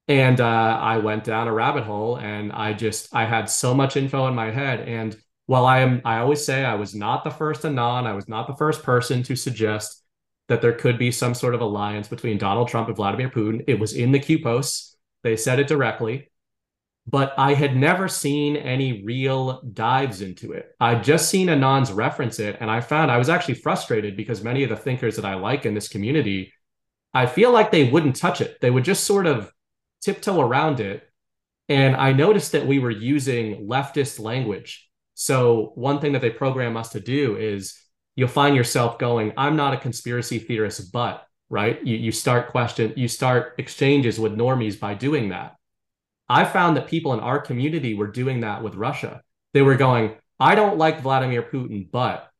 And 0.08 0.40
uh, 0.40 0.78
I 0.80 0.98
went 0.98 1.24
down 1.24 1.48
a 1.48 1.52
rabbit 1.52 1.84
hole 1.84 2.16
and 2.16 2.52
I 2.52 2.72
just 2.72 3.14
I 3.14 3.24
had 3.24 3.48
so 3.48 3.74
much 3.74 3.96
info 3.96 4.26
in 4.28 4.34
my 4.34 4.50
head 4.50 4.80
and 4.80 5.16
while 5.46 5.66
I 5.66 5.80
am, 5.80 6.00
I 6.04 6.18
always 6.18 6.44
say 6.44 6.64
I 6.64 6.76
was 6.76 6.94
not 6.94 7.24
the 7.24 7.30
first 7.30 7.64
anon, 7.64 8.06
I 8.06 8.12
was 8.12 8.28
not 8.28 8.46
the 8.46 8.56
first 8.56 8.82
person 8.82 9.22
to 9.24 9.36
suggest 9.36 10.02
that 10.48 10.62
there 10.62 10.72
could 10.72 10.98
be 10.98 11.10
some 11.10 11.34
sort 11.34 11.54
of 11.54 11.60
alliance 11.60 12.08
between 12.08 12.38
Donald 12.38 12.68
Trump 12.68 12.88
and 12.88 12.96
Vladimir 12.96 13.28
Putin. 13.28 13.64
It 13.66 13.78
was 13.78 13.92
in 13.92 14.12
the 14.12 14.18
Q 14.18 14.42
posts. 14.42 14.96
They 15.22 15.36
said 15.36 15.58
it 15.58 15.68
directly, 15.68 16.30
but 17.06 17.34
I 17.36 17.54
had 17.54 17.76
never 17.76 18.08
seen 18.08 18.56
any 18.56 19.02
real 19.04 19.60
dives 19.62 20.22
into 20.22 20.52
it. 20.52 20.74
I'd 20.80 21.04
just 21.04 21.28
seen 21.28 21.48
anons 21.48 21.94
reference 21.94 22.38
it, 22.38 22.56
and 22.60 22.70
I 22.70 22.80
found 22.80 23.10
I 23.10 23.18
was 23.18 23.28
actually 23.28 23.54
frustrated 23.54 24.16
because 24.16 24.44
many 24.44 24.62
of 24.62 24.70
the 24.70 24.76
thinkers 24.76 25.16
that 25.16 25.24
I 25.24 25.34
like 25.34 25.66
in 25.66 25.74
this 25.74 25.88
community, 25.88 26.52
I 27.12 27.26
feel 27.26 27.50
like 27.52 27.70
they 27.70 27.90
wouldn't 27.90 28.16
touch 28.16 28.40
it. 28.40 28.60
They 28.60 28.70
would 28.70 28.84
just 28.84 29.04
sort 29.04 29.26
of 29.26 29.52
tiptoe 30.00 30.40
around 30.40 30.80
it. 30.80 31.02
And 31.68 31.96
I 31.96 32.12
noticed 32.12 32.52
that 32.52 32.66
we 32.66 32.78
were 32.78 32.90
using 32.90 33.66
leftist 33.66 34.20
language 34.20 34.88
so 35.14 35.72
one 35.74 36.00
thing 36.00 36.12
that 36.12 36.22
they 36.22 36.30
program 36.30 36.76
us 36.76 36.90
to 36.90 37.00
do 37.00 37.36
is 37.36 37.78
you'll 38.16 38.28
find 38.28 38.56
yourself 38.56 38.98
going, 38.98 39.32
I'm 39.36 39.56
not 39.56 39.74
a 39.74 39.78
conspiracy 39.78 40.38
theorist, 40.38 40.92
but 40.92 41.24
right. 41.48 41.84
You 41.86 41.96
you 41.96 42.12
start 42.12 42.50
question, 42.50 42.94
you 42.96 43.08
start 43.08 43.54
exchanges 43.58 44.18
with 44.18 44.32
normies 44.32 44.78
by 44.78 44.94
doing 44.94 45.28
that. 45.28 45.54
I 46.32 46.46
found 46.46 46.78
that 46.78 46.86
people 46.86 47.12
in 47.12 47.20
our 47.20 47.38
community 47.38 47.92
were 47.92 48.06
doing 48.06 48.40
that 48.40 48.62
with 48.62 48.74
Russia. 48.74 49.20
They 49.52 49.60
were 49.60 49.74
going, 49.74 50.14
I 50.40 50.54
don't 50.54 50.78
like 50.78 51.02
Vladimir 51.02 51.42
Putin, 51.42 51.90
but 51.90 52.30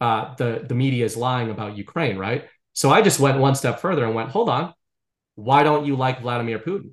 uh, 0.00 0.36
the 0.36 0.64
the 0.68 0.76
media 0.76 1.04
is 1.04 1.16
lying 1.16 1.50
about 1.50 1.76
Ukraine, 1.76 2.16
right? 2.16 2.44
So 2.74 2.90
I 2.90 3.02
just 3.02 3.18
went 3.18 3.40
one 3.40 3.56
step 3.56 3.80
further 3.80 4.04
and 4.04 4.14
went, 4.14 4.30
hold 4.30 4.48
on, 4.48 4.72
why 5.34 5.64
don't 5.64 5.84
you 5.84 5.96
like 5.96 6.22
Vladimir 6.22 6.60
Putin? 6.60 6.92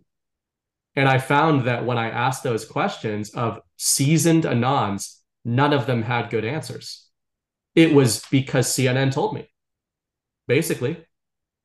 And 0.95 1.07
I 1.07 1.19
found 1.19 1.67
that 1.67 1.85
when 1.85 1.99
I 1.99 2.09
asked 2.09 2.41
those 2.41 2.65
questions 2.65 3.29
of 3.29 3.59
seasoned 3.77 4.45
Anons, 4.45 5.19
none 5.43 5.73
of 5.73 5.85
them 5.85 6.01
had 6.01 6.31
good 6.31 6.45
answers. 6.45 7.07
It 7.75 7.93
was 7.93 8.25
because 8.31 8.67
CNN 8.67 9.11
told 9.11 9.35
me, 9.35 9.47
basically. 10.47 11.05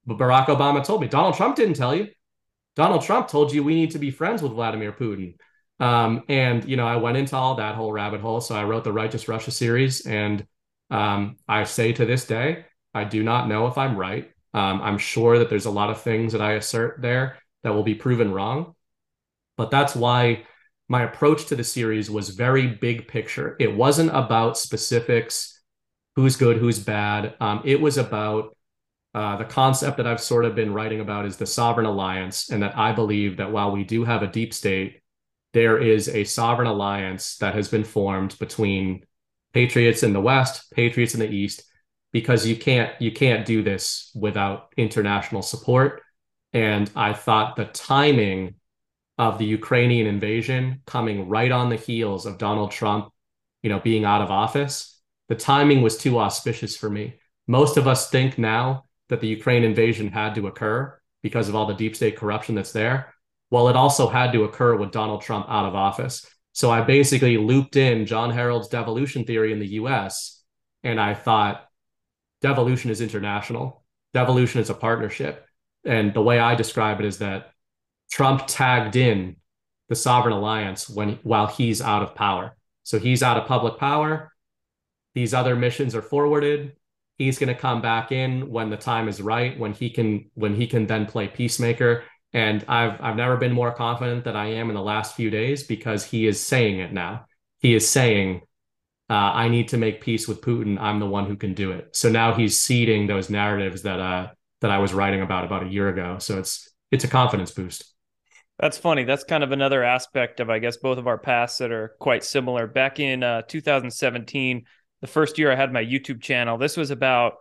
But 0.05 0.19
Barack 0.19 0.47
Obama 0.47 0.85
told 0.85 1.01
me. 1.01 1.09
Donald 1.09 1.37
Trump 1.37 1.57
didn't 1.57 1.81
tell 1.83 1.95
you. 1.95 2.09
Donald 2.77 3.03
Trump 3.03 3.29
told 3.29 3.53
you 3.53 3.63
we 3.63 3.75
need 3.75 3.93
to 3.93 3.99
be 3.99 4.11
friends 4.11 4.43
with 4.43 4.53
Vladimir 4.53 4.93
Putin. 4.93 5.35
Um, 5.81 6.25
and, 6.29 6.65
you 6.65 6.77
know, 6.77 6.87
I 6.87 6.97
went 6.97 7.17
into 7.17 7.37
all 7.37 7.55
that 7.57 7.75
whole 7.75 7.93
rabbit 7.93 8.21
hole. 8.21 8.41
So 8.41 8.55
I 8.55 8.65
wrote 8.65 8.85
the 8.85 8.93
Righteous 8.93 9.29
Russia 9.29 9.51
series. 9.51 10.07
And 10.07 10.47
um, 10.91 11.37
I 11.49 11.65
say 11.65 11.93
to 11.93 12.05
this 12.05 12.27
day, 12.27 12.67
I 12.95 13.05
do 13.05 13.23
not 13.23 13.49
know 13.49 13.67
if 13.67 13.79
I'm 13.79 13.97
right. 13.97 14.31
Um, 14.53 14.83
I'm 14.83 14.99
sure 14.99 15.39
that 15.39 15.49
there's 15.49 15.67
a 15.67 15.71
lot 15.71 15.91
of 15.91 16.03
things 16.03 16.33
that 16.33 16.43
I 16.43 16.53
assert 16.55 17.01
there 17.01 17.39
that 17.63 17.73
will 17.73 17.83
be 17.83 17.95
proven 17.95 18.33
wrong. 18.33 18.75
But 19.57 19.71
that's 19.71 19.95
why 19.95 20.45
my 20.89 21.05
approach 21.05 21.47
to 21.47 21.57
the 21.57 21.65
series 21.65 22.11
was 22.11 22.31
very 22.31 22.67
big 22.67 23.07
picture. 23.07 23.57
It 23.61 23.75
wasn't 23.75 24.11
about 24.11 24.59
specifics, 24.59 25.63
who's 26.17 26.37
good, 26.37 26.57
who's 26.57 26.79
bad. 26.79 27.35
Um, 27.41 27.63
it 27.65 27.81
was 27.81 27.97
about 27.97 28.57
Uh, 29.13 29.37
the 29.37 29.45
concept 29.45 29.97
that 29.97 30.07
I've 30.07 30.21
sort 30.21 30.45
of 30.45 30.55
been 30.55 30.73
writing 30.73 31.01
about 31.01 31.27
is 31.27 31.37
the 31.37 31.47
sovereign 31.47 31.87
alliance, 31.87 32.51
and 32.51 32.63
that 32.63 32.79
I 32.79 32.93
believe 32.93 33.39
that 33.39 33.51
while 33.51 33.73
we 33.73 33.83
do 33.83 34.05
have 34.05 34.23
a 34.23 34.29
deep 34.29 34.55
state, 34.55 35.01
there 35.53 35.79
is 35.79 36.09
a 36.09 36.25
sovereign 36.25 36.69
alliance 36.69 37.37
that 37.39 37.55
has 37.55 37.69
been 37.69 37.83
formed 37.83 38.39
between 38.39 39.05
patriots 39.53 40.05
in 40.05 40.13
the 40.13 40.21
West, 40.21 40.73
patriots 40.73 41.15
in 41.15 41.21
the 41.21 41.29
East, 41.29 41.65
because 42.13 42.47
you 42.47 42.57
can't 42.57 42.93
you 43.01 43.11
can't 43.11 43.47
do 43.47 43.63
this 43.63 44.13
without 44.15 44.73
international 44.77 45.43
support. 45.43 46.03
And 46.53 46.91
I 46.95 47.13
thought 47.13 47.57
the 47.57 47.67
timing 47.67 48.55
of 49.19 49.39
the 49.39 49.45
Ukrainian 49.45 50.07
invasion 50.07 50.83
coming 50.87 51.29
right 51.29 51.53
on 51.53 51.69
the 51.69 51.77
heels 51.77 52.27
of 52.27 52.39
Donald 52.39 52.71
Trump, 52.71 53.13
you 53.63 53.71
know, 53.71 53.81
being 53.81 54.05
out 54.05 54.23
of 54.23 54.31
office, 54.31 55.01
the 55.29 55.35
timing 55.35 55.83
was 55.83 55.99
too 55.99 56.19
auspicious 56.19 56.77
for 56.77 56.89
me. 56.89 57.17
Most 57.47 57.77
of 57.77 57.87
us 57.87 58.09
think 58.09 58.39
now 58.39 58.85
that 59.11 59.21
the 59.21 59.29
Ukraine 59.29 59.65
invasion 59.65 60.09
had 60.09 60.35
to 60.37 60.47
occur 60.47 60.99
because 61.23 61.49
of 61.49 61.55
all 61.55 61.67
the 61.67 61.75
deep 61.75 61.95
state 61.95 62.17
corruption 62.17 62.55
that's 62.55 62.73
there. 62.73 63.15
Well, 63.51 63.69
it 63.69 63.77
also 63.77 64.09
had 64.09 64.33
to 64.33 64.45
occur 64.45 64.77
with 64.77 64.93
Donald 64.93 65.21
Trump 65.21 65.47
out 65.49 65.67
of 65.67 65.75
office. 65.75 66.27
So 66.53 66.71
I 66.71 66.81
basically 66.81 67.37
looped 67.37 67.77
in 67.77 68.07
Jon 68.07 68.31
Herold's 68.31 68.69
devolution 68.69 69.25
theory 69.25 69.53
in 69.53 69.59
the 69.59 69.69
US, 69.81 70.43
and 70.83 71.01
I 71.01 71.15
thought 71.15 71.67
devolution 72.41 72.91
is 72.91 73.01
international, 73.01 73.85
devolution 74.15 74.61
is 74.61 74.71
a 74.71 74.75
partnership. 74.75 75.47
And 75.85 76.15
the 76.15 76.23
way 76.23 76.39
I 76.39 76.55
describe 76.55 77.01
it 77.01 77.07
is 77.07 77.19
that 77.19 77.53
Trump 78.11 78.45
tagged 78.47 78.97
in 78.97 79.37
the 79.89 79.97
sovereign 79.97 80.35
alliance 80.35 80.89
when 80.89 81.19
while 81.23 81.47
he's 81.47 81.81
out 81.81 82.03
of 82.03 82.15
power. 82.15 82.57
So 82.85 82.99
he's 82.99 83.23
out 83.23 83.37
of 83.37 83.47
public 83.47 83.79
power. 83.79 84.33
These 85.15 85.35
other 85.35 85.57
missions 85.57 85.95
are 85.95 86.03
forwarded. 86.03 86.77
He's 87.21 87.39
going 87.39 87.55
to 87.55 87.61
come 87.61 87.83
back 87.83 88.13
in 88.13 88.49
when 88.51 88.71
the 88.71 88.79
time 88.79 89.07
is 89.07 89.21
right, 89.21 89.59
when 89.59 89.75
he 89.75 89.91
can 89.91 90.31
when 90.33 90.55
he 90.55 90.67
can 90.67 90.87
then 90.87 91.05
play 91.05 91.29
peacemaker. 91.29 92.03
And 92.33 92.65
I've 92.67 92.99
I've 92.99 93.17
never 93.17 93.37
been 93.37 93.53
more 93.53 93.73
confident 93.73 94.25
than 94.25 94.37
I 94.37 94.53
am 94.53 94.71
in 94.71 94.75
the 94.75 94.81
last 94.81 95.17
few 95.17 95.29
days 95.29 95.65
because 95.65 96.03
he 96.03 96.27
is 96.27 96.41
saying 96.41 96.79
it 96.79 96.95
now. 96.95 97.27
He 97.59 97.75
is 97.75 97.87
saying, 97.87 98.41
uh, 99.11 99.33
"I 99.35 99.49
need 99.49 99.69
to 99.69 99.77
make 99.77 100.01
peace 100.01 100.27
with 100.27 100.41
Putin. 100.41 100.81
I'm 100.81 100.99
the 100.99 101.07
one 101.07 101.27
who 101.27 101.37
can 101.37 101.53
do 101.53 101.73
it." 101.73 101.95
So 101.95 102.09
now 102.09 102.33
he's 102.33 102.59
seeding 102.59 103.07
those 103.07 103.29
narratives 103.29 103.83
that 103.83 104.01
uh, 104.01 104.29
that 104.63 104.71
I 104.71 104.79
was 104.79 104.95
writing 104.95 105.21
about 105.21 105.45
about 105.45 105.65
a 105.65 105.69
year 105.69 105.91
ago. 105.91 106.17
So 106.21 106.39
it's 106.39 106.73
it's 106.91 107.05
a 107.05 107.09
confidence 107.09 107.51
boost. 107.51 107.85
That's 108.59 108.79
funny. 108.79 109.05
That's 109.05 109.25
kind 109.25 109.45
of 109.45 109.53
another 109.53 109.85
aspect 109.85 110.41
of, 110.41 110.49
I 110.49 110.59
guess, 110.59 110.79
both 110.79 110.97
of 110.97 111.07
our 111.07 111.19
paths 111.19 111.59
that 111.59 111.71
are 111.71 111.97
quite 111.99 112.25
similar. 112.25 112.67
Back 112.67 112.99
in 112.99 113.23
uh, 113.23 113.43
2017, 113.43 114.65
the 115.01 115.07
first 115.07 115.39
year 115.39 115.51
I 115.51 115.57
had 115.57 115.73
my 115.73 115.85
YouTube 115.85 116.21
channel, 116.21 116.59
this 116.59 116.77
was 116.77 116.91
about 116.91 117.35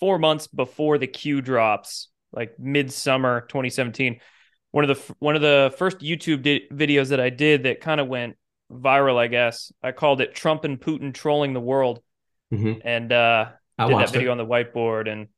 four 0.00 0.18
months 0.18 0.46
before 0.46 0.98
the 0.98 1.06
Q 1.06 1.40
drops 1.40 2.08
like 2.32 2.58
midsummer 2.58 3.42
2017. 3.42 4.20
One 4.70 4.88
of 4.88 4.96
the 4.96 5.14
one 5.18 5.36
of 5.36 5.42
the 5.42 5.74
first 5.76 5.98
YouTube 5.98 6.42
di- 6.42 6.66
videos 6.72 7.08
that 7.10 7.20
I 7.20 7.30
did 7.30 7.64
that 7.64 7.80
kind 7.80 8.00
of 8.00 8.08
went 8.08 8.36
viral, 8.72 9.18
I 9.18 9.26
guess. 9.26 9.70
I 9.82 9.92
called 9.92 10.20
it 10.20 10.34
Trump 10.34 10.64
and 10.64 10.80
Putin 10.80 11.12
trolling 11.12 11.52
the 11.52 11.60
world, 11.60 12.00
mm-hmm. 12.52 12.80
and 12.86 13.12
uh, 13.12 13.46
I 13.78 13.88
did 13.88 13.98
that 13.98 14.10
video 14.10 14.30
it. 14.30 14.32
on 14.32 14.38
the 14.38 14.46
whiteboard. 14.46 15.10
And 15.10 15.28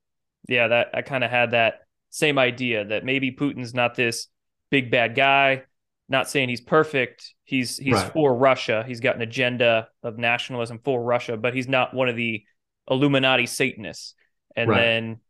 yeah, 0.49 0.69
that 0.69 0.91
I 0.95 1.03
kind 1.03 1.25
of 1.25 1.31
had 1.31 1.51
that 1.51 1.81
same 2.11 2.39
idea 2.39 2.85
that 2.85 3.05
maybe 3.05 3.33
Putin's 3.33 3.75
not 3.75 3.97
this 3.97 4.29
big 4.71 4.91
bad 4.91 5.17
guy. 5.17 5.65
Not 6.09 6.29
saying 6.29 6.51
he's 6.51 6.61
perfect. 6.61 7.33
He's 7.45 7.79
he's 7.79 7.95
right. 7.95 8.13
for 8.13 8.35
Russia. 8.35 8.85
He's 8.87 9.01
got 9.01 9.17
an 9.17 9.23
agenda 9.23 9.89
of 10.03 10.19
nationalism 10.19 10.81
for 10.85 11.03
Russia, 11.03 11.37
but 11.37 11.55
he's 11.55 11.69
not 11.69 11.95
one 11.95 12.09
of 12.09 12.17
the 12.17 12.45
Illuminati 12.91 13.47
Satanists. 13.47 14.15
And 14.55 14.69
right. 14.69 14.81
then 14.81 15.21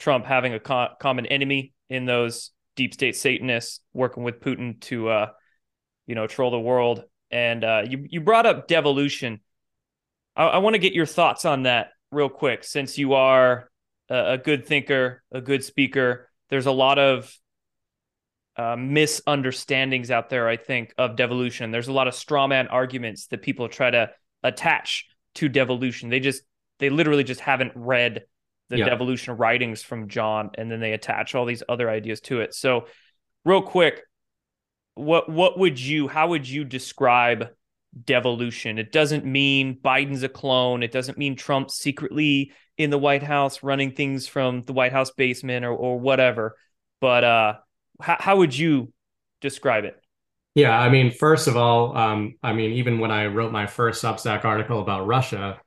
Trump 0.00 0.26
having 0.26 0.52
a 0.52 0.60
co- 0.60 0.94
common 1.00 1.26
enemy 1.26 1.72
in 1.88 2.06
those 2.06 2.50
deep 2.74 2.92
state 2.92 3.14
Satanists 3.14 3.80
working 3.92 4.24
with 4.24 4.40
Putin 4.40 4.80
to, 4.82 5.08
uh, 5.08 5.26
you 6.06 6.16
know, 6.16 6.26
troll 6.26 6.50
the 6.50 6.58
world. 6.58 7.04
And 7.30 7.62
uh, 7.64 7.84
you 7.88 8.04
you 8.08 8.20
brought 8.20 8.46
up 8.46 8.66
devolution. 8.66 9.40
I, 10.34 10.44
I 10.44 10.58
want 10.58 10.74
to 10.74 10.80
get 10.80 10.92
your 10.92 11.06
thoughts 11.06 11.44
on 11.44 11.62
that 11.62 11.90
real 12.10 12.28
quick, 12.28 12.64
since 12.64 12.98
you 12.98 13.14
are 13.14 13.70
a, 14.08 14.32
a 14.32 14.38
good 14.38 14.66
thinker, 14.66 15.22
a 15.30 15.40
good 15.40 15.62
speaker. 15.62 16.28
There's 16.50 16.66
a 16.66 16.72
lot 16.72 16.98
of 16.98 17.32
uh, 18.56 18.76
misunderstandings 18.76 20.10
out 20.10 20.30
there, 20.30 20.48
I 20.48 20.56
think, 20.56 20.94
of 20.96 21.16
devolution. 21.16 21.70
There's 21.70 21.88
a 21.88 21.92
lot 21.92 22.08
of 22.08 22.14
straw 22.14 22.46
man 22.46 22.68
arguments 22.68 23.26
that 23.28 23.42
people 23.42 23.68
try 23.68 23.90
to 23.90 24.10
attach 24.42 25.06
to 25.36 25.48
devolution. 25.48 26.08
They 26.08 26.20
just, 26.20 26.42
they 26.78 26.90
literally 26.90 27.24
just 27.24 27.40
haven't 27.40 27.72
read 27.74 28.24
the 28.70 28.78
yeah. 28.78 28.88
devolution 28.88 29.36
writings 29.36 29.82
from 29.82 30.08
John, 30.08 30.50
and 30.54 30.70
then 30.70 30.80
they 30.80 30.92
attach 30.92 31.34
all 31.34 31.44
these 31.44 31.62
other 31.68 31.90
ideas 31.90 32.20
to 32.22 32.40
it. 32.40 32.54
So, 32.54 32.86
real 33.44 33.62
quick, 33.62 34.02
what 34.94 35.28
what 35.28 35.58
would 35.58 35.78
you 35.78 36.08
how 36.08 36.28
would 36.28 36.48
you 36.48 36.64
describe 36.64 37.48
devolution? 38.04 38.78
It 38.78 38.92
doesn't 38.92 39.24
mean 39.24 39.78
Biden's 39.82 40.22
a 40.22 40.28
clone. 40.28 40.82
It 40.82 40.92
doesn't 40.92 41.18
mean 41.18 41.36
Trump 41.36 41.70
secretly 41.70 42.52
in 42.78 42.90
the 42.90 42.98
White 42.98 43.22
House 43.22 43.62
running 43.62 43.92
things 43.92 44.26
from 44.26 44.62
the 44.62 44.72
White 44.72 44.92
House 44.92 45.10
basement 45.10 45.64
or 45.64 45.72
or 45.72 45.98
whatever. 45.98 46.56
But 47.00 47.24
uh, 47.24 47.54
how 48.00 48.16
how 48.18 48.36
would 48.36 48.56
you 48.56 48.92
describe 49.40 49.84
it? 49.84 50.00
Yeah, 50.54 50.78
I 50.78 50.88
mean, 50.88 51.10
first 51.10 51.48
of 51.48 51.56
all, 51.56 51.96
um, 51.96 52.36
I 52.42 52.52
mean, 52.52 52.72
even 52.72 53.00
when 53.00 53.10
I 53.10 53.26
wrote 53.26 53.50
my 53.50 53.66
first 53.66 54.02
Substack 54.02 54.44
article 54.44 54.80
about 54.80 55.06
Russia, 55.06 55.60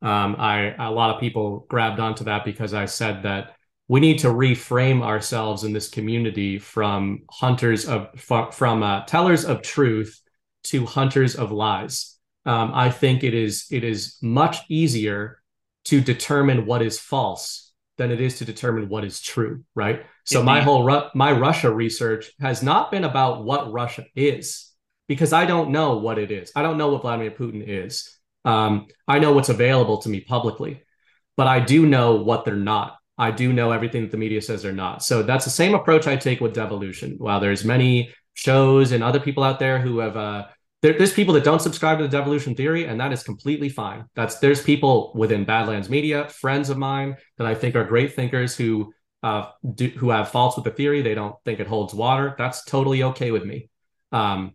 um, 0.00 0.36
I 0.38 0.74
a 0.78 0.92
lot 0.92 1.14
of 1.14 1.20
people 1.20 1.66
grabbed 1.68 1.98
onto 1.98 2.24
that 2.24 2.44
because 2.44 2.72
I 2.72 2.84
said 2.84 3.24
that 3.24 3.56
we 3.88 4.00
need 4.00 4.20
to 4.20 4.28
reframe 4.28 5.02
ourselves 5.02 5.64
in 5.64 5.72
this 5.72 5.88
community 5.88 6.58
from 6.58 7.22
hunters 7.30 7.88
of 7.88 8.08
from 8.20 8.82
uh, 8.82 9.04
tellers 9.06 9.44
of 9.44 9.62
truth 9.62 10.20
to 10.64 10.86
hunters 10.86 11.34
of 11.34 11.50
lies. 11.50 12.16
Um, 12.46 12.72
I 12.74 12.90
think 12.90 13.24
it 13.24 13.34
is 13.34 13.66
it 13.70 13.82
is 13.82 14.18
much 14.22 14.58
easier 14.68 15.42
to 15.86 16.00
determine 16.00 16.66
what 16.66 16.82
is 16.82 16.98
false 16.98 17.67
than 17.98 18.10
it 18.10 18.20
is 18.20 18.38
to 18.38 18.44
determine 18.44 18.88
what 18.88 19.04
is 19.04 19.20
true. 19.20 19.64
Right. 19.74 20.06
So 20.24 20.42
my 20.42 20.60
whole 20.60 21.10
my 21.14 21.32
Russia 21.32 21.70
research 21.70 22.30
has 22.40 22.62
not 22.62 22.90
been 22.90 23.04
about 23.04 23.44
what 23.44 23.72
Russia 23.72 24.06
is 24.14 24.72
because 25.08 25.32
I 25.32 25.46
don't 25.46 25.70
know 25.70 25.98
what 25.98 26.18
it 26.18 26.30
is. 26.30 26.52
I 26.54 26.62
don't 26.62 26.78
know 26.78 26.90
what 26.90 27.02
Vladimir 27.02 27.32
Putin 27.32 27.62
is. 27.66 28.18
Um, 28.44 28.86
I 29.06 29.18
know 29.18 29.32
what's 29.32 29.48
available 29.48 29.98
to 29.98 30.08
me 30.08 30.20
publicly, 30.20 30.82
but 31.36 31.46
I 31.46 31.60
do 31.60 31.86
know 31.86 32.16
what 32.16 32.44
they're 32.44 32.56
not. 32.56 32.96
I 33.18 33.32
do 33.32 33.52
know 33.52 33.72
everything 33.72 34.02
that 34.02 34.12
the 34.12 34.16
media 34.16 34.40
says 34.40 34.62
they're 34.62 34.72
not. 34.72 35.02
So 35.02 35.22
that's 35.22 35.44
the 35.44 35.50
same 35.50 35.74
approach 35.74 36.06
I 36.06 36.16
take 36.16 36.40
with 36.40 36.54
devolution. 36.54 37.16
While 37.18 37.40
there's 37.40 37.64
many 37.64 38.14
shows 38.34 38.92
and 38.92 39.02
other 39.02 39.18
people 39.18 39.42
out 39.42 39.58
there 39.58 39.80
who 39.80 39.98
have 39.98 40.16
uh, 40.16 40.46
there, 40.82 40.92
there's 40.92 41.12
people 41.12 41.34
that 41.34 41.44
don't 41.44 41.60
subscribe 41.60 41.98
to 41.98 42.04
the 42.04 42.10
devolution 42.10 42.54
theory, 42.54 42.84
and 42.84 43.00
that 43.00 43.12
is 43.12 43.22
completely 43.22 43.68
fine. 43.68 44.04
That's 44.14 44.38
there's 44.38 44.62
people 44.62 45.12
within 45.14 45.44
Badlands 45.44 45.90
Media, 45.90 46.28
friends 46.28 46.70
of 46.70 46.78
mine 46.78 47.16
that 47.36 47.46
I 47.46 47.54
think 47.54 47.74
are 47.74 47.84
great 47.84 48.14
thinkers 48.14 48.56
who 48.56 48.92
uh, 49.22 49.50
do, 49.74 49.88
who 49.88 50.10
have 50.10 50.30
faults 50.30 50.56
with 50.56 50.64
the 50.64 50.70
theory. 50.70 51.02
They 51.02 51.14
don't 51.14 51.34
think 51.44 51.58
it 51.58 51.66
holds 51.66 51.94
water. 51.94 52.34
That's 52.38 52.64
totally 52.64 53.02
okay 53.02 53.32
with 53.32 53.44
me. 53.44 53.70
Um, 54.12 54.54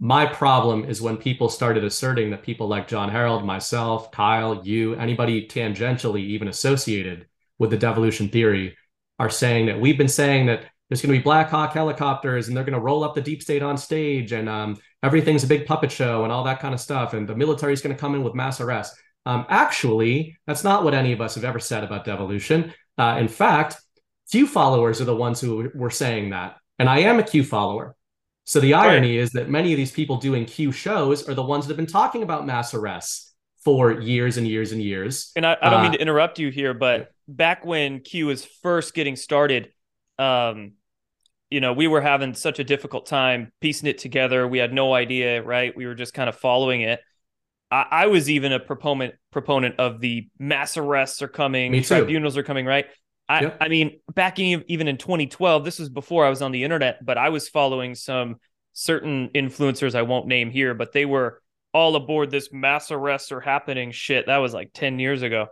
my 0.00 0.26
problem 0.26 0.84
is 0.84 1.00
when 1.00 1.16
people 1.16 1.48
started 1.48 1.82
asserting 1.82 2.30
that 2.30 2.42
people 2.42 2.68
like 2.68 2.86
Jon 2.86 3.10
Herold, 3.10 3.44
myself, 3.44 4.12
Kyle, 4.12 4.64
you, 4.64 4.94
anybody 4.94 5.48
tangentially 5.48 6.20
even 6.20 6.48
associated 6.48 7.26
with 7.58 7.70
the 7.70 7.78
devolution 7.78 8.28
theory 8.28 8.76
are 9.18 9.30
saying 9.30 9.66
that 9.66 9.80
we've 9.80 9.98
been 9.98 10.06
saying 10.06 10.46
that 10.46 10.66
there's 10.88 11.02
going 11.02 11.12
to 11.12 11.18
be 11.18 11.22
Black 11.22 11.50
Hawk 11.50 11.72
helicopters 11.72 12.46
and 12.46 12.56
they're 12.56 12.64
going 12.64 12.74
to 12.74 12.80
roll 12.80 13.02
up 13.02 13.14
the 13.14 13.20
deep 13.20 13.42
state 13.42 13.62
on 13.62 13.76
stage 13.76 14.32
and 14.32 14.48
um, 14.48 14.76
everything's 15.02 15.44
a 15.44 15.48
big 15.48 15.66
puppet 15.66 15.92
show 15.92 16.24
and 16.24 16.32
all 16.32 16.44
that 16.44 16.60
kind 16.60 16.74
of 16.74 16.80
stuff. 16.80 17.14
And 17.14 17.28
the 17.28 17.36
military 17.36 17.72
is 17.72 17.80
going 17.80 17.94
to 17.94 18.00
come 18.00 18.14
in 18.14 18.22
with 18.22 18.34
mass 18.34 18.60
arrest. 18.60 18.96
Um, 19.26 19.46
actually, 19.48 20.36
that's 20.46 20.64
not 20.64 20.84
what 20.84 20.94
any 20.94 21.12
of 21.12 21.20
us 21.20 21.34
have 21.34 21.44
ever 21.44 21.60
said 21.60 21.84
about 21.84 22.04
devolution. 22.04 22.72
Uh, 22.96 23.16
in 23.20 23.28
fact, 23.28 23.76
Q 24.30 24.46
followers 24.46 25.00
are 25.00 25.04
the 25.04 25.16
ones 25.16 25.40
who 25.40 25.70
were 25.74 25.90
saying 25.90 26.30
that. 26.30 26.56
And 26.78 26.88
I 26.88 27.00
am 27.00 27.18
a 27.18 27.22
Q 27.22 27.44
follower. 27.44 27.94
So 28.44 28.60
the 28.60 28.74
irony 28.74 29.18
right. 29.18 29.22
is 29.22 29.32
that 29.32 29.50
many 29.50 29.72
of 29.72 29.76
these 29.76 29.92
people 29.92 30.16
doing 30.16 30.46
Q 30.46 30.72
shows 30.72 31.28
are 31.28 31.34
the 31.34 31.42
ones 31.42 31.66
that 31.66 31.72
have 31.72 31.76
been 31.76 31.86
talking 31.86 32.22
about 32.22 32.46
mass 32.46 32.72
arrests 32.72 33.34
for 33.62 34.00
years 34.00 34.38
and 34.38 34.46
years 34.46 34.72
and 34.72 34.80
years. 34.82 35.32
And 35.36 35.44
I, 35.44 35.56
I 35.60 35.70
don't 35.70 35.80
uh, 35.80 35.82
mean 35.82 35.92
to 35.92 36.00
interrupt 36.00 36.38
you 36.38 36.48
here, 36.48 36.72
but 36.72 37.12
back 37.26 37.66
when 37.66 38.00
Q 38.00 38.26
was 38.26 38.44
first 38.62 38.94
getting 38.94 39.16
started, 39.16 39.70
um, 40.18 40.72
you 41.50 41.60
know, 41.60 41.72
we 41.72 41.86
were 41.86 42.00
having 42.00 42.34
such 42.34 42.58
a 42.58 42.64
difficult 42.64 43.06
time 43.06 43.52
piecing 43.60 43.88
it 43.88 43.98
together. 43.98 44.46
We 44.46 44.58
had 44.58 44.72
no 44.72 44.94
idea, 44.94 45.42
right? 45.42 45.74
We 45.76 45.86
were 45.86 45.94
just 45.94 46.14
kind 46.14 46.28
of 46.28 46.36
following 46.36 46.82
it. 46.82 47.00
I, 47.70 47.86
I 47.90 48.06
was 48.06 48.28
even 48.30 48.52
a 48.52 48.60
proponent 48.60 49.14
proponent 49.30 49.76
of 49.78 50.00
the 50.00 50.28
mass 50.38 50.76
arrests 50.76 51.22
are 51.22 51.28
coming, 51.28 51.82
tribunals 51.82 52.36
are 52.36 52.42
coming, 52.42 52.66
right? 52.66 52.86
I, 53.28 53.42
yep. 53.42 53.58
I 53.60 53.68
mean, 53.68 54.00
back 54.14 54.38
in, 54.38 54.64
even 54.68 54.88
in 54.88 54.96
2012, 54.96 55.64
this 55.64 55.78
was 55.78 55.90
before 55.90 56.24
I 56.24 56.30
was 56.30 56.40
on 56.40 56.50
the 56.50 56.64
internet, 56.64 57.04
but 57.04 57.18
I 57.18 57.28
was 57.28 57.48
following 57.48 57.94
some 57.94 58.36
certain 58.72 59.28
influencers 59.34 59.94
I 59.94 60.02
won't 60.02 60.26
name 60.26 60.50
here, 60.50 60.72
but 60.72 60.92
they 60.92 61.04
were 61.04 61.42
all 61.74 61.94
aboard 61.96 62.30
this 62.30 62.50
mass 62.52 62.90
arrests 62.90 63.30
are 63.30 63.40
happening 63.40 63.90
shit. 63.90 64.26
That 64.26 64.38
was 64.38 64.54
like 64.54 64.70
10 64.72 64.98
years 64.98 65.22
ago. 65.22 65.48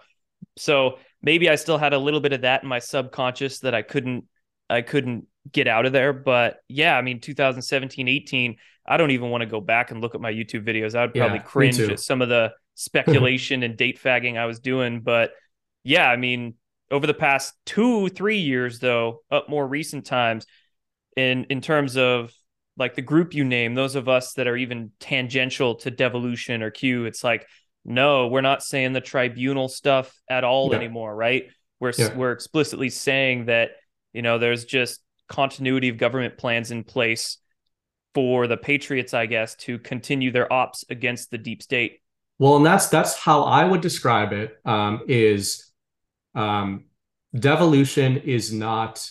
So 0.57 0.99
maybe 1.21 1.51
I 1.51 1.57
still 1.57 1.77
had 1.77 1.93
a 1.93 1.99
little 1.99 2.21
bit 2.21 2.33
of 2.33 2.43
that 2.43 2.63
in 2.63 2.69
my 2.69 2.79
subconscious 2.79 3.61
that 3.61 3.75
I 3.75 3.83
couldn't 3.83 4.25
I 4.69 4.81
couldn't 4.81 5.27
get 5.53 5.69
out 5.69 5.87
of 5.87 5.93
there. 5.93 6.13
But 6.13 6.59
yeah, 6.69 6.97
I 6.97 7.03
mean 7.03 7.21
2017, 7.21 8.09
18, 8.09 8.57
I 8.87 8.97
don't 8.97 9.11
even 9.11 9.31
want 9.31 9.43
to 9.43 9.47
go 9.47 9.61
back 9.61 9.91
and 9.91 10.01
look 10.01 10.15
at 10.15 10.21
my 10.21 10.33
YouTube 10.33 10.67
videos. 10.67 10.95
I 10.95 11.05
would 11.05 11.15
probably 11.15 11.39
Yeah, 11.39 11.45
cringe 11.47 11.89
at 11.89 11.99
some 11.99 12.23
of 12.23 12.29
the 12.29 12.53
speculation 12.75 13.63
and 13.63 13.77
date 13.77 14.01
fagging 14.03 14.37
I 14.39 14.47
was 14.47 14.61
doing. 14.61 15.01
But 15.01 15.33
yeah, 15.85 16.09
I 16.09 16.17
mean, 16.17 16.55
over 16.91 17.07
the 17.07 17.15
past 17.15 17.55
two, 17.65 18.09
three 18.09 18.39
years 18.39 18.79
though, 18.79 19.23
up 19.31 19.49
more 19.49 19.67
recent 19.67 20.05
times, 20.07 20.47
in 21.17 21.45
in 21.45 21.61
terms 21.61 21.97
of 21.97 22.33
like 22.77 22.95
the 22.95 23.03
group 23.03 23.35
you 23.35 23.45
name, 23.45 23.75
those 23.75 23.95
of 23.95 24.09
us 24.09 24.35
that 24.35 24.47
are 24.47 24.57
even 24.57 24.91
tangential 25.01 25.77
to 25.77 25.91
devolution 25.91 26.63
or 26.63 26.71
Q, 26.71 27.07
it's 27.07 27.25
like, 27.25 27.47
no, 27.85 28.29
we're 28.29 28.43
not 28.43 28.63
saying 28.63 28.93
the 28.93 29.01
tribunal 29.01 29.69
stuff 29.69 30.15
at 30.29 30.45
all 30.45 30.71
Yeah. 30.71 30.77
anymore, 30.77 31.15
right? 31.15 31.45
We're 31.81 31.93
Yeah. 31.99 32.13
we're 32.15 32.33
explicitly 32.33 32.91
saying 32.91 33.47
that 33.47 33.71
you 34.13 34.23
know 34.23 34.39
there's 34.39 34.65
just 34.65 35.01
continuity 35.29 35.89
of 35.89 35.99
government 35.99 36.39
plans 36.39 36.71
in 36.71 36.85
place 36.85 37.39
for 38.15 38.47
the 38.47 38.57
patriots, 38.57 39.13
I 39.13 39.27
guess, 39.27 39.55
to 39.57 39.79
continue 39.79 40.31
their 40.31 40.51
ops 40.53 40.85
against 40.89 41.31
the 41.31 41.39
deep 41.39 41.63
state. 41.63 42.01
Well, 42.39 42.57
and 42.57 42.67
that's 42.67 42.89
that's 42.89 43.15
how 43.17 43.43
I 43.43 43.65
would 43.65 43.81
describe 43.81 44.33
it. 44.33 44.59
Um, 44.65 45.03
is 45.09 45.71
um, 46.35 46.85
devolution 47.35 48.19
is 48.19 48.53
not 48.53 49.11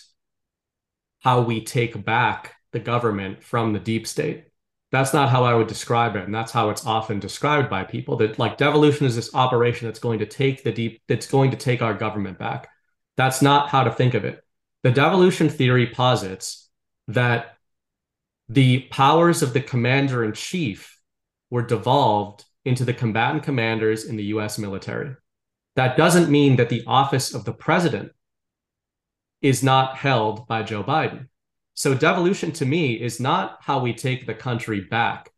how 1.22 1.42
we 1.42 1.64
take 1.64 2.06
back 2.06 2.54
the 2.72 2.80
government 2.80 3.44
from 3.44 3.74
the 3.74 3.80
deep 3.80 4.06
state. 4.08 4.46
That's 4.92 5.14
not 5.14 5.30
how 5.30 5.44
I 5.44 5.56
would 5.56 5.68
describe 5.68 6.16
it, 6.16 6.24
and 6.24 6.34
that's 6.34 6.52
how 6.52 6.70
it's 6.70 6.86
often 6.86 7.20
described 7.20 7.70
by 7.70 7.84
people. 7.84 8.18
That 8.18 8.38
like 8.38 8.58
devolution 8.58 9.06
is 9.08 9.16
this 9.16 9.34
operation 9.34 9.88
that's 9.88 10.00
going 10.00 10.20
to 10.20 10.26
take 10.26 10.64
the 10.64 10.72
deep, 10.72 11.02
that's 11.08 11.28
going 11.28 11.52
to 11.52 11.58
take 11.58 11.82
our 11.82 11.94
government 11.94 12.38
back. 12.38 12.70
That's 13.18 13.42
not 13.42 13.70
how 13.70 13.84
to 13.84 13.92
think 13.92 14.14
of 14.14 14.24
it. 14.24 14.45
The 14.86 14.92
devolution 14.92 15.50
theory 15.50 15.88
posits 15.88 16.70
that 17.08 17.58
the 18.48 18.82
powers 18.92 19.42
of 19.42 19.52
the 19.52 19.62
commander 19.62 20.24
in 20.24 20.34
chief 20.34 21.02
were 21.50 21.64
devolved 21.64 22.46
into 22.66 22.86
the 22.86 22.94
combatant 22.94 23.42
commanders 23.42 24.06
in 24.06 24.16
the 24.16 24.26
US 24.26 24.60
military. 24.60 25.16
That 25.76 25.98
doesn't 25.98 26.30
mean 26.30 26.58
that 26.58 26.70
the 26.70 26.84
office 26.86 27.34
of 27.34 27.46
the 27.46 27.52
president 27.52 28.12
is 29.42 29.64
not 29.64 29.98
held 29.98 30.48
by 30.48 30.62
Joe 30.62 30.84
Biden. 30.84 31.30
So, 31.74 31.96
devolution 31.96 32.52
to 32.52 32.66
me 32.68 32.94
is 32.94 33.20
not 33.20 33.58
how 33.62 33.80
we 33.80 33.92
take 33.92 34.28
the 34.28 34.36
country 34.36 34.82
back, 34.82 35.32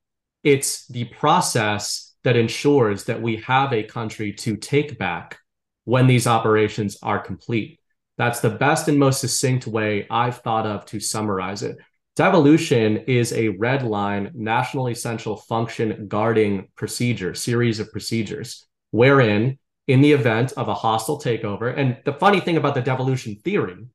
it's 0.44 0.86
the 0.88 1.06
process 1.06 2.16
that 2.26 2.36
ensures 2.36 3.06
that 3.06 3.22
we 3.22 3.38
have 3.38 3.72
a 3.72 3.84
country 3.84 4.34
to 4.44 4.58
take 4.58 5.00
back 5.00 5.40
when 5.86 6.06
these 6.06 6.28
operations 6.28 6.98
are 7.02 7.18
complete. 7.18 7.80
That's 8.18 8.40
the 8.40 8.50
best 8.50 8.88
and 8.88 8.98
most 8.98 9.22
succinct 9.22 9.68
way 9.68 10.08
I've 10.10 10.40
thought 10.40 10.66
of 10.66 10.86
to 10.88 11.00
summarize 11.00 11.64
it. 11.64 11.78
Devolution 12.16 12.98
is 13.06 13.32
a 13.32 13.50
red 13.50 13.84
line, 13.84 14.32
national 14.34 14.90
essential 14.90 15.38
function 15.38 16.08
guarding 16.08 16.70
procedure, 16.76 17.36
series 17.36 17.80
of 17.80 17.92
procedures, 17.92 18.66
wherein, 18.90 19.60
in 19.88 20.02
the 20.02 20.12
event 20.14 20.52
of 20.58 20.68
a 20.68 20.74
hostile 20.74 21.22
takeover, 21.22 21.78
and 21.78 21.98
the 22.06 22.14
funny 22.14 22.40
thing 22.40 22.58
about 22.58 22.74
the 22.74 22.82
devolution 22.82 23.36
theory 23.36 23.86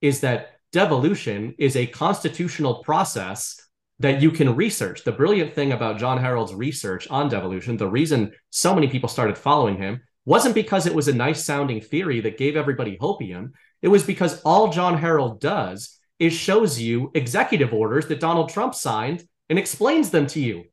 is 0.00 0.20
that 0.20 0.52
devolution 0.72 1.54
is 1.58 1.76
a 1.76 1.86
constitutional 1.86 2.82
process 2.84 3.60
that 3.98 4.22
you 4.22 4.30
can 4.30 4.54
research. 4.56 5.04
The 5.04 5.12
brilliant 5.12 5.54
thing 5.54 5.72
about 5.72 5.98
Jon 5.98 6.18
Herold's 6.18 6.54
research 6.54 7.08
on 7.10 7.28
devolution, 7.28 7.76
the 7.76 7.88
reason 7.88 8.32
so 8.50 8.74
many 8.74 8.88
people 8.88 9.08
started 9.08 9.36
following 9.36 9.76
him, 9.76 10.00
wasn't 10.24 10.54
because 10.54 10.86
it 10.86 10.94
was 10.94 11.08
a 11.08 11.14
nice 11.14 11.44
sounding 11.44 11.80
theory 11.80 12.20
that 12.20 12.38
gave 12.38 12.56
everybody 12.56 12.96
hopium. 12.98 13.50
It 13.84 13.88
was 13.88 14.02
because 14.02 14.40
all 14.46 14.72
Jon 14.72 14.98
Herold 14.98 15.40
does 15.40 16.00
is 16.18 16.32
shows 16.32 16.80
you 16.80 17.10
executive 17.14 17.74
orders 17.74 18.06
that 18.06 18.18
Donald 18.18 18.48
Trump 18.48 18.74
signed 18.74 19.28
and 19.50 19.58
explains 19.58 20.08
them 20.08 20.26
to 20.28 20.40
you. 20.40 20.64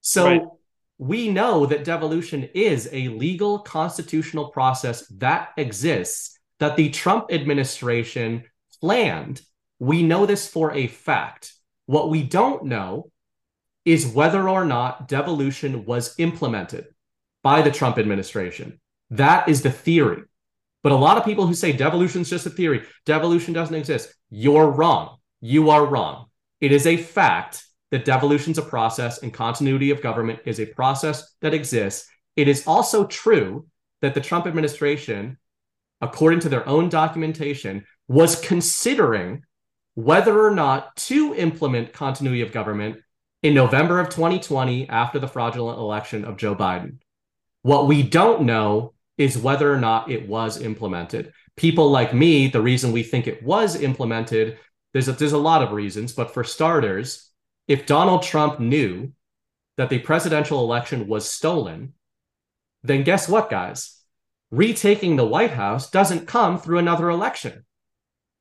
So 0.00 0.24
Right. 0.26 0.42
we 0.96 1.28
know 1.28 1.66
that 1.66 1.82
devolution 1.82 2.48
is 2.54 2.88
a 2.92 3.08
legal 3.08 3.58
constitutional 3.58 4.50
process 4.50 5.08
that 5.18 5.54
exists 5.56 6.38
that 6.60 6.76
the 6.76 6.90
Trump 6.90 7.32
administration 7.32 8.44
planned. 8.80 9.42
We 9.80 10.04
know 10.04 10.24
this 10.24 10.46
for 10.46 10.70
a 10.70 10.86
fact. 10.86 11.52
What 11.86 12.10
we 12.10 12.22
don't 12.22 12.66
know 12.66 13.10
is 13.84 14.06
whether 14.06 14.48
or 14.48 14.64
not 14.64 15.08
devolution 15.08 15.84
was 15.84 16.14
implemented 16.18 16.86
by 17.42 17.62
the 17.62 17.72
Trump 17.72 17.98
administration. 17.98 18.80
That 19.10 19.48
is 19.48 19.62
the 19.62 19.72
theory. 19.72 20.22
But 20.86 20.92
a 20.92 20.94
lot 20.94 21.18
of 21.18 21.24
people 21.24 21.48
who 21.48 21.54
say 21.54 21.72
devolution 21.72 22.20
is 22.20 22.30
just 22.30 22.46
a 22.46 22.50
theory, 22.50 22.84
devolution 23.06 23.52
doesn't 23.52 23.74
exist, 23.74 24.14
you're 24.30 24.70
wrong. 24.70 25.16
You 25.40 25.70
are 25.70 25.84
wrong. 25.84 26.26
It 26.60 26.70
is 26.70 26.86
a 26.86 26.96
fact 26.96 27.64
that 27.90 28.04
devolution 28.04 28.52
is 28.52 28.58
a 28.58 28.62
process 28.62 29.20
and 29.20 29.34
continuity 29.34 29.90
of 29.90 30.00
government 30.00 30.38
is 30.44 30.60
a 30.60 30.66
process 30.66 31.34
that 31.40 31.54
exists. 31.54 32.08
It 32.36 32.46
is 32.46 32.68
also 32.68 33.04
true 33.04 33.66
that 34.00 34.14
the 34.14 34.20
Trump 34.20 34.46
administration, 34.46 35.38
according 36.00 36.38
to 36.38 36.48
their 36.48 36.68
own 36.68 36.88
documentation, 36.88 37.84
was 38.06 38.40
considering 38.40 39.42
whether 39.94 40.40
or 40.40 40.52
not 40.52 40.94
to 41.08 41.34
implement 41.34 41.94
continuity 41.94 42.42
of 42.42 42.52
government 42.52 42.98
in 43.42 43.54
November 43.54 43.98
of 43.98 44.10
2020 44.10 44.88
after 44.88 45.18
the 45.18 45.26
fraudulent 45.26 45.80
election 45.80 46.24
of 46.24 46.36
Joe 46.36 46.54
Biden. 46.54 46.98
What 47.62 47.88
we 47.88 48.04
don't 48.04 48.42
know 48.42 48.92
is 49.18 49.38
whether 49.38 49.72
or 49.72 49.78
not 49.78 50.10
it 50.10 50.28
was 50.28 50.60
implemented. 50.60 51.32
People 51.56 51.90
like 51.90 52.12
me, 52.12 52.48
the 52.48 52.60
reason 52.60 52.92
we 52.92 53.02
think 53.02 53.26
it 53.26 53.42
was 53.42 53.80
implemented, 53.80 54.58
there's 54.92 55.08
a, 55.08 55.12
there's 55.12 55.32
a 55.32 55.38
lot 55.38 55.62
of 55.62 55.72
reasons, 55.72 56.12
but 56.12 56.32
for 56.32 56.44
starters, 56.44 57.30
if 57.68 57.86
Donald 57.86 58.22
Trump 58.22 58.60
knew 58.60 59.12
that 59.76 59.90
the 59.90 59.98
presidential 59.98 60.60
election 60.60 61.06
was 61.06 61.28
stolen, 61.28 61.94
then 62.82 63.02
guess 63.02 63.28
what, 63.28 63.50
guys? 63.50 64.00
Retaking 64.50 65.16
the 65.16 65.26
White 65.26 65.50
House 65.50 65.90
doesn't 65.90 66.26
come 66.26 66.58
through 66.58 66.78
another 66.78 67.10
election. 67.10 67.64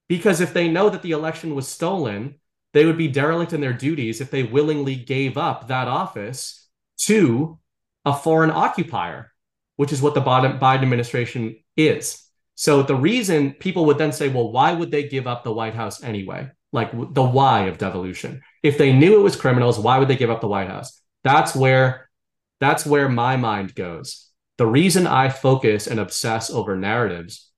Because 0.08 0.40
if 0.40 0.54
they 0.54 0.70
know 0.70 0.90
that 0.90 1.02
the 1.02 1.12
election 1.12 1.56
was 1.56 1.68
stolen, 1.68 2.36
they 2.74 2.86
would 2.86 2.98
be 2.98 3.08
derelict 3.08 3.54
in 3.54 3.62
their 3.62 3.74
duties 3.74 4.22
if 4.22 4.30
they 4.30 4.44
willingly 4.44 4.96
gave 4.96 5.38
up 5.38 5.68
that 5.68 5.88
office 5.88 6.68
to 6.98 7.58
a 8.06 8.14
foreign 8.14 8.52
occupier, 8.52 9.32
which 9.76 9.92
is 9.92 10.02
what 10.02 10.14
the 10.14 10.22
Biden 10.22 10.82
administration 10.82 11.58
is. 11.76 12.22
So 12.56 12.84
the 12.84 12.96
reason 12.96 13.54
people 13.54 13.86
would 13.86 13.98
then 13.98 14.14
say, 14.14 14.30
well, 14.30 14.52
why 14.52 14.72
would 14.72 14.92
they 14.92 15.08
give 15.08 15.28
up 15.28 15.44
the 15.44 15.52
White 15.52 15.76
House 15.76 16.04
anyway? 16.04 16.50
Like 16.72 16.92
the 16.92 17.24
why 17.24 17.66
of 17.66 17.78
devolution. 17.78 18.42
If 18.64 18.78
they 18.78 18.94
knew 18.94 19.20
it 19.20 19.24
was 19.24 19.36
criminals, 19.36 19.80
why 19.80 20.00
would 20.00 20.08
they 20.08 20.16
give 20.16 20.30
up 20.30 20.42
the 20.42 20.48
White 20.48 20.70
House? 20.70 21.02
That's 21.24 21.56
where 21.56 22.10
that's 22.60 22.86
where 22.86 23.10
my 23.10 23.36
mind 23.36 23.76
goes. 23.76 24.30
The 24.58 24.66
reason 24.66 25.06
I 25.06 25.30
focus 25.30 25.88
and 25.88 26.00
obsess 26.00 26.50
over 26.50 26.78
narratives 26.78 27.52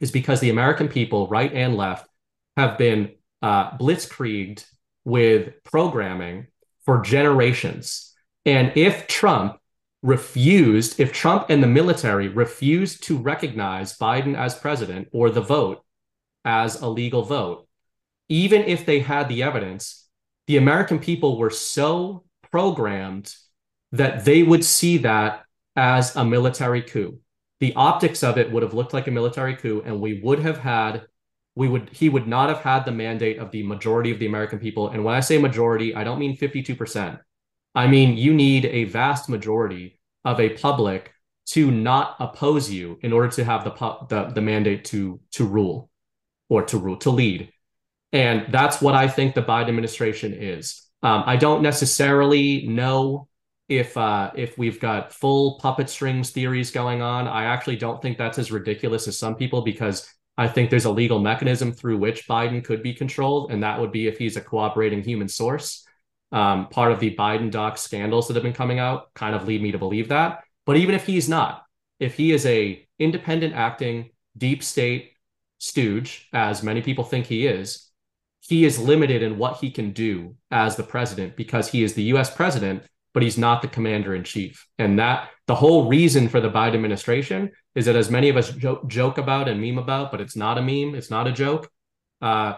is 0.00 0.10
because 0.10 0.40
the 0.40 0.50
American 0.50 0.88
people, 0.88 1.28
right 1.28 1.52
and 1.52 1.76
left, 1.76 2.08
have 2.56 2.76
been 2.76 3.12
uh, 3.42 3.76
blitzkrieged 3.78 4.64
with 5.04 5.62
programming 5.64 6.48
for 6.84 7.00
generations. 7.00 8.12
And 8.44 8.72
if 8.74 9.06
Trump 9.06 9.58
refused, 10.04 11.00
if 11.00 11.14
Trump 11.14 11.46
and 11.48 11.62
the 11.62 11.66
military 11.66 12.28
refused 12.28 13.02
to 13.02 13.16
recognize 13.16 13.96
Biden 13.96 14.36
as 14.36 14.54
president 14.54 15.08
or 15.12 15.30
the 15.30 15.40
vote 15.40 15.82
as 16.44 16.82
a 16.82 16.86
legal 16.86 17.22
vote, 17.22 17.66
even 18.28 18.62
if 18.64 18.84
they 18.84 19.00
had 19.00 19.30
the 19.30 19.42
evidence, 19.42 20.06
the 20.46 20.58
American 20.58 20.98
people 20.98 21.38
were 21.38 21.48
so 21.48 22.22
programmed 22.52 23.34
that 23.92 24.26
they 24.26 24.42
would 24.42 24.62
see 24.62 24.98
that 24.98 25.44
as 25.74 26.14
a 26.16 26.24
military 26.24 26.82
coup. 26.82 27.18
The 27.60 27.72
optics 27.74 28.22
of 28.22 28.36
it 28.36 28.52
would 28.52 28.62
have 28.62 28.74
looked 28.74 28.92
like 28.92 29.06
a 29.06 29.10
military 29.10 29.56
coup, 29.56 29.82
and 29.86 30.02
we 30.02 30.20
would 30.20 30.40
have 30.40 30.58
had, 30.58 31.06
we 31.54 31.66
would, 31.66 31.88
he 31.92 32.10
would 32.10 32.28
not 32.28 32.50
have 32.50 32.60
had 32.60 32.84
the 32.84 32.92
mandate 32.92 33.38
of 33.38 33.50
the 33.52 33.62
majority 33.62 34.10
of 34.10 34.18
the 34.18 34.26
American 34.26 34.58
people. 34.58 34.90
And 34.90 35.02
when 35.02 35.14
I 35.14 35.20
say 35.20 35.38
majority, 35.38 35.94
I 35.94 36.04
don't 36.04 36.18
mean 36.18 36.36
52%. 36.36 37.20
I 37.74 37.86
mean, 37.86 38.16
you 38.16 38.32
need 38.32 38.66
a 38.66 38.84
vast 38.84 39.28
majority 39.28 39.98
of 40.24 40.40
a 40.40 40.50
public 40.50 41.12
to 41.46 41.70
not 41.70 42.16
oppose 42.20 42.70
you 42.70 42.98
in 43.02 43.12
order 43.12 43.28
to 43.28 43.44
have 43.44 43.64
the, 43.64 43.70
the, 44.08 44.32
the 44.34 44.40
mandate 44.40 44.84
to, 44.86 45.20
to 45.32 45.44
rule 45.44 45.90
or 46.48 46.62
to 46.62 46.78
rule, 46.78 46.96
to 46.98 47.10
lead. 47.10 47.50
And 48.12 48.52
that's 48.52 48.80
what 48.80 48.94
I 48.94 49.08
think 49.08 49.34
the 49.34 49.42
Biden 49.42 49.68
administration 49.68 50.32
is. 50.32 50.82
Um, 51.02 51.24
I 51.26 51.36
don't 51.36 51.62
necessarily 51.62 52.66
know 52.66 53.28
if 53.68 53.96
uh, 53.96 54.30
if 54.34 54.56
we've 54.58 54.80
got 54.80 55.12
full 55.12 55.58
puppet 55.58 55.88
strings 55.90 56.30
theories 56.30 56.70
going 56.70 57.02
on. 57.02 57.26
I 57.26 57.44
actually 57.44 57.76
don't 57.76 58.00
think 58.00 58.18
that's 58.18 58.38
as 58.38 58.52
ridiculous 58.52 59.08
as 59.08 59.18
some 59.18 59.34
people 59.34 59.62
because 59.62 60.08
I 60.36 60.48
think 60.48 60.70
there's 60.70 60.84
a 60.84 60.90
legal 60.90 61.18
mechanism 61.18 61.72
through 61.72 61.98
which 61.98 62.28
Biden 62.28 62.64
could 62.64 62.82
be 62.82 62.94
controlled, 62.94 63.52
and 63.52 63.62
that 63.62 63.80
would 63.80 63.92
be 63.92 64.06
if 64.06 64.18
he's 64.18 64.36
a 64.36 64.40
cooperating 64.40 65.02
human 65.02 65.28
source. 65.28 65.83
Um, 66.34 66.68
part 66.68 66.90
of 66.90 66.98
the 66.98 67.14
Biden 67.14 67.48
doc 67.48 67.78
scandals 67.78 68.26
that 68.26 68.34
have 68.34 68.42
been 68.42 68.52
coming 68.52 68.80
out 68.80 69.14
kind 69.14 69.36
of 69.36 69.46
lead 69.46 69.62
me 69.62 69.70
to 69.70 69.78
believe 69.78 70.08
that. 70.08 70.42
But 70.66 70.76
even 70.76 70.96
if 70.96 71.06
he's 71.06 71.28
not, 71.28 71.64
if 72.00 72.16
he 72.16 72.32
is 72.32 72.44
a 72.44 72.86
independent 72.98 73.54
acting 73.54 74.10
deep 74.36 74.64
state 74.64 75.12
stooge, 75.58 76.28
as 76.32 76.62
many 76.62 76.82
people 76.82 77.04
think 77.04 77.26
he 77.26 77.46
is, 77.46 77.88
he 78.40 78.64
is 78.64 78.80
limited 78.80 79.22
in 79.22 79.38
what 79.38 79.58
he 79.58 79.70
can 79.70 79.92
do 79.92 80.34
as 80.50 80.74
the 80.74 80.82
president 80.82 81.36
because 81.36 81.68
he 81.68 81.84
is 81.84 81.94
the 81.94 82.02
US 82.14 82.34
president, 82.34 82.82
but 83.12 83.22
he's 83.22 83.38
not 83.38 83.62
the 83.62 83.68
commander 83.68 84.14
in 84.14 84.24
chief. 84.24 84.66
And 84.76 84.98
that 84.98 85.30
the 85.46 85.54
whole 85.54 85.88
reason 85.88 86.28
for 86.28 86.40
the 86.40 86.50
Biden 86.50 86.74
administration 86.74 87.52
is 87.74 87.86
that 87.86 87.96
as 87.96 88.10
many 88.10 88.28
of 88.28 88.36
us 88.36 88.50
jo- 88.50 88.84
joke 88.88 89.18
about 89.18 89.48
and 89.48 89.60
meme 89.60 89.78
about, 89.78 90.10
but 90.10 90.20
it's 90.20 90.36
not 90.36 90.58
a 90.58 90.62
meme, 90.62 90.94
it's 90.94 91.10
not 91.10 91.28
a 91.28 91.32
joke. 91.32 91.70
Uh, 92.20 92.54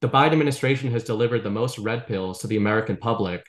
the 0.00 0.08
Biden 0.08 0.32
administration 0.32 0.90
has 0.92 1.04
delivered 1.04 1.44
the 1.44 1.50
most 1.50 1.78
red 1.78 2.06
pills 2.06 2.40
to 2.40 2.46
the 2.46 2.56
American 2.56 2.96
public 2.96 3.44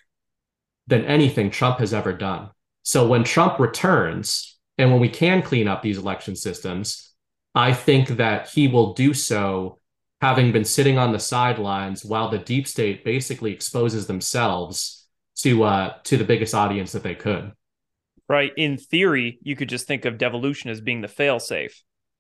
than 0.88 1.06
anything 1.06 1.50
Trump 1.50 1.80
has 1.80 1.94
ever 1.94 2.14
done. 2.14 2.50
So 2.84 3.08
when 3.08 3.24
Trump 3.24 3.60
returns 3.60 4.60
and 4.78 4.92
when 4.92 5.00
we 5.00 5.10
can 5.10 5.42
clean 5.42 5.68
up 5.68 5.82
these 5.82 5.98
election 5.98 6.36
systems, 6.36 7.14
I 7.54 7.74
think 7.74 8.10
that 8.10 8.50
he 8.50 8.68
will 8.68 8.94
do 8.94 9.14
so 9.14 9.78
having 10.22 10.52
been 10.52 10.66
sitting 10.66 10.98
on 10.98 11.12
the 11.12 11.20
sidelines 11.20 12.06
while 12.06 12.30
the 12.30 12.38
deep 12.38 12.68
state 12.68 13.04
basically 13.04 13.52
exposes 13.52 14.08
themselves 14.08 15.08
to 15.38 15.64
uh 15.64 15.94
to 16.04 16.18
the 16.18 16.24
biggest 16.24 16.54
audience 16.54 16.92
that 16.92 17.04
they 17.04 17.16
could. 17.16 17.52
Right. 18.30 18.52
In 18.56 18.78
theory, 18.78 19.40
you 19.42 19.56
could 19.56 19.70
just 19.70 19.88
think 19.88 20.06
of 20.06 20.18
devolution 20.18 20.70
as 20.70 20.80
being 20.80 21.02
the 21.02 21.08
failsafe. 21.08 21.74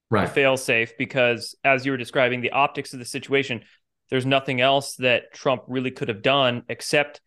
Right. 0.09 0.33
The 0.33 0.41
failsafe 0.41 0.91
because 0.97 1.55
as 1.63 1.85
you 1.85 1.91
were 1.91 1.97
describing 1.97 2.41
the 2.41 2.51
optics 2.51 2.93
of 2.93 2.99
the 2.99 3.05
situation, 3.05 3.63
there's 4.11 4.25
nothing 4.25 4.61
else 4.61 4.95
that 4.97 5.33
Trump 5.33 5.63
really 5.67 5.89
could 5.89 6.09
have 6.09 6.21
done 6.21 6.63
except 6.69 7.21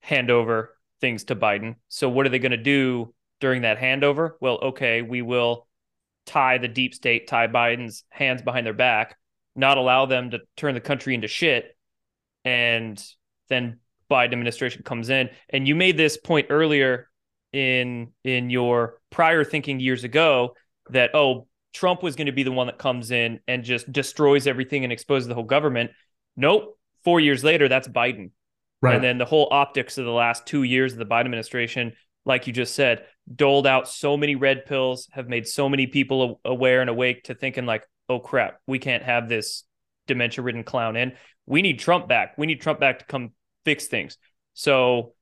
hand 0.00 0.30
over 0.30 0.76
things 1.00 1.24
to 1.24 1.36
Biden. 1.36 1.76
So 1.88 2.08
what 2.08 2.26
are 2.26 2.30
they 2.30 2.38
going 2.38 2.50
to 2.52 2.56
do 2.56 3.14
during 3.40 3.62
that 3.62 3.78
handover? 3.78 4.32
Well, 4.40 4.58
okay, 4.62 5.02
we 5.02 5.22
will 5.22 5.68
tie 6.24 6.58
the 6.58 6.68
deep 6.68 6.94
state, 6.94 7.28
tie 7.28 7.46
Biden's 7.46 8.02
hands 8.08 8.42
behind 8.42 8.66
their 8.66 8.74
back, 8.74 9.16
not 9.54 9.78
allow 9.78 10.06
them 10.06 10.30
to 10.30 10.40
turn 10.56 10.74
the 10.74 10.80
country 10.80 11.14
into 11.14 11.28
shit. 11.28 11.76
And 12.44 13.02
then 13.48 13.80
Biden 14.10 14.32
administration 14.32 14.82
comes 14.82 15.10
in. 15.10 15.30
And 15.50 15.68
you 15.68 15.74
made 15.74 15.96
this 15.96 16.16
point 16.16 16.46
earlier 16.50 17.10
in 17.52 18.12
in 18.24 18.50
your 18.50 19.00
prior 19.10 19.44
thinking 19.44 19.80
years 19.80 20.04
ago 20.04 20.54
that 20.90 21.14
oh 21.14 21.46
Trump 21.72 22.02
was 22.02 22.16
going 22.16 22.26
to 22.26 22.32
be 22.32 22.42
the 22.42 22.52
one 22.52 22.66
that 22.66 22.78
comes 22.78 23.10
in 23.10 23.40
and 23.46 23.62
just 23.62 23.90
destroys 23.92 24.46
everything 24.46 24.84
and 24.84 24.92
exposes 24.92 25.28
the 25.28 25.34
whole 25.34 25.44
government. 25.44 25.90
Nope. 26.36 26.78
Four 27.04 27.20
years 27.20 27.44
later, 27.44 27.68
that's 27.68 27.88
Biden. 27.88 28.30
Right. 28.82 28.96
And 28.96 29.04
then 29.04 29.18
the 29.18 29.24
whole 29.24 29.48
optics 29.50 29.96
of 29.98 30.04
the 30.04 30.10
last 30.10 30.46
two 30.46 30.62
years 30.62 30.92
of 30.92 30.98
the 30.98 31.06
Biden 31.06 31.26
administration, 31.26 31.92
like 32.24 32.46
you 32.46 32.52
just 32.52 32.74
said, 32.74 33.04
doled 33.32 33.66
out 33.66 33.88
so 33.88 34.16
many 34.16 34.34
red 34.34 34.66
pills, 34.66 35.08
have 35.12 35.28
made 35.28 35.46
so 35.46 35.68
many 35.68 35.86
people 35.86 36.40
aware 36.44 36.80
and 36.80 36.90
awake 36.90 37.24
to 37.24 37.34
thinking 37.34 37.64
like, 37.66 37.86
oh 38.08 38.18
crap, 38.18 38.60
we 38.66 38.78
can't 38.78 39.02
have 39.02 39.28
this 39.28 39.64
dementia 40.06 40.42
ridden 40.42 40.64
clown 40.64 40.96
in. 40.96 41.12
We 41.46 41.62
need 41.62 41.78
Trump 41.78 42.08
back. 42.08 42.36
We 42.36 42.46
need 42.46 42.60
Trump 42.60 42.80
back 42.80 42.98
to 42.98 43.04
come 43.04 43.30
fix 43.64 43.86
things. 43.86 44.18
So 44.54 45.14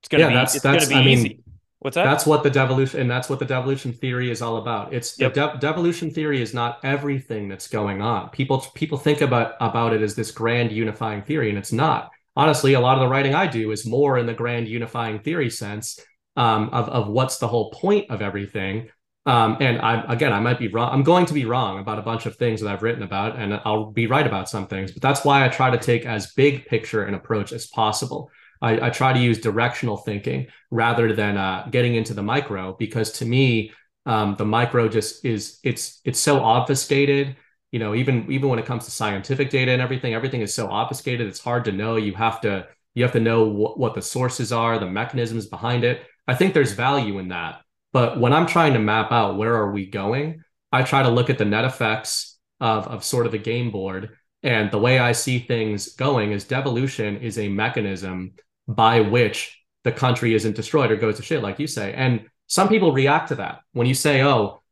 it's 0.00 0.08
gonna 0.08 0.24
yeah, 0.24 0.28
be 0.28 0.34
that's, 0.34 0.54
it's 0.54 0.62
that's, 0.62 0.88
gonna 0.88 1.02
be 1.02 1.10
I 1.10 1.12
easy. 1.12 1.28
Mean, 1.28 1.42
What's 1.80 1.94
that? 1.94 2.04
That's 2.04 2.26
what 2.26 2.42
the 2.42 2.50
devolution 2.50 3.00
and 3.00 3.10
that's 3.10 3.30
what 3.30 3.38
the 3.38 3.44
devolution 3.44 3.92
theory 3.92 4.30
is 4.30 4.42
all 4.42 4.56
about. 4.56 4.92
It's 4.92 5.18
yep. 5.18 5.34
the 5.34 5.46
de- 5.46 5.58
devolution 5.58 6.10
theory 6.10 6.42
is 6.42 6.52
not 6.52 6.80
everything 6.82 7.48
that's 7.48 7.68
going 7.68 8.02
on. 8.02 8.30
People 8.30 8.60
people 8.74 8.98
think 8.98 9.20
about 9.20 9.54
about 9.60 9.92
it 9.92 10.02
as 10.02 10.14
this 10.14 10.30
grand 10.32 10.72
unifying 10.72 11.22
theory, 11.22 11.50
and 11.50 11.58
it's 11.58 11.72
not 11.72 12.10
honestly, 12.38 12.74
a 12.74 12.80
lot 12.80 12.96
of 12.96 13.00
the 13.00 13.08
writing 13.08 13.34
I 13.34 13.48
do 13.48 13.72
is 13.72 13.84
more 13.84 14.16
in 14.16 14.24
the 14.24 14.32
grand 14.32 14.68
unifying 14.68 15.18
theory 15.18 15.50
sense 15.50 15.98
um, 16.36 16.70
of, 16.70 16.88
of 16.88 17.08
what's 17.08 17.38
the 17.38 17.48
whole 17.48 17.70
point 17.72 18.10
of 18.10 18.22
everything. 18.22 18.88
Um, 19.26 19.58
and 19.60 19.80
I, 19.80 20.04
again, 20.10 20.32
I 20.32 20.38
might 20.38 20.60
be 20.60 20.68
wrong. 20.68 20.90
I'm 20.90 21.02
going 21.02 21.26
to 21.26 21.34
be 21.34 21.44
wrong 21.44 21.80
about 21.80 21.98
a 21.98 22.02
bunch 22.02 22.26
of 22.26 22.36
things 22.36 22.60
that 22.60 22.72
I've 22.72 22.84
written 22.84 23.02
about, 23.02 23.36
and 23.36 23.60
I'll 23.64 23.90
be 23.90 24.06
right 24.06 24.26
about 24.26 24.48
some 24.48 24.68
things. 24.68 24.92
But 24.92 25.02
that's 25.02 25.24
why 25.24 25.44
I 25.44 25.48
try 25.48 25.70
to 25.70 25.76
take 25.76 26.06
as 26.06 26.32
big 26.32 26.64
picture 26.66 27.02
an 27.02 27.14
approach 27.14 27.52
as 27.52 27.66
possible. 27.66 28.30
I, 28.60 28.86
I 28.86 28.90
try 28.90 29.12
to 29.12 29.18
use 29.18 29.38
directional 29.40 29.96
thinking 29.96 30.48
rather 30.70 31.12
than 31.12 31.36
uh, 31.36 31.68
getting 31.70 31.94
into 31.94 32.14
the 32.14 32.22
micro, 32.22 32.74
because 32.78 33.12
to 33.12 33.24
me, 33.24 33.72
um, 34.08 34.36
the 34.38 34.44
micro 34.44 34.88
just 34.88 35.24
is 35.24 35.58
it's 35.62 36.00
it's 36.04 36.18
so 36.18 36.40
obfuscated. 36.40 37.36
You 37.72 37.78
know 37.78 37.94
even 37.94 38.30
even 38.32 38.48
when 38.48 38.58
it 38.58 38.64
comes 38.64 38.86
to 38.86 38.90
scientific 38.90 39.50
data 39.50 39.70
and 39.70 39.82
everything 39.82 40.14
everything 40.14 40.40
is 40.40 40.54
so 40.54 40.68
obfuscated 40.68 41.26
it's 41.26 41.40
hard 41.40 41.66
to 41.66 41.72
know. 41.72 41.96
You 41.96 42.14
have 42.14 42.40
to 42.40 42.66
you 42.94 43.02
have 43.02 43.12
to 43.12 43.20
know 43.20 43.50
wh- 43.50 43.78
what 43.78 43.94
the 43.94 44.02
sources 44.02 44.50
are 44.50 44.78
the 44.78 44.86
mechanisms 44.86 45.46
behind 45.46 45.84
it. 45.84 46.02
I 46.26 46.34
think 46.34 46.54
there's 46.54 46.72
value 46.72 47.18
in 47.18 47.28
that. 47.28 47.60
But 47.92 48.18
when 48.18 48.32
i'm 48.32 48.46
trying 48.46 48.72
to 48.72 48.78
map 48.78 49.12
out 49.12 49.36
where 49.36 49.54
are 49.54 49.72
we 49.72 49.86
going 49.86 50.42
i 50.72 50.82
try 50.82 51.02
to 51.02 51.08
look 51.10 51.30
at 51.30 51.38
the 51.38 51.44
net 51.44 51.64
effects 51.64 52.38
of 52.60 52.88
of 52.88 53.04
sort 53.04 53.26
of 53.26 53.32
the 53.32 53.38
game 53.38 53.70
board. 53.70 54.16
And 54.42 54.70
the 54.70 54.78
way 54.78 54.98
i 54.98 55.12
see 55.12 55.38
things 55.38 55.94
going 55.94 56.32
is 56.32 56.44
devolution 56.44 57.18
is 57.18 57.38
a 57.38 57.48
mechanism 57.48 58.32
by 58.68 59.00
which 59.00 59.58
the 59.82 59.92
country 59.92 60.34
isn't 60.34 60.54
destroyed 60.54 60.92
or 60.92 60.96
goes 60.96 61.16
to 61.16 61.22
shit 61.22 61.42
like 61.42 61.58
you 61.58 61.66
say 61.66 61.92
and 61.94 62.26
some 62.46 62.68
people 62.68 62.92
react 62.92 63.28
to 63.28 63.34
that 63.34 63.60
when 63.72 63.86
you 63.86 63.94
say 63.94 64.22
oh 64.22 64.62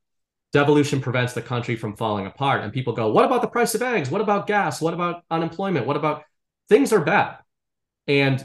devolution 0.57 1.03
prevents 1.03 1.35
the 1.35 1.43
country 1.43 1.77
from 1.77 1.97
falling 1.97 2.27
apart. 2.27 2.63
And 2.63 2.73
people 2.73 2.95
go, 2.95 3.11
what 3.11 3.27
about 3.27 3.43
the 3.43 3.49
price 3.49 3.75
of 3.75 3.83
eggs? 3.83 4.11
What 4.11 4.23
about 4.23 4.47
gas? 4.47 4.81
What 4.81 4.95
about 4.95 5.23
unemployment? 5.31 5.87
What 5.87 5.99
about 5.99 6.25
things 6.71 6.95
are 6.95 7.01
bad? 7.05 7.37
And 8.07 8.43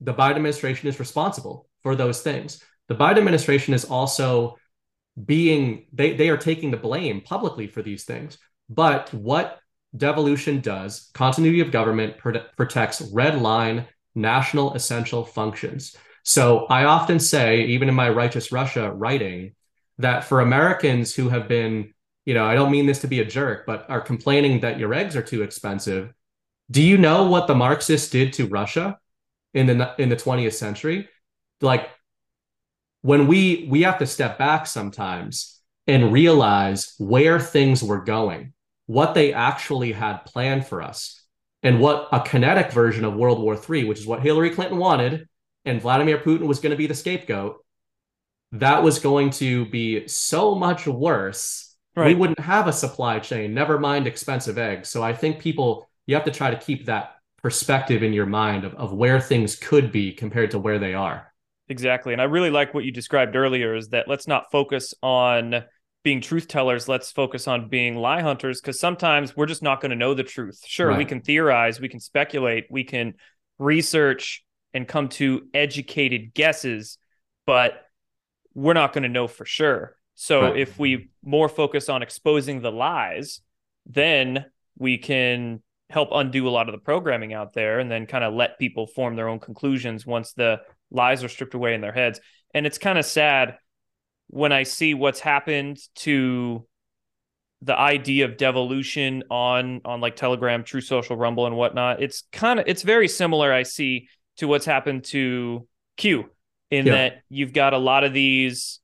the 0.00 0.14
Biden 0.14 0.36
administration 0.36 0.88
is 0.88 1.00
responsible 1.00 1.68
for 1.82 1.96
those 1.96 2.22
things. 2.22 2.62
The 2.86 2.94
Biden 2.94 3.18
administration 3.18 3.74
is 3.74 3.84
also 3.84 4.56
being, 5.22 5.86
they, 5.92 6.14
they 6.14 6.28
are 6.28 6.36
taking 6.36 6.70
the 6.70 6.76
blame 6.76 7.22
publicly 7.22 7.66
for 7.66 7.82
these 7.82 8.04
things. 8.04 8.38
But 8.68 9.12
what 9.12 9.58
devolution 9.96 10.60
does, 10.60 11.10
continuity 11.12 11.60
of 11.60 11.72
government 11.72 12.18
pr- 12.18 12.46
protects 12.56 13.00
red 13.12 13.40
line 13.40 13.88
national 14.14 14.74
essential 14.74 15.24
functions. 15.24 15.96
So 16.24 16.66
I 16.66 16.84
often 16.84 17.20
say, 17.20 17.64
even 17.66 17.88
in 17.88 17.94
my 17.94 18.10
Righteous 18.10 18.52
Russia 18.52 18.92
writing, 18.92 19.54
that 19.98 20.24
for 20.24 20.40
Americans 20.40 21.14
who 21.14 21.28
have 21.28 21.48
been, 21.48 21.94
you 22.24 22.34
know, 22.34 22.44
I 22.44 22.54
don't 22.54 22.70
mean 22.70 22.86
this 22.86 23.00
to 23.00 23.06
be 23.06 23.20
a 23.20 23.24
jerk, 23.24 23.66
but 23.66 23.88
are 23.88 24.00
complaining 24.00 24.60
that 24.60 24.78
your 24.78 24.94
eggs 24.94 25.16
are 25.16 25.22
too 25.22 25.42
expensive. 25.42 26.12
Do 26.70 26.82
you 26.82 26.98
know 26.98 27.24
what 27.24 27.46
the 27.46 27.54
Marxists 27.54 28.10
did 28.10 28.34
to 28.34 28.46
Russia 28.46 28.98
in 29.54 29.66
the 29.66 29.94
in 29.98 30.08
the 30.08 30.16
20th 30.16 30.52
century? 30.52 31.08
Like 31.60 31.88
when 33.02 33.26
we 33.26 33.66
we 33.70 33.82
have 33.82 33.98
to 33.98 34.06
step 34.06 34.38
back 34.38 34.66
sometimes 34.66 35.60
and 35.86 36.12
realize 36.12 36.94
where 36.98 37.40
things 37.40 37.82
were 37.82 38.04
going, 38.04 38.52
what 38.86 39.14
they 39.14 39.32
actually 39.32 39.92
had 39.92 40.18
planned 40.26 40.66
for 40.66 40.82
us, 40.82 41.24
and 41.62 41.80
what 41.80 42.08
a 42.12 42.20
kinetic 42.20 42.72
version 42.72 43.04
of 43.04 43.14
World 43.14 43.40
War 43.40 43.54
III, 43.54 43.84
which 43.84 43.98
is 43.98 44.06
what 44.06 44.22
Hillary 44.22 44.50
Clinton 44.50 44.78
wanted, 44.78 45.28
and 45.64 45.80
Vladimir 45.80 46.18
Putin 46.18 46.46
was 46.46 46.60
going 46.60 46.70
to 46.70 46.76
be 46.76 46.86
the 46.86 46.94
scapegoat 46.94 47.64
that 48.52 48.82
was 48.82 48.98
going 48.98 49.30
to 49.30 49.66
be 49.66 50.08
so 50.08 50.54
much 50.54 50.86
worse. 50.86 51.76
Right. 51.94 52.08
We 52.08 52.14
wouldn't 52.14 52.40
have 52.40 52.68
a 52.68 52.72
supply 52.72 53.18
chain, 53.18 53.54
never 53.54 53.78
mind 53.78 54.06
expensive 54.06 54.56
eggs. 54.56 54.88
So 54.88 55.02
I 55.02 55.12
think 55.12 55.40
people, 55.40 55.88
you 56.06 56.14
have 56.14 56.24
to 56.24 56.30
try 56.30 56.50
to 56.50 56.56
keep 56.56 56.86
that 56.86 57.16
perspective 57.42 58.02
in 58.02 58.12
your 58.12 58.26
mind 58.26 58.64
of, 58.64 58.74
of 58.74 58.92
where 58.92 59.20
things 59.20 59.56
could 59.56 59.92
be 59.92 60.12
compared 60.12 60.52
to 60.52 60.58
where 60.58 60.78
they 60.78 60.94
are. 60.94 61.32
Exactly. 61.68 62.12
And 62.12 62.22
I 62.22 62.24
really 62.24 62.50
like 62.50 62.72
what 62.72 62.84
you 62.84 62.92
described 62.92 63.36
earlier 63.36 63.74
is 63.74 63.88
that 63.90 64.08
let's 64.08 64.26
not 64.26 64.50
focus 64.50 64.94
on 65.02 65.64
being 66.08 66.22
truth 66.22 66.48
tellers. 66.48 66.88
Let's 66.88 67.12
focus 67.12 67.46
on 67.46 67.68
being 67.68 67.94
lie 67.94 68.22
hunters 68.22 68.62
because 68.62 68.80
sometimes 68.80 69.36
we're 69.36 69.44
just 69.44 69.62
not 69.62 69.82
going 69.82 69.90
to 69.90 69.96
know 69.96 70.14
the 70.14 70.22
truth. 70.22 70.62
Sure, 70.66 70.88
right. 70.88 70.96
we 70.96 71.04
can 71.04 71.20
theorize, 71.20 71.82
we 71.82 71.90
can 71.90 72.00
speculate, 72.00 72.64
we 72.70 72.82
can 72.82 73.12
research 73.58 74.42
and 74.72 74.88
come 74.88 75.10
to 75.10 75.42
educated 75.52 76.32
guesses, 76.32 76.96
but 77.44 77.84
we're 78.54 78.72
not 78.72 78.94
going 78.94 79.02
to 79.02 79.10
know 79.10 79.28
for 79.28 79.44
sure. 79.44 79.96
So 80.14 80.44
right. 80.44 80.56
if 80.56 80.78
we 80.78 81.10
more 81.22 81.46
focus 81.46 81.90
on 81.90 82.02
exposing 82.02 82.62
the 82.62 82.72
lies, 82.72 83.42
then 83.84 84.46
we 84.78 84.96
can 84.96 85.62
help 85.90 86.08
undo 86.12 86.48
a 86.48 86.50
lot 86.50 86.70
of 86.70 86.72
the 86.72 86.78
programming 86.78 87.34
out 87.34 87.52
there 87.52 87.80
and 87.80 87.90
then 87.90 88.06
kind 88.06 88.24
of 88.24 88.32
let 88.32 88.58
people 88.58 88.86
form 88.86 89.14
their 89.14 89.28
own 89.28 89.40
conclusions 89.40 90.06
once 90.06 90.32
the 90.32 90.62
lies 90.90 91.22
are 91.22 91.28
stripped 91.28 91.52
away 91.52 91.74
in 91.74 91.82
their 91.82 91.92
heads. 91.92 92.18
And 92.54 92.64
it's 92.64 92.78
kind 92.78 92.98
of 92.98 93.04
sad 93.04 93.58
when 94.28 94.52
I 94.52 94.62
see 94.62 94.94
what's 94.94 95.20
happened 95.20 95.78
to 95.96 96.66
the 97.62 97.76
idea 97.76 98.24
of 98.24 98.36
devolution 98.36 99.24
on 99.30 99.80
on 99.84 100.00
like 100.00 100.16
Telegram, 100.16 100.62
Truth 100.62 100.84
Social, 100.84 101.16
Rumble, 101.16 101.46
and 101.46 101.56
whatnot. 101.56 102.02
It's 102.02 102.22
kind 102.32 102.60
of 102.60 102.66
it's 102.68 102.82
very 102.82 103.08
similar. 103.08 103.52
I 103.52 103.64
see 103.64 104.08
to 104.36 104.46
what's 104.46 104.66
happened 104.66 105.04
to 105.04 105.66
Q 105.96 106.30
in 106.70 106.86
yeah. 106.86 106.92
that 106.92 107.12
you've 107.28 107.52
got 107.52 107.74
a 107.74 107.78
lot 107.78 108.04
of 108.04 108.12
these 108.12 108.80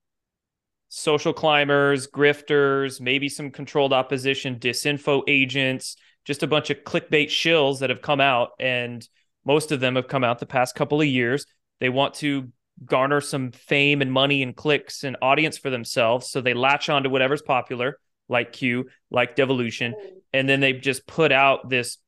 social 0.88 1.32
climbers, 1.32 2.06
grifters, 2.06 3.00
maybe 3.00 3.28
some 3.28 3.50
controlled 3.50 3.92
opposition, 3.92 4.58
disinfo 4.58 5.22
agents, 5.28 5.96
just 6.24 6.42
a 6.42 6.46
bunch 6.46 6.70
of 6.70 6.78
clickbait 6.78 7.26
shills 7.26 7.80
that 7.80 7.90
have 7.90 8.02
come 8.02 8.20
out. 8.20 8.50
And 8.58 9.06
most 9.44 9.72
of 9.72 9.80
them 9.80 9.96
have 9.96 10.08
come 10.08 10.24
out 10.24 10.38
the 10.38 10.46
past 10.46 10.74
couple 10.74 11.00
of 11.00 11.06
years. 11.06 11.46
They 11.80 11.88
want 11.88 12.14
to 12.14 12.50
garner 12.84 13.20
some 13.20 13.52
fame 13.52 14.02
and 14.02 14.12
money 14.12 14.42
and 14.42 14.56
clicks 14.56 15.04
and 15.04 15.16
audience 15.22 15.58
for 15.58 15.70
themselves. 15.70 16.30
So 16.30 16.40
they 16.40 16.54
latch 16.54 16.88
on 16.88 17.04
to 17.04 17.10
whatever's 17.10 17.42
popular, 17.42 17.98
like 18.28 18.52
Q, 18.52 18.88
like 19.10 19.36
Devolution, 19.36 19.94
and 20.32 20.48
then 20.48 20.60
they 20.60 20.72
just 20.72 21.06
put 21.06 21.32
out 21.32 21.68
this 21.68 21.98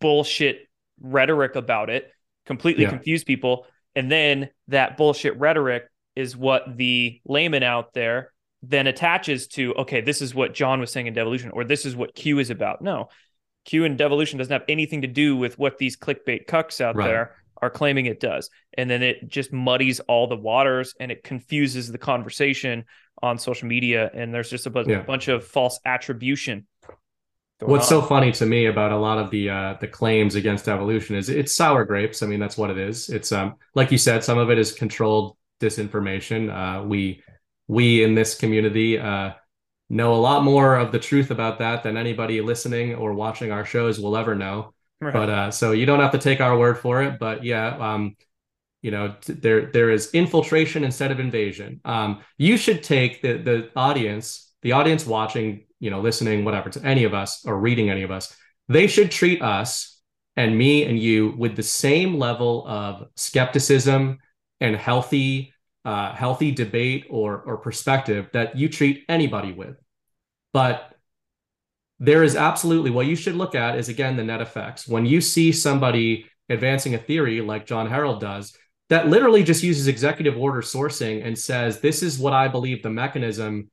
bullshit 0.00 0.68
rhetoric 1.00 1.56
about 1.56 1.90
it, 1.90 2.10
completely 2.46 2.84
yeah. 2.84 2.90
confuse 2.90 3.24
people. 3.24 3.66
And 3.94 4.10
then 4.10 4.50
that 4.68 4.96
bullshit 4.96 5.38
rhetoric 5.38 5.84
is 6.16 6.36
what 6.36 6.76
the 6.76 7.20
layman 7.24 7.62
out 7.62 7.92
there 7.94 8.32
then 8.62 8.88
attaches 8.88 9.46
to, 9.46 9.74
okay, 9.74 10.00
this 10.00 10.20
is 10.20 10.34
what 10.34 10.52
John 10.52 10.80
was 10.80 10.90
saying 10.90 11.06
in 11.06 11.14
Devolution, 11.14 11.50
or 11.52 11.64
this 11.64 11.86
is 11.86 11.94
what 11.94 12.14
Q 12.14 12.40
is 12.40 12.50
about. 12.50 12.82
No, 12.82 13.08
Q 13.64 13.84
and 13.84 13.96
Devolution 13.96 14.38
doesn't 14.38 14.52
have 14.52 14.64
anything 14.68 15.02
to 15.02 15.08
do 15.08 15.36
with 15.36 15.58
what 15.58 15.78
these 15.78 15.96
clickbait 15.96 16.46
cucks 16.46 16.80
out 16.80 16.96
right. 16.96 17.06
there 17.06 17.36
are 17.60 17.70
claiming 17.70 18.06
it 18.06 18.20
does. 18.20 18.50
And 18.74 18.88
then 18.88 19.02
it 19.02 19.28
just 19.28 19.52
muddies 19.52 20.00
all 20.00 20.26
the 20.26 20.36
waters 20.36 20.94
and 21.00 21.10
it 21.10 21.24
confuses 21.24 21.90
the 21.90 21.98
conversation 21.98 22.84
on 23.22 23.38
social 23.38 23.68
media. 23.68 24.10
And 24.14 24.32
there's 24.32 24.50
just 24.50 24.66
a, 24.66 24.70
bu- 24.70 24.84
yeah. 24.86 25.02
bunch 25.02 25.28
of 25.28 25.44
false 25.44 25.80
attribution. 25.84 26.66
What's 27.60 27.90
on. 27.90 28.02
so 28.02 28.02
funny 28.02 28.30
to 28.32 28.46
me 28.46 28.66
about 28.66 28.92
a 28.92 28.96
lot 28.96 29.18
of 29.18 29.30
the 29.30 29.50
uh, 29.50 29.74
the 29.80 29.88
claims 29.88 30.36
against 30.36 30.68
evolution 30.68 31.16
is 31.16 31.28
it's 31.28 31.56
sour 31.56 31.84
grapes. 31.84 32.22
I 32.22 32.26
mean, 32.26 32.38
that's 32.38 32.56
what 32.56 32.70
it 32.70 32.78
is. 32.78 33.08
It's 33.08 33.32
um 33.32 33.56
like 33.74 33.90
you 33.90 33.98
said, 33.98 34.22
some 34.22 34.38
of 34.38 34.48
it 34.50 34.58
is 34.58 34.70
controlled 34.72 35.36
disinformation. 35.60 36.50
Uh, 36.52 36.84
we 36.84 37.20
we 37.66 38.04
in 38.04 38.14
this 38.14 38.36
community 38.36 38.98
uh, 38.98 39.32
know 39.88 40.14
a 40.14 40.16
lot 40.16 40.44
more 40.44 40.76
of 40.76 40.92
the 40.92 41.00
truth 41.00 41.32
about 41.32 41.58
that 41.58 41.82
than 41.82 41.96
anybody 41.96 42.40
listening 42.40 42.94
or 42.94 43.12
watching 43.12 43.50
our 43.50 43.64
shows 43.64 43.98
will 43.98 44.16
ever 44.16 44.36
know. 44.36 44.72
Right. 45.00 45.12
But 45.12 45.30
uh, 45.30 45.50
so 45.50 45.72
you 45.72 45.86
don't 45.86 46.00
have 46.00 46.12
to 46.12 46.18
take 46.18 46.40
our 46.40 46.58
word 46.58 46.78
for 46.78 47.02
it. 47.02 47.18
But 47.18 47.44
yeah, 47.44 47.76
um, 47.78 48.16
you 48.82 48.90
know, 48.90 49.14
t- 49.20 49.34
there 49.34 49.66
there 49.66 49.90
is 49.90 50.10
infiltration 50.12 50.84
instead 50.84 51.10
of 51.12 51.20
invasion. 51.20 51.80
Um, 51.84 52.22
you 52.36 52.56
should 52.56 52.82
take 52.82 53.22
the 53.22 53.38
the 53.38 53.70
audience, 53.76 54.52
the 54.62 54.72
audience 54.72 55.06
watching, 55.06 55.66
you 55.78 55.90
know, 55.90 56.00
listening, 56.00 56.44
whatever, 56.44 56.70
to 56.70 56.84
any 56.84 57.04
of 57.04 57.14
us 57.14 57.44
or 57.46 57.58
reading 57.58 57.90
any 57.90 58.02
of 58.02 58.10
us. 58.10 58.36
They 58.68 58.86
should 58.86 59.10
treat 59.10 59.40
us 59.40 60.00
and 60.36 60.56
me 60.56 60.84
and 60.84 60.98
you 60.98 61.34
with 61.36 61.56
the 61.56 61.62
same 61.62 62.18
level 62.18 62.66
of 62.66 63.08
skepticism 63.16 64.18
and 64.60 64.76
healthy 64.76 65.52
uh, 65.84 66.12
healthy 66.12 66.50
debate 66.50 67.06
or 67.08 67.40
or 67.40 67.56
perspective 67.58 68.28
that 68.32 68.56
you 68.56 68.68
treat 68.68 69.04
anybody 69.08 69.52
with. 69.52 69.76
But 70.52 70.92
there 71.98 72.22
is 72.22 72.36
absolutely 72.36 72.90
what 72.90 73.06
you 73.06 73.16
should 73.16 73.34
look 73.34 73.54
at 73.54 73.76
is 73.76 73.88
again 73.88 74.16
the 74.16 74.24
net 74.24 74.40
effects. 74.40 74.86
When 74.86 75.06
you 75.06 75.20
see 75.20 75.52
somebody 75.52 76.26
advancing 76.48 76.94
a 76.94 76.98
theory 76.98 77.40
like 77.40 77.66
Jon 77.66 77.88
Herold 77.88 78.20
does, 78.20 78.56
that 78.88 79.08
literally 79.08 79.42
just 79.42 79.62
uses 79.62 79.86
executive 79.86 80.36
order 80.36 80.62
sourcing 80.62 81.24
and 81.26 81.38
says 81.38 81.80
this 81.80 82.02
is 82.02 82.18
what 82.18 82.32
I 82.32 82.48
believe 82.48 82.82
the 82.82 82.90
mechanism 82.90 83.70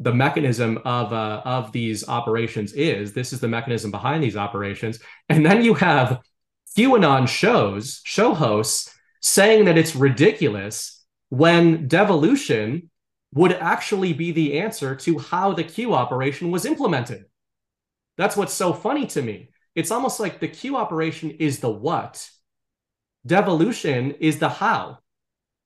the 0.00 0.14
mechanism 0.14 0.78
of 0.84 1.12
uh, 1.12 1.42
of 1.44 1.72
these 1.72 2.08
operations 2.08 2.72
is. 2.72 3.12
This 3.12 3.32
is 3.32 3.40
the 3.40 3.48
mechanism 3.48 3.90
behind 3.90 4.22
these 4.22 4.36
operations, 4.36 5.00
and 5.28 5.44
then 5.44 5.62
you 5.62 5.74
have 5.74 6.20
QAnon 6.76 7.28
shows, 7.28 8.00
show 8.04 8.32
hosts 8.34 8.94
saying 9.20 9.64
that 9.64 9.76
it's 9.76 9.96
ridiculous 9.96 11.04
when 11.30 11.88
devolution 11.88 12.90
would 13.34 13.52
actually 13.52 14.12
be 14.12 14.30
the 14.30 14.60
answer 14.60 14.94
to 14.94 15.18
how 15.18 15.52
the 15.52 15.64
Q 15.64 15.94
operation 15.94 16.50
was 16.50 16.64
implemented. 16.64 17.24
That's 18.18 18.36
what's 18.36 18.52
so 18.52 18.74
funny 18.74 19.06
to 19.06 19.22
me. 19.22 19.50
It's 19.74 19.92
almost 19.92 20.20
like 20.20 20.40
the 20.40 20.48
Q 20.48 20.76
operation 20.76 21.30
is 21.30 21.60
the 21.60 21.70
what, 21.70 22.28
devolution 23.24 24.10
is 24.20 24.38
the 24.38 24.48
how. 24.48 24.98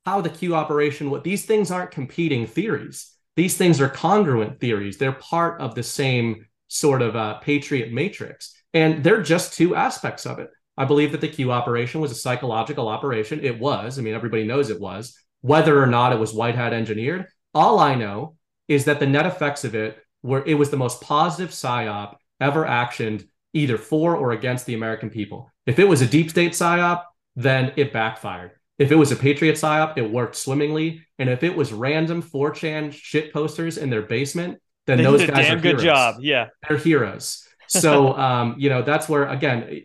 How 0.05 0.21
the 0.21 0.31
Q 0.31 0.55
operation, 0.55 1.11
what 1.11 1.25
these 1.25 1.47
things 1.47 1.71
aren't 1.71 1.91
competing 1.91 2.47
theories. 2.47 3.11
These 3.37 3.57
things 3.57 3.81
are 3.81 3.89
congruent 3.89 4.61
theories. 4.61 4.99
They're 4.99 5.13
part 5.13 5.61
of 5.61 5.75
the 5.75 5.83
same 5.83 6.47
sort 6.69 7.01
of 7.01 7.17
uh, 7.17 7.39
patriot 7.39 7.93
matrix. 7.93 8.55
And 8.75 9.03
they're 9.03 9.23
just 9.23 9.55
two 9.55 9.75
aspects 9.75 10.27
of 10.27 10.39
it. 10.39 10.51
I 10.77 10.85
believe 10.85 11.13
that 11.13 11.21
the 11.21 11.29
Q 11.29 11.53
operation 11.53 12.01
was 12.01 12.11
a 12.11 12.17
psychological 12.17 12.89
operation. 12.89 13.41
It 13.43 13.59
was. 13.59 13.99
I 13.99 14.03
mean, 14.03 14.15
everybody 14.15 14.45
knows 14.45 14.71
it 14.71 14.81
was. 14.81 15.17
Whether 15.41 15.83
or 15.83 15.87
not 15.87 16.13
it 16.13 16.19
was 16.19 16.35
white 16.35 16.55
hat 16.55 16.73
engineered, 16.73 17.27
all 17.55 17.79
I 17.79 17.95
know 17.95 18.37
is 18.69 18.85
that 18.85 19.01
the 19.01 19.07
net 19.07 19.27
effects 19.27 19.65
of 19.65 19.75
it 19.75 19.99
were 20.23 20.45
it 20.45 20.55
was 20.55 20.71
the 20.71 20.77
most 20.77 21.01
positive 21.01 21.51
psyop 21.51 22.17
ever 22.43 22.65
actioned 22.65 23.27
either 23.55 23.79
for 23.79 24.17
or 24.17 24.33
against 24.33 24.67
the 24.67 24.75
American 24.75 25.11
people. 25.11 25.51
If 25.67 25.79
it 25.79 25.89
was 25.89 26.03
a 26.03 26.07
deep 26.07 26.31
state 26.31 26.53
psyop, 26.53 27.05
then 27.37 27.73
it 27.77 27.93
backfired. 27.93 28.53
If 28.79 28.91
it 28.91 28.97
was 28.97 29.13
a 29.13 29.17
patriot 29.17 29.55
psyop, 29.55 29.97
it 29.97 30.11
worked 30.11 30.37
swimmingly. 30.37 31.07
And 31.19 31.29
if 31.29 31.43
it 31.43 31.55
was 31.55 31.73
random 31.73 32.23
4chan 32.23 32.93
shit 32.93 33.33
posters 33.33 33.79
in 33.79 33.91
their 33.91 34.03
basement, 34.03 34.59
then 34.87 34.99
they 34.99 35.05
those 35.05 35.21
guys 35.21 35.47
damn 35.47 35.59
are 35.59 35.61
good 35.61 35.81
heroes. 35.81 35.85
job. 35.85 36.17
Yeah. 36.21 36.49
They're 36.67 36.79
heroes. 36.79 37.47
So 37.69 38.13
um, 38.19 38.57
you 38.59 38.69
know, 38.69 38.83
that's 38.83 39.09
where 39.09 39.29
again, 39.29 39.83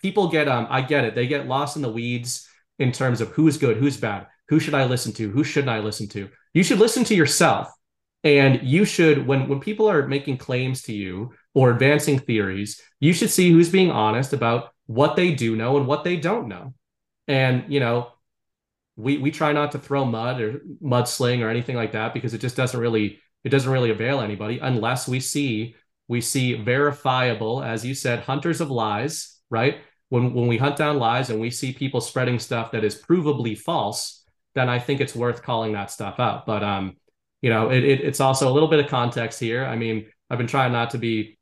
people 0.00 0.28
get 0.28 0.48
um, 0.48 0.66
I 0.70 0.80
get 0.80 1.04
it. 1.04 1.14
They 1.14 1.26
get 1.26 1.46
lost 1.46 1.76
in 1.76 1.82
the 1.82 1.92
weeds 1.92 2.48
in 2.78 2.92
terms 2.92 3.20
of 3.20 3.28
who's 3.28 3.58
good, 3.58 3.76
who's 3.76 3.96
bad, 3.96 4.26
who 4.48 4.58
should 4.58 4.74
I 4.74 4.84
listen 4.86 5.12
to, 5.12 5.30
who 5.30 5.44
shouldn't 5.44 5.70
I 5.70 5.78
listen 5.80 6.08
to. 6.08 6.28
You 6.54 6.62
should 6.62 6.78
listen 6.78 7.04
to 7.04 7.14
yourself. 7.14 7.70
And 8.24 8.62
you 8.62 8.84
should, 8.84 9.26
when 9.26 9.48
when 9.48 9.60
people 9.60 9.88
are 9.88 10.06
making 10.06 10.38
claims 10.38 10.82
to 10.82 10.92
you 10.92 11.32
or 11.54 11.70
advancing 11.70 12.18
theories, 12.18 12.80
you 13.00 13.12
should 13.12 13.30
see 13.30 13.50
who's 13.50 13.68
being 13.68 13.90
honest 13.90 14.32
about 14.32 14.72
what 14.86 15.16
they 15.16 15.34
do 15.34 15.56
know 15.56 15.76
and 15.76 15.86
what 15.86 16.04
they 16.04 16.16
don't 16.16 16.48
know. 16.48 16.74
And 17.28 17.64
you 17.72 17.80
know, 17.80 18.12
we 18.96 19.18
we 19.18 19.30
try 19.30 19.52
not 19.52 19.72
to 19.72 19.78
throw 19.78 20.04
mud 20.04 20.40
or 20.40 20.60
mudsling 20.82 21.44
or 21.44 21.48
anything 21.48 21.76
like 21.76 21.92
that 21.92 22.14
because 22.14 22.34
it 22.34 22.40
just 22.40 22.56
doesn't 22.56 22.78
really 22.78 23.18
it 23.44 23.48
doesn't 23.48 23.72
really 23.72 23.90
avail 23.90 24.20
anybody 24.20 24.58
unless 24.58 25.08
we 25.08 25.20
see 25.20 25.74
we 26.08 26.20
see 26.20 26.54
verifiable, 26.54 27.62
as 27.62 27.84
you 27.84 27.94
said, 27.94 28.18
hunters 28.20 28.60
of 28.60 28.70
lies, 28.70 29.38
right? 29.48 29.78
When 30.08 30.34
when 30.34 30.48
we 30.48 30.56
hunt 30.56 30.76
down 30.76 30.98
lies 30.98 31.30
and 31.30 31.40
we 31.40 31.50
see 31.50 31.72
people 31.72 32.00
spreading 32.00 32.38
stuff 32.38 32.72
that 32.72 32.84
is 32.84 33.00
provably 33.00 33.56
false, 33.56 34.24
then 34.54 34.68
I 34.68 34.78
think 34.78 35.00
it's 35.00 35.14
worth 35.14 35.42
calling 35.42 35.72
that 35.72 35.90
stuff 35.90 36.18
out. 36.18 36.46
But 36.46 36.64
um, 36.64 36.96
you 37.42 37.50
know, 37.50 37.70
it, 37.70 37.84
it, 37.84 38.00
it's 38.00 38.20
also 38.20 38.50
a 38.50 38.52
little 38.52 38.68
bit 38.68 38.80
of 38.80 38.90
context 38.90 39.40
here. 39.40 39.64
I 39.64 39.76
mean, 39.76 40.06
I've 40.28 40.38
been 40.38 40.46
trying 40.46 40.72
not 40.72 40.90
to 40.90 40.98
be, 40.98 41.38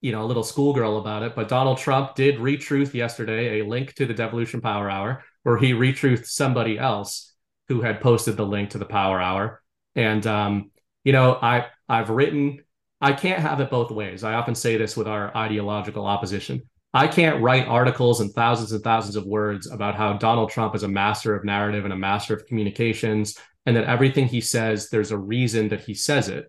you 0.00 0.12
know, 0.12 0.22
a 0.22 0.26
little 0.26 0.44
schoolgirl 0.44 0.98
about 0.98 1.22
it, 1.22 1.34
but 1.34 1.48
Donald 1.48 1.78
Trump 1.78 2.14
did 2.14 2.36
retruth 2.36 2.94
yesterday 2.94 3.60
a 3.60 3.66
link 3.66 3.94
to 3.94 4.06
the 4.06 4.14
Devolution 4.14 4.60
Power 4.60 4.88
Hour 4.88 5.24
where 5.42 5.58
he 5.58 5.72
retruthed 5.72 6.26
somebody 6.26 6.78
else 6.78 7.34
who 7.68 7.80
had 7.80 8.00
posted 8.00 8.36
the 8.36 8.46
link 8.46 8.70
to 8.70 8.78
the 8.78 8.84
Power 8.84 9.20
Hour. 9.20 9.62
And 9.94 10.26
um, 10.26 10.70
you 11.04 11.12
know, 11.12 11.38
I 11.40 11.66
I've 11.88 12.10
written 12.10 12.60
I 13.00 13.12
can't 13.12 13.40
have 13.40 13.60
it 13.60 13.70
both 13.70 13.90
ways. 13.90 14.24
I 14.24 14.34
often 14.34 14.54
say 14.54 14.76
this 14.76 14.96
with 14.96 15.06
our 15.06 15.36
ideological 15.36 16.06
opposition. 16.06 16.62
I 16.94 17.06
can't 17.06 17.42
write 17.42 17.68
articles 17.68 18.20
and 18.20 18.32
thousands 18.32 18.72
and 18.72 18.82
thousands 18.82 19.14
of 19.14 19.26
words 19.26 19.70
about 19.70 19.94
how 19.94 20.14
Donald 20.14 20.50
Trump 20.50 20.74
is 20.74 20.82
a 20.82 20.88
master 20.88 21.34
of 21.34 21.44
narrative 21.44 21.84
and 21.84 21.92
a 21.92 21.96
master 21.96 22.34
of 22.34 22.46
communications 22.46 23.38
and 23.66 23.76
that 23.76 23.84
everything 23.84 24.26
he 24.26 24.40
says, 24.40 24.88
there's 24.88 25.10
a 25.10 25.18
reason 25.18 25.68
that 25.68 25.82
he 25.82 25.92
says 25.92 26.30
it, 26.30 26.46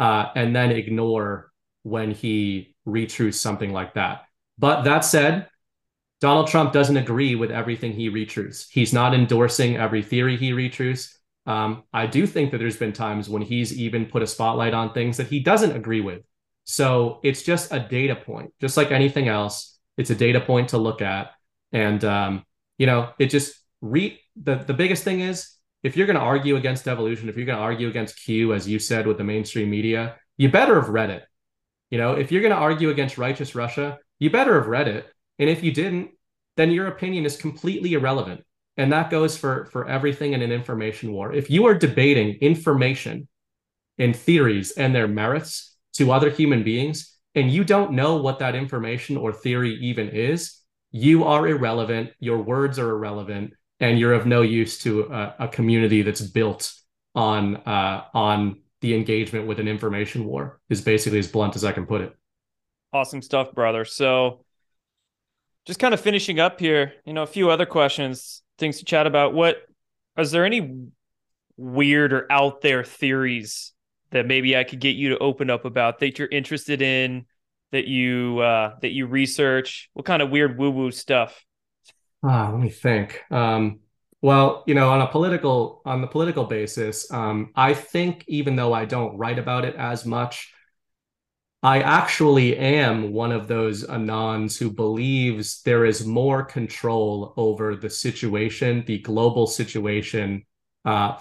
uh, 0.00 0.26
and 0.34 0.56
then 0.56 0.72
ignore 0.72 1.52
when 1.84 2.10
he 2.10 2.74
retruths 2.88 3.40
something 3.40 3.72
like 3.72 3.94
that. 3.94 4.22
But 4.58 4.82
that 4.82 5.00
said, 5.00 5.48
Donald 6.20 6.48
Trump 6.48 6.72
doesn't 6.72 6.96
agree 6.96 7.34
with 7.36 7.50
everything 7.50 7.92
he 7.92 8.08
retruths. 8.10 8.66
He's 8.70 8.92
not 8.92 9.14
endorsing 9.14 9.76
every 9.76 10.02
theory 10.02 10.36
he 10.36 10.52
retruths. 10.52 11.16
Um, 11.46 11.84
I 11.92 12.06
do 12.06 12.26
think 12.26 12.50
that 12.50 12.58
there's 12.58 12.76
been 12.76 12.92
times 12.92 13.28
when 13.28 13.42
he's 13.42 13.78
even 13.78 14.06
put 14.06 14.22
a 14.22 14.26
spotlight 14.26 14.74
on 14.74 14.92
things 14.92 15.16
that 15.16 15.28
he 15.28 15.40
doesn't 15.40 15.76
agree 15.76 16.00
with. 16.00 16.22
So 16.64 17.20
it's 17.22 17.42
just 17.42 17.72
a 17.72 17.80
data 17.80 18.16
point, 18.16 18.52
just 18.60 18.76
like 18.76 18.90
anything 18.90 19.28
else. 19.28 19.78
It's 19.96 20.10
a 20.10 20.14
data 20.14 20.40
point 20.40 20.70
to 20.70 20.78
look 20.78 21.00
at, 21.00 21.30
and 21.72 22.04
um, 22.04 22.44
you 22.76 22.86
know, 22.86 23.10
it 23.18 23.30
just 23.30 23.54
re 23.80 24.20
the 24.36 24.56
the 24.56 24.74
biggest 24.74 25.02
thing 25.04 25.20
is 25.20 25.54
if 25.82 25.96
you're 25.96 26.06
going 26.06 26.18
to 26.18 26.22
argue 26.22 26.56
against 26.56 26.86
evolution, 26.88 27.28
if 27.28 27.36
you're 27.36 27.46
going 27.46 27.58
to 27.58 27.64
argue 27.64 27.88
against 27.88 28.22
Q, 28.22 28.52
as 28.52 28.68
you 28.68 28.78
said 28.78 29.06
with 29.06 29.18
the 29.18 29.24
mainstream 29.24 29.70
media, 29.70 30.16
you 30.36 30.50
better 30.50 30.80
have 30.80 30.88
read 30.88 31.10
it. 31.10 31.24
You 31.90 31.98
know, 31.98 32.12
if 32.12 32.30
you're 32.30 32.42
going 32.42 32.54
to 32.54 32.60
argue 32.60 32.90
against 32.90 33.18
righteous 33.18 33.54
Russia, 33.54 33.98
you 34.18 34.30
better 34.30 34.54
have 34.54 34.66
read 34.68 34.88
it. 34.88 35.06
And 35.38 35.48
if 35.48 35.62
you 35.62 35.72
didn't, 35.72 36.10
then 36.56 36.70
your 36.70 36.88
opinion 36.88 37.24
is 37.24 37.36
completely 37.36 37.92
irrelevant. 37.94 38.44
And 38.76 38.92
that 38.92 39.10
goes 39.10 39.36
for, 39.36 39.66
for 39.66 39.88
everything 39.88 40.32
in 40.32 40.42
an 40.42 40.52
information 40.52 41.12
war. 41.12 41.32
If 41.32 41.50
you 41.50 41.66
are 41.66 41.74
debating 41.74 42.36
information 42.40 43.28
and 43.98 44.14
theories 44.14 44.72
and 44.72 44.94
their 44.94 45.08
merits 45.08 45.76
to 45.94 46.12
other 46.12 46.30
human 46.30 46.62
beings, 46.62 47.16
and 47.34 47.50
you 47.50 47.64
don't 47.64 47.92
know 47.92 48.16
what 48.16 48.38
that 48.40 48.54
information 48.54 49.16
or 49.16 49.32
theory 49.32 49.74
even 49.74 50.08
is, 50.08 50.60
you 50.90 51.24
are 51.24 51.46
irrelevant. 51.46 52.10
Your 52.18 52.38
words 52.38 52.78
are 52.78 52.90
irrelevant 52.90 53.52
and 53.80 53.98
you're 53.98 54.14
of 54.14 54.26
no 54.26 54.42
use 54.42 54.78
to 54.78 55.02
a, 55.02 55.34
a 55.40 55.48
community 55.48 56.02
that's 56.02 56.20
built 56.20 56.72
on 57.14 57.56
uh, 57.56 58.04
on 58.14 58.60
the 58.80 58.94
engagement 58.94 59.46
with 59.46 59.60
an 59.60 59.68
information 59.68 60.24
war 60.24 60.60
is 60.68 60.80
basically 60.80 61.18
as 61.18 61.28
blunt 61.28 61.56
as 61.56 61.64
I 61.64 61.72
can 61.72 61.86
put 61.86 62.00
it. 62.00 62.14
Awesome 62.92 63.22
stuff, 63.22 63.52
brother. 63.52 63.84
So 63.84 64.44
just 65.66 65.80
kind 65.80 65.92
of 65.92 66.00
finishing 66.00 66.40
up 66.40 66.60
here, 66.60 66.94
you 67.04 67.12
know, 67.12 67.22
a 67.22 67.26
few 67.26 67.50
other 67.50 67.66
questions, 67.66 68.42
things 68.56 68.78
to 68.78 68.84
chat 68.84 69.06
about. 69.06 69.34
What 69.34 69.58
is 70.16 70.30
there 70.30 70.44
any 70.44 70.86
weird 71.56 72.12
or 72.12 72.30
out 72.30 72.60
there 72.62 72.84
theories 72.84 73.72
that 74.10 74.26
maybe 74.26 74.56
I 74.56 74.64
could 74.64 74.80
get 74.80 74.96
you 74.96 75.10
to 75.10 75.18
open 75.18 75.50
up 75.50 75.64
about 75.64 75.98
that 75.98 76.18
you're 76.18 76.28
interested 76.28 76.80
in, 76.80 77.26
that 77.72 77.86
you 77.86 78.38
uh, 78.38 78.76
that 78.80 78.92
you 78.92 79.06
research? 79.06 79.90
What 79.92 80.06
kind 80.06 80.22
of 80.22 80.30
weird 80.30 80.58
woo 80.58 80.70
woo 80.70 80.90
stuff? 80.90 81.44
Ah, 82.22 82.50
let 82.50 82.60
me 82.60 82.70
think. 82.70 83.22
Um, 83.30 83.80
well, 84.20 84.64
you 84.66 84.74
know, 84.74 84.90
on 84.90 85.00
a 85.00 85.06
political 85.06 85.82
on 85.84 86.00
the 86.00 86.06
political 86.06 86.44
basis, 86.44 87.10
um, 87.12 87.50
I 87.54 87.74
think 87.74 88.24
even 88.26 88.56
though 88.56 88.72
I 88.72 88.84
don't 88.84 89.16
write 89.16 89.38
about 89.38 89.64
it 89.64 89.76
as 89.76 90.04
much, 90.04 90.52
I 91.62 91.80
actually 91.80 92.56
am 92.56 93.12
one 93.12 93.32
of 93.32 93.48
those 93.48 93.84
anons 93.84 94.58
who 94.58 94.70
believes 94.70 95.62
there 95.62 95.84
is 95.84 96.06
more 96.06 96.44
control 96.44 97.34
over 97.36 97.74
the 97.74 97.90
situation, 97.90 98.84
the 98.86 98.98
global 98.98 99.46
situation, 99.46 100.44
uh, 100.84 101.18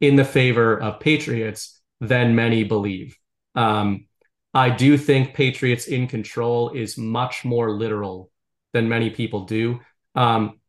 in 0.00 0.16
the 0.16 0.24
favor 0.24 0.80
of 0.80 1.00
patriots 1.00 1.80
than 2.00 2.34
many 2.34 2.64
believe. 2.64 3.16
Um, 3.54 4.06
I 4.52 4.70
do 4.70 4.98
think 4.98 5.34
patriots 5.34 5.86
in 5.86 6.08
control 6.08 6.70
is 6.70 6.98
much 6.98 7.44
more 7.44 7.70
literal 7.70 8.30
than 8.72 8.88
many 8.88 9.10
people 9.10 9.44
do. 9.44 9.80
Um, 10.14 10.59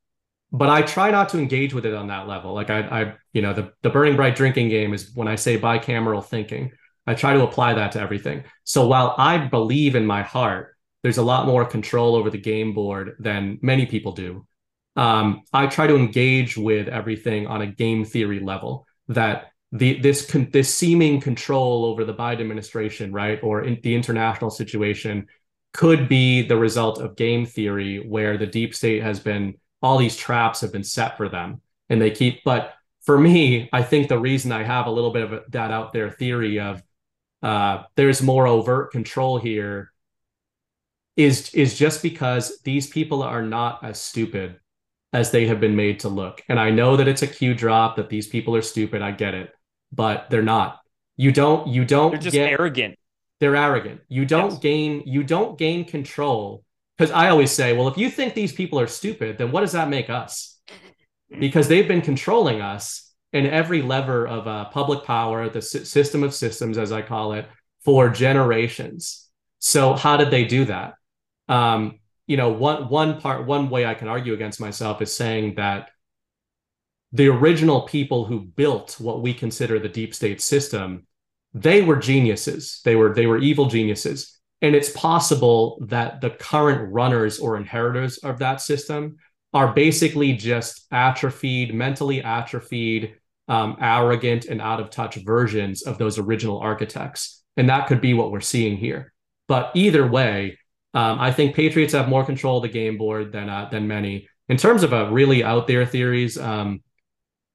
but 0.51 0.69
I 0.69 0.81
try 0.81 1.11
not 1.11 1.29
to 1.29 1.39
engage 1.39 1.73
with 1.73 1.85
it 1.85 1.93
on 1.93 2.07
that 2.07 2.27
level. 2.27 2.53
Like 2.53 2.69
I, 2.69 2.79
I, 2.79 3.13
you 3.33 3.41
know, 3.41 3.53
the 3.53 3.71
the 3.81 3.89
burning 3.89 4.15
bright 4.15 4.35
drinking 4.35 4.69
game 4.69 4.93
is 4.93 5.11
when 5.15 5.27
I 5.27 5.35
say 5.35 5.57
bicameral 5.57 6.25
thinking. 6.25 6.71
I 7.07 7.15
try 7.15 7.33
to 7.33 7.43
apply 7.43 7.73
that 7.75 7.93
to 7.93 7.99
everything. 7.99 8.43
So 8.63 8.87
while 8.87 9.15
I 9.17 9.37
believe 9.37 9.95
in 9.95 10.05
my 10.05 10.21
heart, 10.21 10.75
there's 11.03 11.17
a 11.17 11.23
lot 11.23 11.47
more 11.47 11.65
control 11.65 12.15
over 12.15 12.29
the 12.29 12.37
game 12.37 12.73
board 12.73 13.15
than 13.19 13.57
many 13.61 13.87
people 13.87 14.11
do. 14.11 14.45
Um, 14.95 15.41
I 15.51 15.67
try 15.67 15.87
to 15.87 15.95
engage 15.95 16.57
with 16.57 16.87
everything 16.87 17.47
on 17.47 17.61
a 17.61 17.67
game 17.67 18.05
theory 18.05 18.39
level. 18.39 18.85
That 19.07 19.51
the 19.71 19.99
this 20.01 20.29
con- 20.29 20.49
this 20.51 20.73
seeming 20.73 21.21
control 21.21 21.85
over 21.85 22.03
the 22.03 22.13
Biden 22.13 22.41
administration, 22.41 23.13
right, 23.13 23.39
or 23.41 23.63
in 23.63 23.79
the 23.81 23.95
international 23.95 24.49
situation, 24.49 25.27
could 25.73 26.09
be 26.09 26.41
the 26.41 26.57
result 26.57 26.99
of 26.99 27.15
game 27.15 27.45
theory, 27.45 28.05
where 28.05 28.37
the 28.37 28.47
deep 28.47 28.75
state 28.75 29.01
has 29.01 29.19
been 29.19 29.55
all 29.81 29.97
these 29.97 30.15
traps 30.15 30.61
have 30.61 30.71
been 30.71 30.83
set 30.83 31.17
for 31.17 31.29
them 31.29 31.61
and 31.89 32.01
they 32.01 32.11
keep 32.11 32.43
but 32.43 32.73
for 33.01 33.17
me 33.19 33.69
i 33.73 33.81
think 33.81 34.07
the 34.07 34.19
reason 34.19 34.51
i 34.51 34.63
have 34.63 34.85
a 34.85 34.91
little 34.91 35.11
bit 35.11 35.31
of 35.31 35.43
that 35.51 35.71
out 35.71 35.93
there 35.93 36.09
theory 36.09 36.59
of 36.59 36.81
uh, 37.43 37.83
there's 37.95 38.21
more 38.21 38.45
overt 38.45 38.91
control 38.91 39.39
here 39.39 39.91
is 41.17 41.53
is 41.53 41.77
just 41.77 42.03
because 42.03 42.59
these 42.63 42.87
people 42.87 43.23
are 43.23 43.41
not 43.41 43.83
as 43.83 43.99
stupid 43.99 44.59
as 45.13 45.31
they 45.31 45.47
have 45.47 45.59
been 45.59 45.75
made 45.75 45.99
to 45.99 46.07
look. 46.07 46.41
And 46.47 46.59
i 46.59 46.69
know 46.69 46.95
that 46.97 47.07
it's 47.07 47.23
a 47.23 47.27
Q 47.27 47.53
drop 47.53 47.95
that 47.95 48.09
these 48.09 48.27
people 48.27 48.55
are 48.55 48.61
stupid. 48.61 49.01
I 49.01 49.11
get 49.11 49.33
it 49.33 49.51
but 49.91 50.29
they're 50.29 50.41
not. 50.41 50.79
You 51.17 51.31
don't 51.31 51.67
you 51.67 51.85
don't 51.85 52.11
they're 52.11 52.19
just 52.19 52.33
get, 52.33 52.51
arrogant. 52.51 52.97
They're 53.39 53.55
arrogant. 53.55 54.01
You 54.07 54.25
don't 54.25 54.51
yes. 54.51 54.59
gain 54.59 55.03
you 55.05 55.23
don't 55.23 55.57
gain 55.57 55.85
control 55.85 56.63
because 56.97 57.11
I 57.11 57.29
always 57.29 57.51
say, 57.51 57.73
well, 57.73 57.87
if 57.87 57.97
you 57.97 58.09
think 58.09 58.33
these 58.33 58.53
people 58.53 58.79
are 58.79 58.87
stupid, 58.87 59.37
then 59.37 59.51
what 59.51 59.61
does 59.61 59.71
that 59.71 59.89
make 59.89 60.09
us? 60.09 60.59
Because 61.39 61.67
they've 61.67 61.87
been 61.87 62.01
controlling 62.01 62.61
us 62.61 63.11
in 63.33 63.45
every 63.45 63.81
lever 63.81 64.27
of 64.27 64.47
uh, 64.47 64.65
public 64.65 65.03
power, 65.03 65.49
the 65.49 65.59
s- 65.59 65.89
system 65.89 66.21
of 66.23 66.33
systems, 66.33 66.77
as 66.77 66.91
I 66.91 67.01
call 67.01 67.33
it, 67.33 67.47
for 67.83 68.09
generations. 68.09 69.29
So 69.59 69.93
how 69.93 70.17
did 70.17 70.31
they 70.31 70.43
do 70.43 70.65
that? 70.65 70.95
Um, 71.47 71.99
you 72.27 72.37
know, 72.37 72.49
one 72.49 72.87
one 72.89 73.19
part, 73.19 73.45
one 73.45 73.69
way 73.69 73.85
I 73.85 73.93
can 73.93 74.07
argue 74.07 74.33
against 74.33 74.59
myself 74.59 75.01
is 75.01 75.15
saying 75.15 75.55
that 75.55 75.89
the 77.13 77.27
original 77.27 77.81
people 77.81 78.25
who 78.25 78.41
built 78.41 78.97
what 78.99 79.21
we 79.21 79.33
consider 79.33 79.79
the 79.79 79.89
deep 79.89 80.13
state 80.13 80.41
system, 80.41 81.07
they 81.53 81.81
were 81.81 81.97
geniuses. 81.97 82.81
They 82.85 82.95
were 82.95 83.13
they 83.13 83.27
were 83.27 83.37
evil 83.37 83.67
geniuses 83.67 84.39
and 84.61 84.75
it's 84.75 84.89
possible 84.91 85.83
that 85.87 86.21
the 86.21 86.29
current 86.29 86.93
runners 86.93 87.39
or 87.39 87.57
inheritors 87.57 88.17
of 88.19 88.39
that 88.39 88.61
system 88.61 89.17
are 89.53 89.73
basically 89.73 90.33
just 90.33 90.85
atrophied, 90.91 91.73
mentally 91.73 92.23
atrophied, 92.23 93.15
um, 93.47 93.75
arrogant, 93.81 94.45
and 94.45 94.61
out 94.61 94.79
of 94.79 94.89
touch 94.89 95.15
versions 95.15 95.81
of 95.81 95.97
those 95.97 96.19
original 96.19 96.59
architects. 96.59 97.43
And 97.57 97.69
that 97.69 97.87
could 97.87 98.01
be 98.01 98.13
what 98.13 98.31
we're 98.31 98.39
seeing 98.39 98.77
here. 98.77 99.11
But 99.47 99.71
either 99.73 100.07
way, 100.07 100.57
um, 100.93 101.19
I 101.19 101.31
think 101.31 101.55
Patriots 101.55 101.93
have 101.93 102.07
more 102.07 102.23
control 102.23 102.57
of 102.57 102.63
the 102.63 102.69
game 102.69 102.97
board 102.97 103.31
than 103.31 103.49
uh, 103.49 103.67
than 103.69 103.87
many. 103.87 104.29
In 104.47 104.57
terms 104.57 104.83
of 104.83 104.93
a 104.93 105.07
uh, 105.07 105.09
really 105.09 105.43
out 105.43 105.67
there 105.67 105.85
theories, 105.85 106.37
um, 106.37 106.81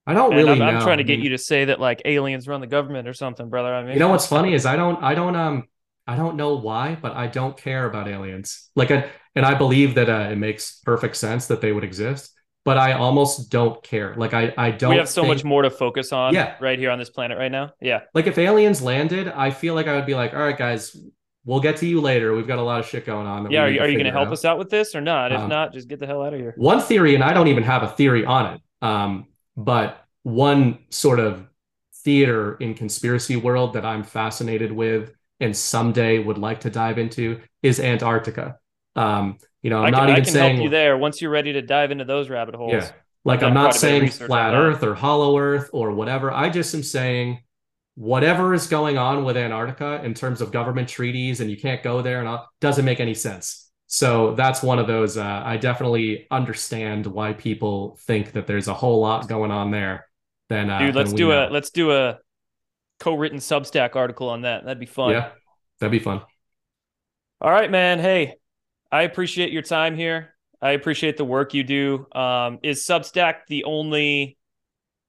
I 0.07 0.14
don't 0.14 0.34
really 0.34 0.52
I'm, 0.52 0.62
I'm, 0.62 0.82
trying 0.82 0.98
to 0.98 1.04
get 1.04 1.20
you 1.20 1.30
to 1.30 1.38
say 1.38 1.66
that 1.66 1.80
like 1.80 2.02
aliens 2.04 2.46
run 2.46 2.61
the 2.61 2.66
government 2.66 3.09
or 3.09 3.14
something, 3.14 3.48
brother. 3.48 3.74
I 3.74 3.82
mean, 3.82 3.94
you 3.94 3.98
know 3.98 4.09
what's 4.09 4.26
funny 4.36 4.54
is 4.54 4.66
I 4.66 4.76
don't 4.76 5.02
I 5.02 5.14
don't 5.14 5.36
um 5.36 5.64
I 6.07 6.16
don't 6.16 6.36
know 6.36 6.57
why, 6.57 6.96
but 7.00 7.12
I 7.12 7.26
don't 7.26 7.57
care 7.57 7.86
about 7.86 8.09
aliens. 8.09 8.68
Like, 8.76 8.90
I, 8.90 9.11
and 9.34 9.44
I 9.44 9.54
believe 9.54 9.94
that 9.96 10.09
uh, 10.09 10.28
it 10.30 10.36
makes 10.36 10.80
perfect 10.80 11.16
sense 11.16 11.48
that 11.48 11.61
they 11.61 11.72
would 11.72 11.84
exist, 11.84 12.32
but 12.64 12.78
I 12.78 12.92
almost 12.92 13.50
don't 13.50 13.82
care. 13.82 14.14
Like, 14.16 14.32
I, 14.32 14.54
I 14.57 14.70
don't. 14.70 14.90
We 14.90 14.96
have 14.98 15.09
so 15.09 15.22
think, 15.22 15.34
much 15.34 15.44
more 15.44 15.62
to 15.62 15.70
focus 15.70 16.12
on. 16.12 16.32
Yeah. 16.32 16.54
right 16.61 16.78
here 16.78 16.90
on 16.90 16.98
this 16.98 17.11
planet 17.11 17.38
right 17.38 17.50
now. 17.50 17.72
Yeah. 17.80 18.02
Like, 18.14 18.26
if 18.26 18.38
aliens 18.38 18.80
landed, 18.80 19.28
I 19.28 19.50
feel 19.50 19.74
like 19.74 19.88
I 19.88 19.96
would 19.96 20.07
be 20.07 20.14
like, 20.14 20.32
all 20.32 20.40
right, 20.40 20.57
guys, 20.57 20.96
we'll 21.44 21.61
get 21.61 21.78
to 21.78 21.86
you 21.86 22.00
later. 22.00 22.34
We've 22.34 22.46
got 22.46 22.59
a 22.59 22.62
lot 22.62 22.80
of 22.80 22.86
shit 22.86 23.04
going 23.04 23.26
on. 23.26 23.50
yeah. 23.50 23.62
Are 23.62 23.68
you, 23.68 23.80
you 23.80 23.92
going 23.92 24.04
to 24.04 24.12
help 24.12 24.28
out. 24.28 24.32
us 24.32 24.44
out 24.44 24.59
with 24.59 24.70
this 24.70 24.94
or 24.94 25.00
not? 25.00 25.32
If 25.32 25.40
um, 25.40 25.48
not, 25.48 25.72
just 25.72 25.88
get 25.88 25.98
the 25.98 26.07
hell 26.07 26.22
out 26.22 26.34
of 26.34 26.40
here. 26.40 26.54
One 26.57 26.80
theory, 26.80 27.14
and 27.14 27.24
I 27.24 27.32
don't 27.32 27.48
even 27.48 27.62
have 27.64 27.82
a 27.82 27.88
theory 27.88 28.24
on 28.24 28.54
it, 28.54 28.61
um, 28.80 29.26
but 29.57 30.04
one 30.22 30.78
sort 30.90 31.18
of 31.18 31.46
theater 32.04 32.54
in 32.57 32.74
conspiracy 32.74 33.36
world 33.36 33.72
that 33.74 33.84
I'm 33.84 34.04
fascinated 34.04 34.70
with 34.70 35.12
and 35.41 35.57
someday 35.57 36.18
would 36.18 36.39
like 36.39 36.61
to 36.61 36.70
dive 36.70 36.99
into 36.99 37.41
is 37.62 37.80
Antarctica. 37.80 38.59
Um, 38.95 39.39
you 39.62 39.70
know, 39.70 39.78
I'm 39.78 39.87
I 39.87 39.91
not 39.91 40.01
can, 40.01 40.09
even 40.09 40.20
I 40.20 40.24
can 40.24 40.32
saying 40.32 40.57
help 40.57 40.64
you 40.64 40.70
there 40.70 40.97
once 40.97 41.20
you're 41.20 41.30
ready 41.30 41.53
to 41.55 41.62
dive 41.62 41.91
into 41.91 42.05
those 42.05 42.30
rabbit 42.30 42.55
holes. 42.55 42.72
Yeah. 42.72 42.91
Like 43.24 43.43
I'm 43.43 43.55
not 43.55 43.74
saying 43.74 44.11
flat 44.11 44.55
Earth 44.55 44.84
or 44.84 44.95
hollow 44.95 45.37
Earth 45.37 45.70
or 45.72 45.91
whatever. 45.91 46.30
I 46.30 46.49
just 46.49 46.72
am 46.74 46.84
saying 46.84 47.41
whatever 47.97 48.55
is 48.55 48.68
going 48.68 48.99
on 48.99 49.24
with 49.24 49.37
Antarctica 49.37 50.01
in 50.05 50.14
terms 50.14 50.41
of 50.41 50.53
government 50.53 50.89
treaties 50.89 51.41
and 51.41 51.51
you 51.51 51.57
can't 51.57 51.82
go 51.82 52.03
there 52.03 52.20
and 52.20 52.28
all 52.28 52.49
doesn't 52.61 52.84
make 52.84 53.01
any 53.01 53.14
sense. 53.14 53.68
So 53.89 54.34
that's 54.34 54.62
one 54.62 54.78
of 54.78 54.87
those. 54.87 55.16
Uh, 55.16 55.43
I 55.45 55.57
definitely 55.57 56.26
understand 56.30 57.07
why 57.07 57.32
people 57.32 57.99
think 58.03 58.32
that 58.32 58.47
there's 58.47 58.68
a 58.68 58.74
whole 58.74 59.01
lot 59.01 59.28
going 59.28 59.51
on 59.51 59.70
there. 59.70 60.07
Then, 60.49 60.70
uh, 60.70 60.78
dude, 60.78 60.95
let's 60.95 61.12
do 61.12 61.28
know. 61.28 61.49
a 61.49 61.51
let's 61.51 61.70
do 61.70 61.91
a 61.93 62.18
co-written 63.01 63.38
Substack 63.38 63.97
article 63.97 64.28
on 64.28 64.42
that. 64.42 64.64
That'd 64.64 64.80
be 64.80 64.86
fun. 64.86 65.12
Yeah, 65.12 65.30
that'd 65.80 65.90
be 65.90 65.99
fun. 65.99 66.22
All 67.40 67.51
right, 67.51 67.70
man. 67.70 67.99
Hey, 67.99 68.34
I 68.90 69.03
appreciate 69.03 69.53
your 69.53 69.62
time 69.62 69.97
here. 69.97 70.34
I 70.61 70.70
appreciate 70.72 71.16
the 71.16 71.24
work 71.24 71.55
you 71.55 71.64
do. 71.64 72.07
Um, 72.12 72.59
is 72.62 72.86
Substack 72.86 73.47
the 73.49 73.64
only 73.64 74.38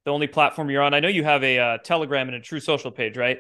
the 0.06 0.12
only 0.12 0.28
platform 0.28 0.70
you're 0.70 0.82
on? 0.82 0.94
I 0.94 1.00
know 1.00 1.08
you 1.08 1.24
have 1.24 1.44
a 1.44 1.60
uh, 1.60 1.78
Telegram 1.80 2.28
and 2.28 2.36
a 2.36 2.42
Truth 2.42 2.64
Social 2.64 2.92
page, 2.92 3.18
right? 3.18 3.40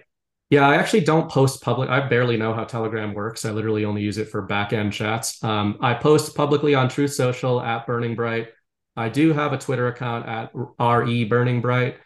Yeah, 0.49 0.67
I 0.67 0.75
actually 0.75 1.01
don't 1.01 1.29
post 1.29 1.61
public. 1.61 1.89
I 1.89 2.07
barely 2.07 2.37
know 2.37 2.53
how 2.53 2.63
Telegram 2.63 3.13
works. 3.13 3.43
I 3.43 3.51
literally 3.51 3.83
only 3.83 4.01
use 4.01 4.17
it 4.17 4.29
for 4.29 4.41
back 4.41 4.71
end 4.71 4.93
chats. 4.93 5.43
Um, 5.43 5.77
I 5.81 5.93
post 5.93 6.35
publicly 6.35 6.73
on 6.73 6.87
Truth 6.87 7.13
Social 7.13 7.61
at 7.61 7.85
Burning 7.85 8.15
Bright. 8.15 8.47
I 8.95 9.09
do 9.09 9.33
have 9.33 9.51
a 9.51 9.57
Twitter 9.57 9.87
account 9.87 10.27
at 10.27 10.51
re 10.53 11.25
Burning 11.25 11.59
Bright 11.59 11.97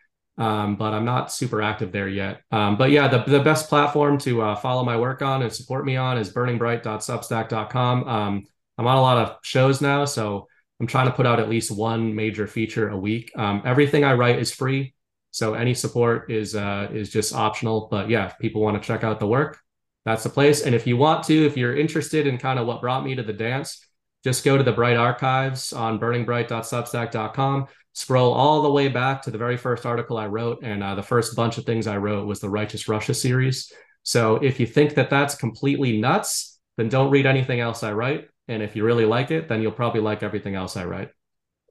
um, 0.42 0.76
but 0.76 0.92
I'm 0.92 1.06
not 1.06 1.32
super 1.32 1.62
active 1.62 1.92
there 1.92 2.08
yet. 2.08 2.42
Um, 2.52 2.76
but 2.76 2.90
yeah, 2.90 3.08
the, 3.08 3.20
the 3.20 3.42
best 3.42 3.70
platform 3.70 4.18
to 4.20 4.42
uh, 4.42 4.56
follow 4.56 4.84
my 4.84 4.98
work 4.98 5.22
on 5.22 5.44
and 5.44 5.54
support 5.54 5.86
me 5.86 5.98
on 5.98 6.18
is 6.18 6.34
burningbright.substack.com. 6.34 8.08
Um, 8.08 8.44
I'm 8.76 8.88
on 8.88 8.98
a 8.98 9.02
lot 9.02 9.20
of 9.20 9.38
shows 9.44 9.82
now, 9.82 10.04
so 10.06 10.48
I'm 10.80 10.88
trying 10.88 11.06
to 11.06 11.14
put 11.14 11.28
out 11.28 11.40
at 11.40 11.48
least 11.48 11.70
one 11.70 12.16
major 12.16 12.48
feature 12.48 12.90
a 12.90 12.98
week. 12.98 13.32
Um, 13.36 13.62
everything 13.66 14.04
I 14.04 14.14
write 14.14 14.40
is 14.40 14.52
free, 14.52 14.96
so 15.30 15.54
any 15.54 15.76
support 15.76 16.32
is 16.32 16.56
uh, 16.56 16.88
is 16.92 17.12
just 17.12 17.36
optional. 17.36 17.88
But 17.92 18.10
yeah, 18.10 18.26
if 18.26 18.40
people 18.40 18.64
want 18.64 18.82
to 18.82 18.88
check 18.88 19.04
out 19.04 19.20
the 19.20 19.28
work, 19.28 19.60
that's 20.06 20.24
the 20.24 20.30
place. 20.30 20.64
And 20.64 20.74
if 20.74 20.88
you 20.88 20.98
want 20.98 21.24
to, 21.26 21.46
if 21.46 21.56
you're 21.56 21.78
interested 21.78 22.26
in 22.26 22.40
kind 22.40 22.58
of 22.58 22.66
what 22.66 22.82
brought 22.82 23.06
me 23.06 23.14
to 23.14 23.22
the 23.22 23.32
dance, 23.32 23.86
just 24.24 24.44
go 24.44 24.58
to 24.58 24.64
the 24.64 24.72
Bright 24.72 24.98
Archives 24.98 25.74
on 25.74 26.00
burningbright.substack.com 26.00 27.68
scroll 27.94 28.34
all 28.34 28.62
the 28.62 28.72
way 28.72 28.88
back 28.88 29.22
to 29.24 29.32
the 29.32 29.38
very 29.38 29.58
first 29.58 29.86
article 29.86 30.18
I 30.18 30.28
wrote, 30.28 30.60
and 30.64 30.84
uh, 30.84 30.96
the 30.96 31.04
first 31.04 31.36
bunch 31.36 31.58
of 31.58 31.66
things 31.66 31.88
I 31.88 31.98
wrote 31.98 32.28
was 32.28 32.40
the 32.40 32.50
Righteous 32.50 32.88
Russia 32.88 33.14
series. 33.14 33.72
So 34.04 34.36
if 34.36 34.60
you 34.60 34.66
think 34.66 34.96
that 34.96 35.10
that's 35.10 35.36
completely 35.36 36.00
nuts, 36.00 36.60
then 36.78 36.90
don't 36.90 37.12
read 37.12 37.26
anything 37.26 37.60
else 37.60 37.84
I 37.84 37.92
write. 37.92 38.30
And 38.48 38.64
if 38.64 38.76
you 38.76 38.84
really 38.84 39.06
like 39.06 39.32
it, 39.32 39.48
then 39.48 39.62
you'll 39.62 39.72
probably 39.72 40.02
like 40.02 40.24
everything 40.24 40.56
else 40.56 40.76
I 40.78 40.86
write. 40.86 41.10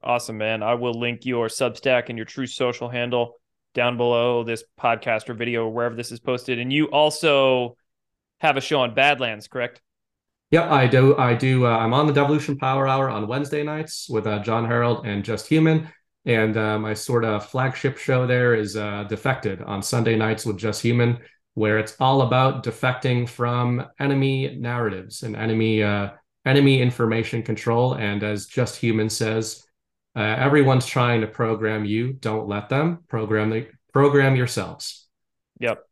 Awesome, 0.03 0.38
man. 0.38 0.62
I 0.62 0.74
will 0.74 0.94
link 0.94 1.26
your 1.26 1.48
Substack 1.48 2.09
and 2.09 2.16
your 2.16 2.24
Truth 2.24 2.51
Social 2.51 2.88
handle 2.88 3.34
down 3.74 3.96
below 3.96 4.44
this 4.44 4.64
podcast 4.80 5.28
or 5.28 5.34
video, 5.34 5.64
or 5.64 5.70
wherever 5.70 5.94
this 5.94 6.12
is 6.12 6.20
posted. 6.20 6.59
And 6.59 6.72
you 6.72 6.86
also 6.86 7.76
have 8.38 8.57
a 8.57 8.61
show 8.61 8.80
on 8.80 8.94
Badlands, 8.94 9.48
correct? 9.48 9.80
Yep, 10.51 10.70
I 10.70 10.86
do. 10.88 11.16
I 11.16 11.34
do. 11.34 11.66
Uh, 11.66 11.76
I'm 11.78 11.94
on 11.94 12.09
the 12.09 12.12
Devolution 12.12 12.59
Power 12.59 12.88
Hour 12.88 13.09
on 13.09 13.28
Wednesday 13.28 13.62
nights 13.62 14.09
with 14.11 14.26
uh, 14.26 14.40
Jon 14.40 14.66
Herold 14.66 15.07
and 15.07 15.24
Just 15.24 15.46
Human. 15.46 15.88
And 16.24 16.57
uh, 16.57 16.78
my 16.78 16.92
sort 16.92 17.24
of 17.24 17.46
flagship 17.46 17.96
show 17.96 18.26
there 18.26 18.55
is 18.55 18.76
uh, 18.76 19.05
Defected 19.05 19.62
on 19.62 19.82
Sunday 19.82 20.16
nights 20.16 20.44
with 20.44 20.59
Just 20.59 20.82
Human, 20.82 21.18
where 21.55 21.78
it's 21.78 21.96
all 22.01 22.22
about 22.22 22.64
defecting 22.64 23.28
from 23.28 23.86
enemy 24.01 24.57
narratives 24.57 25.22
and 25.22 25.36
enemy 25.36 25.84
uh, 25.84 26.11
enemy 26.44 26.82
information 26.82 27.42
control. 27.42 27.94
And 27.94 28.22
as 28.24 28.46
Just 28.46 28.76
Human 28.76 29.09
says, 29.09 29.64
uh, 30.16 30.20
everyone's 30.20 30.86
trying 30.86 31.20
to 31.20 31.26
program 31.28 31.84
you. 31.84 32.12
Don't 32.14 32.48
let 32.48 32.68
them 32.68 33.05
program 33.09 33.51
the 33.51 33.68
program 33.92 34.34
yourselves. 34.34 35.07
Yep. 35.61 35.84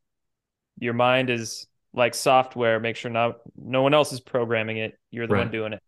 Your 0.81 0.95
mind 0.95 1.31
is 1.31 1.67
like 1.99 2.15
software. 2.15 2.81
Make 2.81 2.97
sure 2.97 3.11
not 3.11 3.41
no 3.57 3.83
one 3.83 3.93
else 3.93 4.13
is 4.13 4.21
programming 4.21 4.79
it. 4.79 4.99
You're 5.11 5.27
the 5.27 5.35
right. 5.35 5.41
one 5.41 5.51
doing 5.51 5.73
it. 5.75 5.83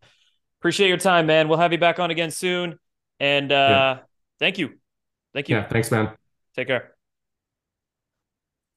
Appreciate 0.59 0.89
your 0.89 0.97
time, 0.97 1.25
man. 1.25 1.47
We'll 1.47 1.57
have 1.57 1.71
you 1.71 1.79
back 1.79 1.99
on 1.99 2.11
again 2.11 2.29
soon. 2.29 2.77
And 3.19 3.51
uh, 3.51 3.55
yeah. 3.55 3.99
thank 4.39 4.59
you. 4.59 4.77
Thank 5.33 5.49
you. 5.49 5.55
Yeah, 5.55 5.67
thanks, 5.67 5.89
man. 5.89 6.11
Take 6.55 6.67
care. 6.67 7.00